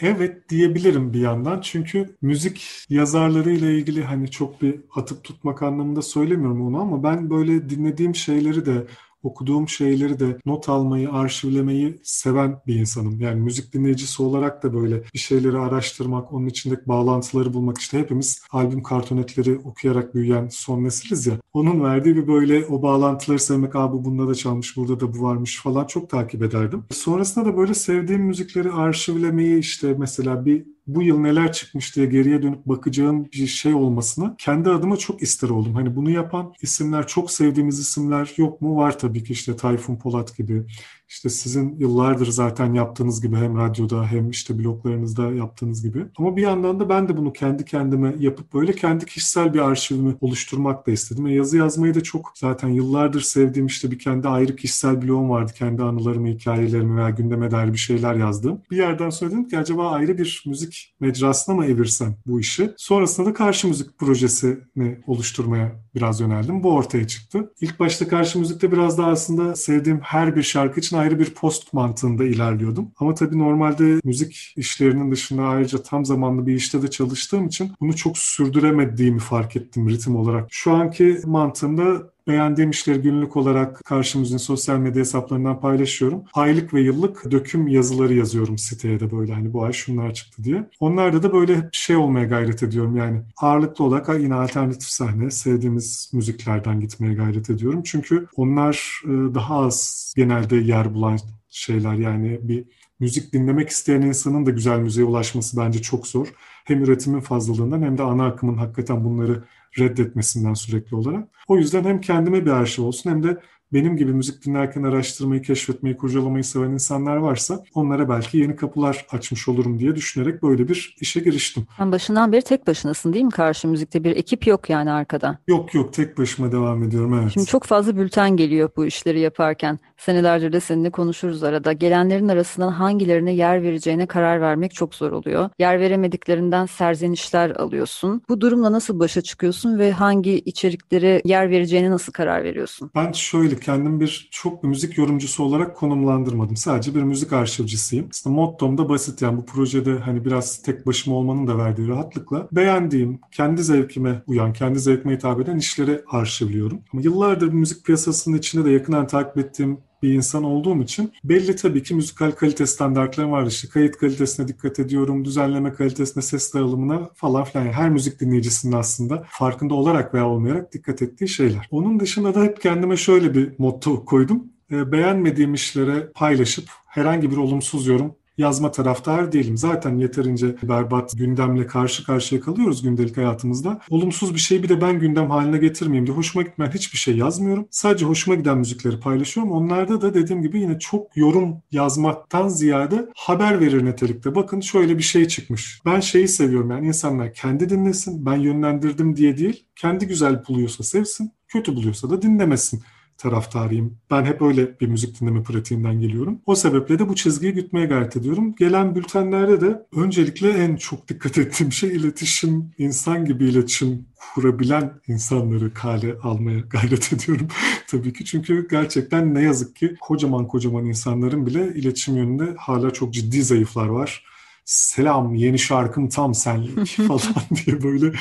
evet 0.00 0.48
diyebilirim 0.48 1.12
bir 1.12 1.20
yandan. 1.20 1.60
Çünkü 1.60 2.16
müzik 2.22 2.66
yazarları 2.88 3.50
ile 3.50 3.78
ilgili 3.78 4.04
hani 4.04 4.30
çok 4.30 4.62
bir 4.62 4.80
atıp 4.94 5.24
tutmak 5.24 5.62
anlamında 5.62 6.02
söylemiyorum 6.02 6.66
onu 6.66 6.80
ama 6.80 7.02
ben 7.02 7.30
böyle 7.30 7.70
dinlediğim 7.70 8.14
şeyleri 8.24 8.66
de 8.66 8.86
okuduğum 9.24 9.68
şeyleri 9.68 10.20
de 10.20 10.38
not 10.46 10.68
almayı, 10.68 11.10
arşivlemeyi 11.10 12.00
seven 12.02 12.60
bir 12.66 12.74
insanım. 12.74 13.20
Yani 13.20 13.40
müzik 13.40 13.72
dinleyicisi 13.72 14.22
olarak 14.22 14.62
da 14.62 14.74
böyle 14.74 15.02
bir 15.14 15.18
şeyleri 15.18 15.58
araştırmak, 15.58 16.32
onun 16.32 16.46
içindeki 16.46 16.88
bağlantıları 16.88 17.54
bulmak. 17.54 17.78
işte 17.78 17.98
hepimiz 17.98 18.42
albüm 18.50 18.82
kartonetleri 18.82 19.58
okuyarak 19.58 20.14
büyüyen 20.14 20.48
son 20.48 20.84
nesiliz 20.84 21.26
ya. 21.26 21.34
Onun 21.52 21.84
verdiği 21.84 22.16
bir 22.16 22.26
böyle 22.26 22.66
o 22.66 22.82
bağlantıları 22.82 23.38
sevmek, 23.38 23.76
abi 23.76 24.04
bunda 24.04 24.28
da 24.28 24.34
çalmış, 24.34 24.76
burada 24.76 25.00
da 25.00 25.14
bu 25.14 25.22
varmış 25.22 25.62
falan 25.62 25.86
çok 25.86 26.10
takip 26.10 26.42
ederdim. 26.42 26.84
Sonrasında 26.90 27.44
da 27.44 27.56
böyle 27.56 27.74
sevdiğim 27.74 28.22
müzikleri 28.22 28.72
arşivlemeyi 28.72 29.58
işte 29.58 29.94
mesela 29.98 30.46
bir 30.46 30.73
bu 30.86 31.02
yıl 31.02 31.18
neler 31.18 31.52
çıkmış 31.52 31.96
diye 31.96 32.06
geriye 32.06 32.42
dönüp 32.42 32.66
bakacağım 32.66 33.24
bir 33.32 33.46
şey 33.46 33.74
olmasını 33.74 34.34
kendi 34.38 34.70
adıma 34.70 34.96
çok 34.96 35.22
ister 35.22 35.48
oldum. 35.48 35.74
Hani 35.74 35.96
bunu 35.96 36.10
yapan 36.10 36.54
isimler, 36.62 37.06
çok 37.06 37.30
sevdiğimiz 37.30 37.78
isimler 37.78 38.32
yok 38.36 38.60
mu? 38.60 38.76
Var 38.76 38.98
tabii 38.98 39.24
ki 39.24 39.32
işte 39.32 39.56
Tayfun 39.56 39.96
Polat 39.96 40.36
gibi, 40.36 40.66
işte 41.08 41.28
sizin 41.28 41.76
yıllardır 41.78 42.26
zaten 42.26 42.74
yaptığınız 42.74 43.22
gibi 43.22 43.36
hem 43.36 43.58
radyoda 43.58 44.06
hem 44.06 44.30
işte 44.30 44.58
bloglarınızda 44.58 45.32
yaptığınız 45.32 45.82
gibi. 45.82 46.06
Ama 46.18 46.36
bir 46.36 46.42
yandan 46.42 46.80
da 46.80 46.88
ben 46.88 47.08
de 47.08 47.16
bunu 47.16 47.32
kendi 47.32 47.64
kendime 47.64 48.14
yapıp 48.18 48.54
böyle 48.54 48.72
kendi 48.72 49.06
kişisel 49.06 49.54
bir 49.54 49.58
arşivimi 49.58 50.16
oluşturmak 50.20 50.86
da 50.86 50.90
istedim. 50.90 51.26
E 51.26 51.34
yazı 51.34 51.56
yazmayı 51.56 51.94
da 51.94 52.02
çok 52.02 52.32
zaten 52.34 52.68
yıllardır 52.68 53.20
sevdiğim 53.20 53.66
işte 53.66 53.90
bir 53.90 53.98
kendi 53.98 54.28
ayrı 54.28 54.56
kişisel 54.56 55.02
blogum 55.02 55.30
vardı. 55.30 55.52
Kendi 55.56 55.82
anılarımı, 55.82 56.28
hikayelerimi 56.28 56.96
veya 56.96 57.10
gündeme 57.10 57.50
dair 57.50 57.72
bir 57.72 57.78
şeyler 57.78 58.14
yazdığım. 58.14 58.62
Bir 58.70 58.76
yerden 58.76 59.10
söyledim 59.10 59.48
ki 59.48 59.58
acaba 59.58 59.90
ayrı 59.90 60.18
bir 60.18 60.44
müzik 60.46 60.94
mecrasına 61.00 61.54
mı 61.54 61.66
evirsem 61.66 62.16
bu 62.26 62.40
işi? 62.40 62.70
Sonrasında 62.76 63.26
da 63.26 63.34
karşı 63.34 63.68
müzik 63.68 63.98
projesini 63.98 64.98
oluşturmaya 65.06 65.83
biraz 65.94 66.20
yöneldim. 66.20 66.62
Bu 66.62 66.74
ortaya 66.74 67.06
çıktı. 67.06 67.52
İlk 67.60 67.80
başta 67.80 68.08
karşı 68.08 68.38
müzikte 68.38 68.72
biraz 68.72 68.98
daha 68.98 69.10
aslında 69.10 69.56
sevdiğim 69.56 70.00
her 70.00 70.36
bir 70.36 70.42
şarkı 70.42 70.80
için 70.80 70.96
ayrı 70.96 71.18
bir 71.18 71.34
post 71.34 71.72
mantığında 71.72 72.24
ilerliyordum. 72.24 72.90
Ama 72.96 73.14
tabii 73.14 73.38
normalde 73.38 74.00
müzik 74.04 74.54
işlerinin 74.56 75.10
dışında 75.12 75.42
ayrıca 75.42 75.82
tam 75.82 76.04
zamanlı 76.04 76.46
bir 76.46 76.54
işte 76.54 76.82
de 76.82 76.90
çalıştığım 76.90 77.46
için 77.46 77.72
bunu 77.80 77.96
çok 77.96 78.18
sürdüremediğimi 78.18 79.18
fark 79.18 79.56
ettim 79.56 79.88
ritim 79.88 80.16
olarak. 80.16 80.46
Şu 80.50 80.72
anki 80.72 81.20
mantığımda 81.24 82.13
Beğendiğim 82.28 82.70
işleri 82.70 83.02
günlük 83.02 83.36
olarak 83.36 83.84
karşımızın 83.84 84.36
sosyal 84.36 84.78
medya 84.78 85.00
hesaplarından 85.00 85.60
paylaşıyorum. 85.60 86.24
Aylık 86.34 86.74
ve 86.74 86.80
yıllık 86.80 87.30
döküm 87.30 87.68
yazıları 87.68 88.14
yazıyorum 88.14 88.58
siteye 88.58 89.00
de 89.00 89.10
böyle 89.10 89.32
hani 89.32 89.52
bu 89.52 89.64
ay 89.64 89.72
şunlar 89.72 90.14
çıktı 90.14 90.44
diye. 90.44 90.70
Onlarda 90.80 91.22
da 91.22 91.32
böyle 91.32 91.68
şey 91.72 91.96
olmaya 91.96 92.26
gayret 92.26 92.62
ediyorum 92.62 92.96
yani 92.96 93.22
ağırlıklı 93.36 93.84
olarak 93.84 94.20
yine 94.20 94.34
alternatif 94.34 94.88
sahne, 94.88 95.30
sevdiğimiz 95.30 96.10
müziklerden 96.12 96.80
gitmeye 96.80 97.14
gayret 97.14 97.50
ediyorum. 97.50 97.82
Çünkü 97.84 98.26
onlar 98.36 99.02
e, 99.04 99.34
daha 99.34 99.56
az 99.56 100.12
genelde 100.16 100.56
yer 100.56 100.94
bulan 100.94 101.18
şeyler 101.50 101.94
yani 101.94 102.40
bir 102.42 102.64
müzik 103.00 103.32
dinlemek 103.32 103.68
isteyen 103.68 104.02
insanın 104.02 104.46
da 104.46 104.50
güzel 104.50 104.78
müziğe 104.78 105.06
ulaşması 105.06 105.56
bence 105.56 105.82
çok 105.82 106.06
zor. 106.06 106.28
Hem 106.64 106.84
üretimin 106.84 107.20
fazlalığından 107.20 107.82
hem 107.82 107.98
de 107.98 108.02
ana 108.02 108.26
akımın 108.26 108.56
hakikaten 108.56 109.04
bunları 109.04 109.44
reddetmesinden 109.78 110.54
sürekli 110.54 110.96
olarak. 110.96 111.28
O 111.48 111.56
yüzden 111.56 111.84
hem 111.84 112.00
kendime 112.00 112.46
bir 112.46 112.50
arşiv 112.50 112.82
olsun 112.82 113.10
hem 113.10 113.22
de 113.22 113.40
benim 113.74 113.96
gibi 113.96 114.12
müzik 114.12 114.44
dinlerken 114.44 114.82
araştırmayı, 114.82 115.42
keşfetmeyi, 115.42 115.96
kurcalamayı 115.96 116.44
seven 116.44 116.70
insanlar 116.70 117.16
varsa 117.16 117.64
onlara 117.74 118.08
belki 118.08 118.38
yeni 118.38 118.56
kapılar 118.56 119.06
açmış 119.10 119.48
olurum 119.48 119.78
diye 119.78 119.96
düşünerek 119.96 120.42
böyle 120.42 120.68
bir 120.68 120.96
işe 121.00 121.20
giriştim. 121.20 121.66
Sen 121.76 121.92
başından 121.92 122.32
beri 122.32 122.42
tek 122.42 122.66
başınasın 122.66 123.12
değil 123.12 123.24
mi 123.24 123.30
karşı 123.30 123.68
müzikte? 123.68 124.04
Bir 124.04 124.16
ekip 124.16 124.46
yok 124.46 124.70
yani 124.70 124.90
arkada. 124.90 125.38
Yok 125.46 125.74
yok 125.74 125.92
tek 125.92 126.18
başıma 126.18 126.52
devam 126.52 126.82
ediyorum 126.82 127.18
evet. 127.20 127.32
Şimdi 127.32 127.46
çok 127.46 127.64
fazla 127.64 127.96
bülten 127.96 128.36
geliyor 128.36 128.70
bu 128.76 128.86
işleri 128.86 129.20
yaparken. 129.20 129.78
Senelerdir 129.96 130.52
de 130.52 130.60
seninle 130.60 130.90
konuşuruz 130.90 131.42
arada. 131.42 131.72
Gelenlerin 131.72 132.28
arasından 132.28 132.72
hangilerine 132.72 133.32
yer 133.32 133.62
vereceğine 133.62 134.06
karar 134.06 134.40
vermek 134.40 134.74
çok 134.74 134.94
zor 134.94 135.12
oluyor. 135.12 135.50
Yer 135.58 135.80
veremediklerinden 135.80 136.66
serzenişler 136.66 137.50
alıyorsun. 137.50 138.22
Bu 138.28 138.40
durumla 138.40 138.72
nasıl 138.72 138.98
başa 138.98 139.20
çıkıyorsun 139.20 139.78
ve 139.78 139.92
hangi 139.92 140.38
içeriklere 140.38 141.22
yer 141.24 141.50
vereceğine 141.50 141.90
nasıl 141.90 142.12
karar 142.12 142.44
veriyorsun? 142.44 142.90
Ben 142.94 143.12
şöyle 143.12 143.56
kendim 143.64 144.00
bir 144.00 144.28
çok 144.30 144.62
bir 144.62 144.68
müzik 144.68 144.98
yorumcusu 144.98 145.44
olarak 145.44 145.76
konumlandırmadım. 145.76 146.56
Sadece 146.56 146.94
bir 146.94 147.02
müzik 147.02 147.32
arşivcisiyim. 147.32 148.08
Aslında 148.10 148.36
mottom 148.36 148.78
da 148.78 148.88
basit 148.88 149.22
yani 149.22 149.36
bu 149.36 149.46
projede 149.46 149.98
hani 149.98 150.24
biraz 150.24 150.62
tek 150.62 150.86
başıma 150.86 151.16
olmanın 151.16 151.46
da 151.46 151.58
verdiği 151.58 151.88
rahatlıkla 151.88 152.48
beğendiğim, 152.52 153.20
kendi 153.30 153.62
zevkime 153.62 154.22
uyan, 154.26 154.52
kendi 154.52 154.78
zevkime 154.78 155.14
hitap 155.14 155.40
eden 155.40 155.56
işleri 155.56 156.00
arşivliyorum. 156.10 156.80
Ama 156.92 157.02
yıllardır 157.02 157.52
müzik 157.52 157.84
piyasasının 157.84 158.36
içinde 158.36 158.64
de 158.64 158.70
yakından 158.70 159.06
takip 159.06 159.38
ettiğim 159.38 159.78
bir 160.04 160.14
insan 160.14 160.44
olduğum 160.44 160.82
için 160.82 161.12
belli 161.24 161.56
tabii 161.56 161.82
ki 161.82 161.94
müzikal 161.94 162.30
kalite 162.30 162.66
standartlarım 162.66 163.32
var. 163.32 163.46
İşte 163.46 163.68
kayıt 163.68 163.96
kalitesine 163.96 164.48
dikkat 164.48 164.78
ediyorum, 164.78 165.24
düzenleme 165.24 165.72
kalitesine, 165.72 166.22
ses 166.22 166.54
dağılımına 166.54 167.10
falan 167.14 167.44
filan. 167.44 167.64
Yani 167.64 167.74
her 167.74 167.90
müzik 167.90 168.20
dinleyicisinin 168.20 168.72
aslında 168.72 169.24
farkında 169.28 169.74
olarak 169.74 170.14
veya 170.14 170.28
olmayarak 170.28 170.72
dikkat 170.72 171.02
ettiği 171.02 171.28
şeyler. 171.28 171.68
Onun 171.70 172.00
dışında 172.00 172.34
da 172.34 172.42
hep 172.42 172.60
kendime 172.60 172.96
şöyle 172.96 173.34
bir 173.34 173.52
motto 173.58 174.04
koydum. 174.04 174.44
E, 174.70 174.92
beğenmediğim 174.92 175.54
işlere 175.54 176.10
paylaşıp 176.14 176.64
herhangi 176.86 177.30
bir 177.30 177.36
olumsuz 177.36 177.86
yorum 177.86 178.14
yazma 178.38 178.70
taraftar 178.70 179.32
değilim. 179.32 179.56
Zaten 179.56 179.96
yeterince 179.96 180.56
berbat 180.62 181.12
gündemle 181.16 181.66
karşı 181.66 182.04
karşıya 182.04 182.40
kalıyoruz 182.40 182.82
gündelik 182.82 183.16
hayatımızda. 183.16 183.80
Olumsuz 183.90 184.34
bir 184.34 184.40
şey 184.40 184.62
bir 184.62 184.68
de 184.68 184.80
ben 184.80 184.98
gündem 184.98 185.30
haline 185.30 185.58
getirmeyeyim 185.58 186.06
diye 186.06 186.16
hoşuma 186.16 186.42
gitmeyen 186.42 186.72
hiçbir 186.72 186.98
şey 186.98 187.16
yazmıyorum. 187.16 187.68
Sadece 187.70 188.04
hoşuma 188.06 188.36
giden 188.36 188.58
müzikleri 188.58 189.00
paylaşıyorum. 189.00 189.52
Onlarda 189.52 190.00
da 190.00 190.14
dediğim 190.14 190.42
gibi 190.42 190.60
yine 190.60 190.78
çok 190.78 191.16
yorum 191.16 191.62
yazmaktan 191.70 192.48
ziyade 192.48 193.08
haber 193.16 193.60
verir 193.60 193.84
nitelikte. 193.84 194.34
Bakın 194.34 194.60
şöyle 194.60 194.98
bir 194.98 195.02
şey 195.02 195.28
çıkmış. 195.28 195.80
Ben 195.86 196.00
şeyi 196.00 196.28
seviyorum 196.28 196.70
yani 196.70 196.86
insanlar 196.86 197.34
kendi 197.34 197.68
dinlesin. 197.68 198.26
Ben 198.26 198.36
yönlendirdim 198.36 199.16
diye 199.16 199.38
değil. 199.38 199.66
Kendi 199.76 200.06
güzel 200.06 200.42
buluyorsa 200.48 200.84
sevsin. 200.84 201.32
Kötü 201.48 201.76
buluyorsa 201.76 202.10
da 202.10 202.22
dinlemesin 202.22 202.82
taraftarıyım. 203.18 203.98
Ben 204.10 204.24
hep 204.24 204.42
öyle 204.42 204.80
bir 204.80 204.86
müzik 204.86 205.20
dinleme 205.20 205.42
pratiğinden 205.42 206.00
geliyorum. 206.00 206.40
O 206.46 206.54
sebeple 206.54 206.98
de 206.98 207.08
bu 207.08 207.14
çizgiyi 207.14 207.52
gütmeye 207.52 207.86
gayret 207.86 208.16
ediyorum. 208.16 208.54
Gelen 208.58 208.94
bültenlerde 208.94 209.60
de 209.60 209.86
öncelikle 209.96 210.50
en 210.50 210.76
çok 210.76 211.08
dikkat 211.08 211.38
ettiğim 211.38 211.72
şey 211.72 211.96
iletişim, 211.96 212.70
insan 212.78 213.24
gibi 213.24 213.48
iletişim 213.48 214.06
kurabilen 214.34 214.92
insanları 215.08 215.74
kale 215.74 216.14
almaya 216.22 216.60
gayret 216.70 217.12
ediyorum. 217.12 217.48
Tabii 217.88 218.12
ki 218.12 218.24
çünkü 218.24 218.68
gerçekten 218.70 219.34
ne 219.34 219.42
yazık 219.42 219.76
ki 219.76 219.96
kocaman 220.00 220.48
kocaman 220.48 220.84
insanların 220.84 221.46
bile 221.46 221.74
iletişim 221.74 222.16
yönünde 222.16 222.54
hala 222.56 222.90
çok 222.90 223.14
ciddi 223.14 223.42
zayıflar 223.42 223.86
var 223.86 224.33
selam 224.64 225.34
yeni 225.34 225.58
şarkım 225.58 226.08
tam 226.08 226.34
senlik 226.34 226.86
falan 227.08 227.34
diye 227.66 227.82
böyle 227.82 228.12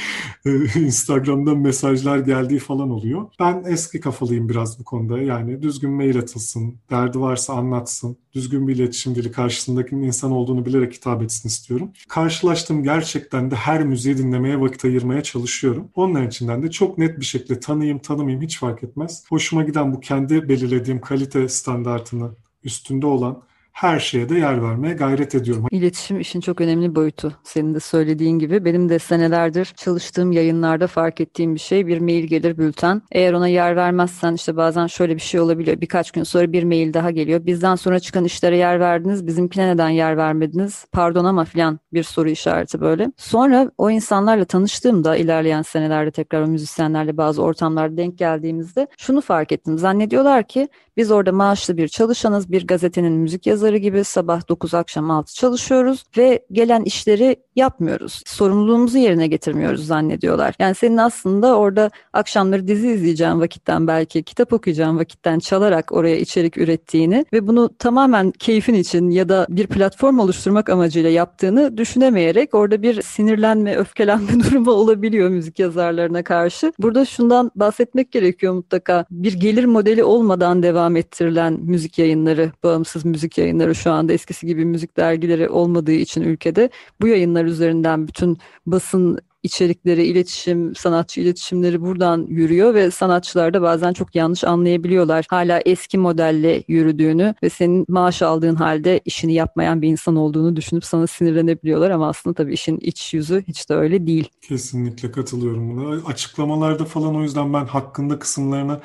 e, 0.46 0.80
Instagram'dan 0.80 1.58
mesajlar 1.58 2.18
geldiği 2.18 2.60
falan 2.60 2.90
oluyor. 2.90 3.26
Ben 3.40 3.64
eski 3.68 4.00
kafalıyım 4.00 4.50
biraz 4.50 4.80
bu 4.80 4.84
konuda. 4.84 5.22
Yani 5.22 5.62
düzgün 5.62 5.92
mail 5.92 6.20
atılsın, 6.20 6.76
derdi 6.92 7.20
varsa 7.20 7.54
anlatsın, 7.54 8.18
düzgün 8.34 8.68
bir 8.68 8.76
iletişim 8.76 9.16
dili 9.16 9.32
karşısındakinin 9.32 10.04
insan 10.04 10.32
olduğunu 10.32 10.66
bilerek 10.66 10.94
hitap 10.94 11.24
etsin 11.24 11.50
istiyorum. 11.50 11.92
Karşılaştığım 12.10 12.84
gerçekten 12.84 13.52
de 13.52 13.56
her 13.56 13.84
müziği 13.84 14.18
dinlemeye 14.18 14.62
vakit 14.62 14.86
ayırmaya 14.86 15.24
çalışıyorum. 15.24 15.90
Onların 15.96 16.28
içinden 16.28 16.64
de 16.64 16.72
çok 16.72 16.98
net 16.98 17.20
bir 17.20 17.26
şekilde 17.26 17.60
tanıyayım 17.60 18.00
tanımayayım 18.00 18.42
hiç 18.42 18.60
fark 18.60 18.84
etmez. 18.84 19.24
Hoşuma 19.30 19.64
giden 19.64 19.94
bu 19.94 20.00
kendi 20.00 20.50
belirlediğim 20.50 21.02
kalite 21.02 21.50
standartını 21.50 22.32
üstünde 22.64 23.06
olan 23.06 23.44
her 23.74 24.00
şeye 24.00 24.30
de 24.30 24.36
yer 24.36 24.64
vermeye 24.64 24.94
gayret 24.94 25.36
ediyorum. 25.36 25.66
İletişim 25.72 26.20
işin 26.20 26.42
çok 26.42 26.62
önemli 26.62 26.96
boyutu. 26.96 27.34
Senin 27.44 27.76
de 27.76 27.80
söylediğin 27.80 28.40
gibi 28.40 28.66
benim 28.66 28.90
de 28.90 29.00
senelerdir 29.00 29.66
çalıştığım 29.66 30.32
yayınlarda 30.32 30.88
fark 30.88 31.22
ettiğim 31.22 31.56
bir 31.56 31.60
şey 31.60 31.88
bir 31.88 32.00
mail 32.00 32.24
gelir 32.24 32.58
bülten. 32.58 33.02
Eğer 33.12 33.34
ona 33.34 33.48
yer 33.48 33.76
vermezsen 33.76 34.34
işte 34.34 34.58
bazen 34.58 34.88
şöyle 34.88 35.16
bir 35.16 35.22
şey 35.22 35.40
olabiliyor. 35.40 35.82
Birkaç 35.82 36.12
gün 36.12 36.24
sonra 36.24 36.52
bir 36.52 36.64
mail 36.64 36.94
daha 36.94 37.12
geliyor. 37.12 37.46
Bizden 37.46 37.76
sonra 37.76 38.00
çıkan 38.00 38.26
işlere 38.26 38.58
yer 38.58 38.80
verdiniz. 38.80 39.28
Bizimkine 39.28 39.68
neden 39.68 39.90
yer 39.90 40.18
vermediniz? 40.18 40.86
Pardon 40.92 41.26
ama 41.26 41.46
filan 41.46 41.80
bir 41.94 42.04
soru 42.04 42.30
işareti 42.30 42.82
böyle. 42.82 43.12
Sonra 43.18 43.72
o 43.78 43.90
insanlarla 43.90 44.46
tanıştığımda 44.46 45.16
ilerleyen 45.16 45.62
senelerde 45.62 46.12
tekrar 46.12 46.42
o 46.42 46.48
müzisyenlerle 46.48 47.18
bazı 47.18 47.44
ortamlarda 47.44 47.98
denk 47.98 48.18
geldiğimizde 48.18 48.88
şunu 48.98 49.22
fark 49.22 49.52
ettim. 49.52 49.78
Zannediyorlar 49.78 50.48
ki 50.48 50.68
biz 50.98 51.12
orada 51.12 51.32
maaşlı 51.32 51.78
bir 51.78 51.88
çalışanız, 51.88 52.52
bir 52.52 52.68
gazetenin 52.68 53.14
müzik 53.14 53.48
yazarı 53.48 53.63
gibi 53.72 54.04
sabah 54.04 54.48
9 54.50 54.74
akşam 54.74 55.12
6 55.12 55.36
çalışıyoruz 55.36 56.04
ve 56.18 56.46
gelen 56.52 56.84
işleri 56.84 57.36
yapmıyoruz. 57.56 58.22
Sorumluluğumuzu 58.26 58.98
yerine 58.98 59.28
getirmiyoruz 59.28 59.88
zannediyorlar. 59.88 60.56
Yani 60.60 60.76
senin 60.76 60.98
aslında 60.98 61.58
orada 61.58 61.92
akşamları 62.14 62.68
dizi 62.68 62.92
izleyeceğin 62.92 63.40
vakitten 63.40 63.88
belki 63.88 64.24
kitap 64.24 64.54
okuyacağın 64.54 64.98
vakitten 64.98 65.40
çalarak 65.40 65.92
oraya 65.92 66.18
içerik 66.18 66.58
ürettiğini 66.58 67.26
ve 67.34 67.48
bunu 67.48 67.70
tamamen 67.80 68.32
keyfin 68.32 68.74
için 68.74 69.10
ya 69.10 69.30
da 69.30 69.48
bir 69.50 69.68
platform 69.68 70.20
oluşturmak 70.20 70.70
amacıyla 70.70 71.10
yaptığını 71.10 71.78
düşünemeyerek 71.78 72.54
orada 72.54 72.82
bir 72.82 73.02
sinirlenme, 73.02 73.76
öfkelenme 73.76 74.40
durumu 74.44 74.72
olabiliyor 74.72 75.30
müzik 75.30 75.60
yazarlarına 75.60 76.24
karşı. 76.24 76.74
Burada 76.80 77.06
şundan 77.06 77.52
bahsetmek 77.56 78.12
gerekiyor 78.12 78.54
mutlaka. 78.54 79.06
Bir 79.12 79.34
gelir 79.34 79.66
modeli 79.66 80.04
olmadan 80.04 80.64
devam 80.64 80.96
ettirilen 80.96 81.54
müzik 81.54 82.00
yayınları, 82.00 82.52
bağımsız 82.64 83.06
müzik 83.06 83.38
yayınları 83.38 83.53
şu 83.74 83.92
anda 83.92 84.14
eskisi 84.14 84.48
gibi 84.48 84.66
müzik 84.66 84.98
dergileri 84.98 85.50
olmadığı 85.50 85.92
için 85.92 86.22
ülkede 86.22 86.70
bu 87.02 87.08
yayınlar 87.08 87.46
üzerinden 87.46 88.08
bütün 88.08 88.38
basın 88.66 89.20
içerikleri, 89.44 90.04
iletişim, 90.06 90.76
sanatçı 90.76 91.22
iletişimleri 91.22 91.82
buradan 91.82 92.26
yürüyor 92.30 92.74
ve 92.74 92.92
sanatçılar 92.92 93.54
da 93.54 93.62
bazen 93.62 93.94
çok 93.94 94.16
yanlış 94.16 94.44
anlayabiliyorlar. 94.44 95.26
Hala 95.30 95.62
eski 95.66 95.98
modelle 95.98 96.64
yürüdüğünü 96.68 97.36
ve 97.44 97.50
senin 97.50 97.86
maaş 97.90 98.22
aldığın 98.22 98.56
halde 98.56 99.02
işini 99.06 99.34
yapmayan 99.34 99.82
bir 99.82 99.88
insan 99.88 100.16
olduğunu 100.16 100.56
düşünüp 100.56 100.86
sana 100.86 101.08
sinirlenebiliyorlar 101.08 101.92
ama 101.92 102.08
aslında 102.08 102.34
tabii 102.34 102.54
işin 102.54 102.78
iç 102.78 103.14
yüzü 103.14 103.44
hiç 103.48 103.70
de 103.70 103.74
öyle 103.74 104.08
değil. 104.08 104.30
Kesinlikle 104.42 105.12
katılıyorum 105.12 105.70
buna. 105.70 106.06
Açıklamalarda 106.06 106.86
falan 106.86 107.16
o 107.16 107.22
yüzden 107.22 107.54
ben 107.54 107.66
hakkında 107.66 108.20
kısımlarına 108.20 108.82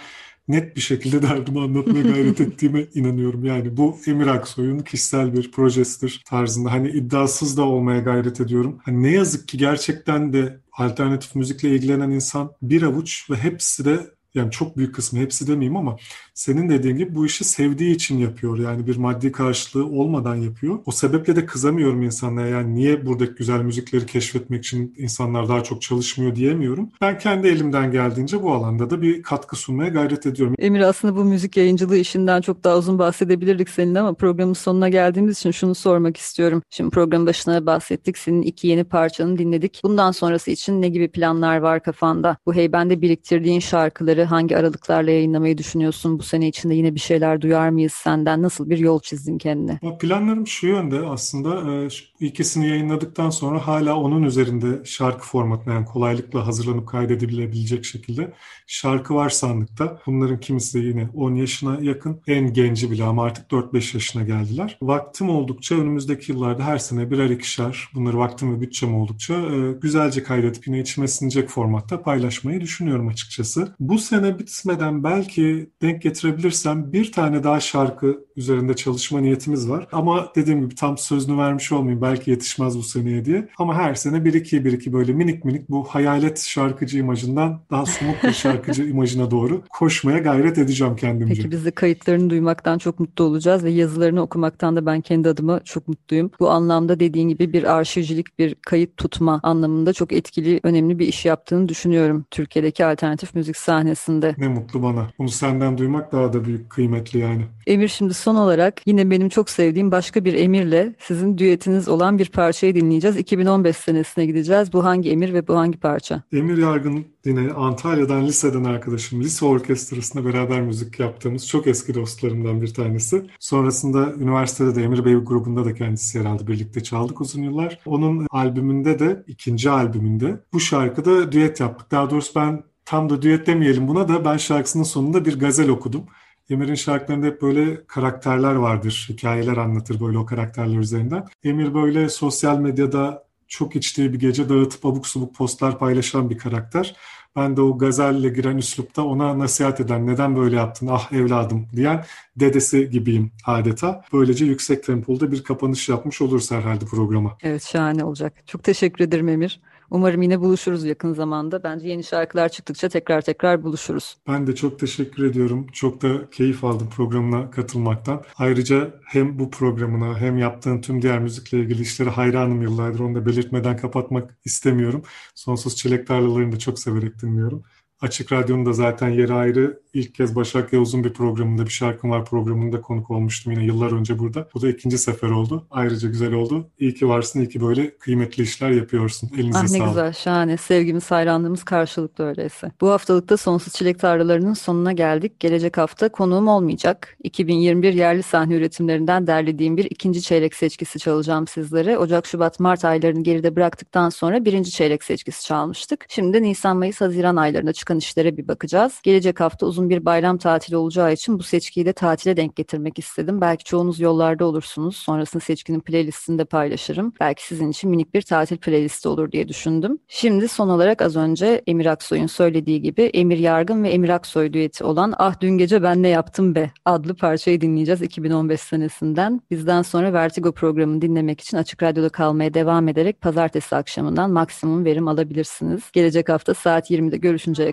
net 0.48 0.76
bir 0.76 0.80
şekilde 0.80 1.22
derdimi 1.28 1.60
anlatmaya 1.60 2.02
gayret 2.02 2.40
ettiğime 2.40 2.86
inanıyorum. 2.94 3.44
Yani 3.44 3.76
bu 3.76 3.98
Emir 4.06 4.26
Aksoy'un 4.26 4.78
kişisel 4.78 5.34
bir 5.34 5.52
projesidir 5.52 6.22
tarzında. 6.26 6.72
Hani 6.72 6.90
iddiasız 6.90 7.56
da 7.56 7.62
olmaya 7.62 8.00
gayret 8.00 8.40
ediyorum. 8.40 8.78
Hani 8.84 9.02
ne 9.02 9.10
yazık 9.10 9.48
ki 9.48 9.58
gerçekten 9.58 10.32
de 10.32 10.60
alternatif 10.72 11.34
müzikle 11.34 11.68
ilgilenen 11.68 12.10
insan 12.10 12.52
bir 12.62 12.82
avuç 12.82 13.30
ve 13.30 13.36
hepsi 13.36 13.84
de 13.84 14.10
yani 14.34 14.50
çok 14.50 14.76
büyük 14.76 14.94
kısmı 14.94 15.18
hepsi 15.18 15.46
demeyeyim 15.46 15.76
ama 15.76 15.96
senin 16.38 16.68
dediğin 16.68 16.96
gibi 16.96 17.14
bu 17.14 17.26
işi 17.26 17.44
sevdiği 17.44 17.94
için 17.94 18.18
yapıyor. 18.18 18.58
Yani 18.58 18.86
bir 18.86 18.96
maddi 18.96 19.32
karşılığı 19.32 19.86
olmadan 19.86 20.34
yapıyor. 20.34 20.78
O 20.86 20.90
sebeple 20.90 21.36
de 21.36 21.46
kızamıyorum 21.46 22.02
insanlara. 22.02 22.46
Yani 22.46 22.74
niye 22.74 23.06
buradaki 23.06 23.34
güzel 23.34 23.60
müzikleri 23.60 24.06
keşfetmek 24.06 24.64
için 24.64 24.94
insanlar 24.98 25.48
daha 25.48 25.62
çok 25.62 25.82
çalışmıyor 25.82 26.34
diyemiyorum. 26.34 26.90
Ben 27.00 27.18
kendi 27.18 27.48
elimden 27.48 27.92
geldiğince 27.92 28.42
bu 28.42 28.52
alanda 28.52 28.90
da 28.90 29.02
bir 29.02 29.22
katkı 29.22 29.56
sunmaya 29.56 29.88
gayret 29.88 30.26
ediyorum. 30.26 30.54
Emir 30.58 30.80
aslında 30.80 31.16
bu 31.16 31.24
müzik 31.24 31.56
yayıncılığı 31.56 31.96
işinden 31.96 32.40
çok 32.40 32.64
daha 32.64 32.78
uzun 32.78 32.98
bahsedebilirdik 32.98 33.68
seninle 33.68 34.00
ama 34.00 34.14
programın 34.14 34.52
sonuna 34.52 34.88
geldiğimiz 34.88 35.38
için 35.38 35.50
şunu 35.50 35.74
sormak 35.74 36.16
istiyorum. 36.16 36.62
Şimdi 36.70 36.90
programın 36.90 37.26
başına 37.26 37.66
bahsettik. 37.66 38.18
Senin 38.18 38.42
iki 38.42 38.68
yeni 38.68 38.84
parçanı 38.84 39.38
dinledik. 39.38 39.80
Bundan 39.84 40.10
sonrası 40.10 40.50
için 40.50 40.82
ne 40.82 40.88
gibi 40.88 41.08
planlar 41.08 41.58
var 41.58 41.82
kafanda? 41.82 42.36
Bu 42.46 42.54
heybende 42.54 43.02
biriktirdiğin 43.02 43.60
şarkıları 43.60 44.24
hangi 44.24 44.56
aralıklarla 44.56 45.10
yayınlamayı 45.10 45.58
düşünüyorsun? 45.58 46.18
Bu 46.18 46.27
sene 46.28 46.48
içinde 46.48 46.74
yine 46.74 46.94
bir 46.94 47.00
şeyler 47.00 47.40
duyar 47.40 47.68
mıyız 47.70 47.92
senden? 47.92 48.42
Nasıl 48.42 48.70
bir 48.70 48.78
yol 48.78 49.00
çizdin 49.00 49.38
kendine? 49.38 49.80
Planlarım 50.00 50.46
şu 50.46 50.66
yönde 50.66 51.00
aslında 51.00 51.72
e, 51.72 51.88
ikisini 52.20 52.68
yayınladıktan 52.68 53.30
sonra 53.30 53.66
hala 53.66 53.96
onun 53.96 54.22
üzerinde 54.22 54.84
şarkı 54.84 55.26
formatına 55.26 55.74
yani 55.74 55.86
kolaylıkla 55.86 56.46
hazırlanıp 56.46 56.88
kaydedilebilecek 56.88 57.84
şekilde 57.84 58.32
şarkı 58.66 59.14
var 59.14 59.30
sandıkta. 59.30 60.00
Bunların 60.06 60.40
kimisi 60.40 60.78
yine 60.78 61.08
10 61.14 61.34
yaşına 61.34 61.78
yakın. 61.80 62.20
En 62.26 62.52
genci 62.52 62.90
bile 62.90 63.04
ama 63.04 63.24
artık 63.24 63.50
4-5 63.50 63.96
yaşına 63.96 64.22
geldiler. 64.22 64.78
Vaktim 64.82 65.30
oldukça 65.30 65.74
önümüzdeki 65.74 66.32
yıllarda 66.32 66.64
her 66.64 66.78
sene 66.78 67.10
birer 67.10 67.30
ikişer 67.30 67.88
bunları 67.94 68.18
vaktim 68.18 68.56
ve 68.56 68.60
bütçem 68.60 68.94
oldukça 68.94 69.34
e, 69.34 69.72
güzelce 69.72 70.22
kaydedip 70.22 70.66
yine 70.66 70.80
içime 70.80 71.08
sinecek 71.08 71.48
formatta 71.48 72.02
paylaşmayı 72.02 72.60
düşünüyorum 72.60 73.08
açıkçası. 73.08 73.74
Bu 73.80 73.98
sene 73.98 74.38
bitmeden 74.38 75.04
belki 75.04 75.70
denk 75.82 76.02
getirebilirsem 76.18 76.92
bir 76.92 77.12
tane 77.12 77.44
daha 77.44 77.60
şarkı 77.60 78.24
üzerinde 78.36 78.76
çalışma 78.76 79.20
niyetimiz 79.20 79.70
var. 79.70 79.86
Ama 79.92 80.32
dediğim 80.36 80.60
gibi 80.60 80.74
tam 80.74 80.98
sözünü 80.98 81.38
vermiş 81.38 81.72
olmayayım 81.72 82.02
belki 82.02 82.30
yetişmez 82.30 82.78
bu 82.78 82.82
seneye 82.82 83.24
diye. 83.24 83.48
Ama 83.58 83.74
her 83.74 83.94
sene 83.94 84.24
bir 84.24 84.34
iki 84.34 84.64
bir 84.64 84.72
iki 84.72 84.92
böyle 84.92 85.12
minik 85.12 85.44
minik 85.44 85.68
bu 85.68 85.84
hayalet 85.84 86.40
şarkıcı 86.40 86.98
imajından 86.98 87.60
daha 87.70 87.86
somut 87.86 88.24
bir 88.24 88.32
şarkıcı 88.32 88.84
imajına 88.88 89.30
doğru 89.30 89.62
koşmaya 89.70 90.18
gayret 90.18 90.58
edeceğim 90.58 90.96
kendimce. 90.96 91.34
Peki 91.34 91.50
biz 91.50 91.64
de 91.64 91.70
kayıtlarını 91.70 92.30
duymaktan 92.30 92.78
çok 92.78 93.00
mutlu 93.00 93.24
olacağız 93.24 93.64
ve 93.64 93.70
yazılarını 93.70 94.22
okumaktan 94.22 94.76
da 94.76 94.86
ben 94.86 95.00
kendi 95.00 95.28
adıma 95.28 95.60
çok 95.64 95.88
mutluyum. 95.88 96.30
Bu 96.40 96.50
anlamda 96.50 97.00
dediğin 97.00 97.28
gibi 97.28 97.52
bir 97.52 97.64
arşivcilik, 97.64 98.38
bir 98.38 98.54
kayıt 98.54 98.96
tutma 98.96 99.40
anlamında 99.42 99.92
çok 99.92 100.12
etkili, 100.12 100.60
önemli 100.62 100.98
bir 100.98 101.06
iş 101.06 101.24
yaptığını 101.24 101.68
düşünüyorum 101.68 102.24
Türkiye'deki 102.30 102.84
alternatif 102.84 103.34
müzik 103.34 103.56
sahnesinde. 103.56 104.34
Ne 104.38 104.48
mutlu 104.48 104.82
bana. 104.82 105.08
Bunu 105.18 105.28
senden 105.28 105.78
duymak 105.78 106.07
daha 106.12 106.32
da 106.32 106.44
büyük 106.44 106.70
kıymetli 106.70 107.18
yani. 107.18 107.42
Emir 107.66 107.88
şimdi 107.88 108.14
son 108.14 108.34
olarak 108.34 108.80
yine 108.86 109.10
benim 109.10 109.28
çok 109.28 109.50
sevdiğim 109.50 109.90
başka 109.90 110.24
bir 110.24 110.34
Emir'le 110.34 110.92
sizin 110.98 111.38
düetiniz 111.38 111.88
olan 111.88 112.18
bir 112.18 112.28
parçayı 112.28 112.74
dinleyeceğiz. 112.74 113.16
2015 113.16 113.76
senesine 113.76 114.26
gideceğiz. 114.26 114.72
Bu 114.72 114.84
hangi 114.84 115.10
Emir 115.10 115.34
ve 115.34 115.48
bu 115.48 115.56
hangi 115.56 115.78
parça? 115.78 116.22
Emir 116.32 116.58
Yargın 116.58 117.04
yine 117.24 117.52
Antalya'dan 117.52 118.26
liseden 118.26 118.64
arkadaşım. 118.64 119.20
Lise 119.20 119.44
orkestrasında 119.44 120.24
beraber 120.24 120.60
müzik 120.60 121.00
yaptığımız 121.00 121.48
çok 121.48 121.66
eski 121.66 121.94
dostlarımdan 121.94 122.62
bir 122.62 122.74
tanesi. 122.74 123.26
Sonrasında 123.40 124.12
üniversitede 124.12 124.74
de 124.74 124.82
Emir 124.82 125.04
Bey 125.04 125.14
grubunda 125.14 125.64
da 125.64 125.74
kendisi 125.74 126.18
yer 126.18 126.24
aldı. 126.24 126.46
Birlikte 126.46 126.82
çaldık 126.82 127.20
uzun 127.20 127.42
yıllar. 127.42 127.78
Onun 127.86 128.26
albümünde 128.30 128.98
de 128.98 129.24
ikinci 129.26 129.70
albümünde 129.70 130.40
bu 130.52 130.60
şarkıda 130.60 131.32
düet 131.32 131.60
yaptık. 131.60 131.90
Daha 131.90 132.10
doğrusu 132.10 132.40
ben 132.40 132.62
tam 132.88 133.10
da 133.10 133.22
düet 133.22 133.46
demeyelim 133.46 133.88
buna 133.88 134.08
da 134.08 134.24
ben 134.24 134.36
şarkısının 134.36 134.84
sonunda 134.84 135.24
bir 135.24 135.38
gazel 135.38 135.68
okudum. 135.68 136.04
Emir'in 136.50 136.74
şarkılarında 136.74 137.26
hep 137.26 137.42
böyle 137.42 137.86
karakterler 137.86 138.54
vardır, 138.54 139.06
hikayeler 139.08 139.56
anlatır 139.56 140.00
böyle 140.00 140.18
o 140.18 140.26
karakterler 140.26 140.78
üzerinden. 140.78 141.26
Emir 141.44 141.74
böyle 141.74 142.08
sosyal 142.08 142.58
medyada 142.58 143.24
çok 143.48 143.76
içtiği 143.76 144.12
bir 144.12 144.18
gece 144.18 144.48
dağıtıp 144.48 144.86
abuk 144.86 145.06
subuk 145.06 145.34
postlar 145.34 145.78
paylaşan 145.78 146.30
bir 146.30 146.38
karakter. 146.38 146.96
Ben 147.36 147.56
de 147.56 147.60
o 147.60 147.78
gazelle 147.78 148.28
giren 148.28 148.56
üslupta 148.56 149.02
ona 149.02 149.38
nasihat 149.38 149.80
eden, 149.80 150.06
neden 150.06 150.36
böyle 150.36 150.56
yaptın 150.56 150.88
ah 150.90 151.12
evladım 151.12 151.66
diyen 151.76 152.04
dedesi 152.36 152.90
gibiyim 152.90 153.30
adeta. 153.44 154.04
Böylece 154.12 154.44
yüksek 154.44 154.84
tempolda 154.84 155.32
bir 155.32 155.44
kapanış 155.44 155.88
yapmış 155.88 156.20
oluruz 156.20 156.50
herhalde 156.50 156.84
programa. 156.84 157.36
Evet 157.42 157.64
şahane 157.64 158.04
olacak. 158.04 158.32
Çok 158.46 158.64
teşekkür 158.64 159.04
ederim 159.04 159.28
Emir. 159.28 159.60
Umarım 159.90 160.22
yine 160.22 160.40
buluşuruz 160.40 160.84
yakın 160.84 161.14
zamanda. 161.14 161.62
Bence 161.62 161.88
yeni 161.88 162.04
şarkılar 162.04 162.48
çıktıkça 162.48 162.88
tekrar 162.88 163.20
tekrar 163.20 163.62
buluşuruz. 163.62 164.16
Ben 164.28 164.46
de 164.46 164.54
çok 164.54 164.78
teşekkür 164.78 165.24
ediyorum. 165.24 165.66
Çok 165.72 166.02
da 166.02 166.30
keyif 166.30 166.64
aldım 166.64 166.88
programına 166.90 167.50
katılmaktan. 167.50 168.22
Ayrıca 168.38 168.94
hem 169.04 169.38
bu 169.38 169.50
programına 169.50 170.18
hem 170.18 170.38
yaptığın 170.38 170.80
tüm 170.80 171.02
diğer 171.02 171.18
müzikle 171.18 171.58
ilgili 171.58 171.82
işlere 171.82 172.10
hayranım 172.10 172.62
yıllardır. 172.62 173.00
Onu 173.00 173.14
da 173.14 173.26
belirtmeden 173.26 173.76
kapatmak 173.76 174.38
istemiyorum. 174.44 175.02
Sonsuz 175.34 175.76
Çilek 175.76 176.06
Tarlalarını 176.06 176.52
da 176.52 176.58
çok 176.58 176.78
severek 176.78 177.22
dinliyorum. 177.22 177.62
Açık 178.00 178.32
Radyo'nun 178.32 178.66
da 178.66 178.72
zaten 178.72 179.08
yeri 179.08 179.32
ayrı. 179.32 179.80
İlk 179.94 180.14
kez 180.14 180.36
Başak 180.36 180.72
Yavuz'un 180.72 181.04
bir 181.04 181.12
programında, 181.12 181.64
bir 181.64 181.70
şarkım 181.70 182.10
var 182.10 182.24
programında 182.24 182.80
konuk 182.80 183.10
olmuştum 183.10 183.52
yine 183.52 183.64
yıllar 183.64 183.92
önce 183.92 184.18
burada. 184.18 184.48
Bu 184.54 184.62
da 184.62 184.68
ikinci 184.68 184.98
sefer 184.98 185.30
oldu. 185.30 185.66
Ayrıca 185.70 186.08
güzel 186.08 186.32
oldu. 186.32 186.68
İyi 186.78 186.94
ki 186.94 187.08
varsın, 187.08 187.40
iyi 187.40 187.48
ki 187.48 187.60
böyle 187.60 187.98
kıymetli 187.98 188.42
işler 188.42 188.70
yapıyorsun. 188.70 189.30
Elinize 189.38 189.58
ah, 189.58 189.62
ne 189.62 189.68
sağlık. 189.68 189.82
Ne 189.82 189.88
güzel, 189.88 190.12
şahane. 190.12 190.56
Sevgimiz, 190.56 191.10
hayranlığımız 191.10 191.64
karşılıklı 191.64 192.24
öyleyse. 192.24 192.70
Bu 192.80 192.90
haftalıkta 192.90 193.36
Sonsuz 193.36 193.72
Çilek 193.72 193.98
Tarlalarının 193.98 194.54
sonuna 194.54 194.92
geldik. 194.92 195.40
Gelecek 195.40 195.78
hafta 195.78 196.08
konuğum 196.08 196.48
olmayacak. 196.48 197.16
2021 197.22 197.92
yerli 197.94 198.22
sahne 198.22 198.54
üretimlerinden 198.54 199.26
derlediğim 199.26 199.76
bir 199.76 199.84
ikinci 199.84 200.22
çeyrek 200.22 200.54
seçkisi 200.54 200.98
çalacağım 200.98 201.46
sizlere. 201.46 201.98
Ocak, 201.98 202.26
Şubat, 202.26 202.60
Mart 202.60 202.84
aylarını 202.84 203.22
geride 203.22 203.56
bıraktıktan 203.56 204.08
sonra 204.08 204.44
birinci 204.44 204.70
çeyrek 204.70 205.04
seçkisi 205.04 205.44
çalmıştık. 205.44 206.06
Şimdi 206.08 206.42
Nisan, 206.42 206.76
Mayıs, 206.76 207.00
Haziran 207.00 207.36
aylarında 207.36 207.72
çıkan 207.88 207.98
işlere 207.98 208.36
bir 208.36 208.48
bakacağız. 208.48 209.00
Gelecek 209.02 209.40
hafta 209.40 209.66
uzun 209.66 209.90
bir 209.90 210.04
bayram 210.04 210.38
tatili 210.38 210.76
olacağı 210.76 211.12
için 211.12 211.38
bu 211.38 211.42
seçkiyi 211.42 211.86
de 211.86 211.92
tatile 211.92 212.36
denk 212.36 212.56
getirmek 212.56 212.98
istedim. 212.98 213.40
Belki 213.40 213.64
çoğunuz 213.64 214.00
yollarda 214.00 214.44
olursunuz. 214.44 214.96
Sonrasında 214.96 215.40
seçkinin 215.40 215.80
playlistini 215.80 216.38
de 216.38 216.44
paylaşırım. 216.44 217.12
Belki 217.20 217.46
sizin 217.46 217.70
için 217.70 217.90
minik 217.90 218.14
bir 218.14 218.22
tatil 218.22 218.56
playlisti 218.56 219.08
olur 219.08 219.32
diye 219.32 219.48
düşündüm. 219.48 219.98
Şimdi 220.08 220.48
son 220.48 220.68
olarak 220.68 221.02
az 221.02 221.16
önce 221.16 221.62
Emir 221.66 221.86
Aksoy'un 221.86 222.26
söylediği 222.26 222.82
gibi 222.82 223.02
Emir 223.02 223.38
Yargın 223.38 223.82
ve 223.82 223.90
Emir 223.90 224.08
Aksoy 224.08 224.52
düeti 224.52 224.84
olan 224.84 225.14
Ah 225.18 225.40
Dün 225.40 225.58
Gece 225.58 225.82
Ben 225.82 226.02
Ne 226.02 226.08
Yaptım 226.08 226.54
Be 226.54 226.70
adlı 226.84 227.14
parçayı 227.14 227.60
dinleyeceğiz 227.60 228.02
2015 228.02 228.60
senesinden. 228.60 229.40
Bizden 229.50 229.82
sonra 229.82 230.12
Vertigo 230.12 230.52
programını 230.52 231.02
dinlemek 231.02 231.40
için 231.40 231.56
Açık 231.56 231.82
Radyo'da 231.82 232.08
kalmaya 232.08 232.54
devam 232.54 232.88
ederek 232.88 233.20
pazartesi 233.20 233.76
akşamından 233.76 234.30
maksimum 234.30 234.84
verim 234.84 235.08
alabilirsiniz. 235.08 235.82
Gelecek 235.92 236.28
hafta 236.28 236.54
saat 236.54 236.90
20'de 236.90 237.16
görüşünceye 237.16 237.72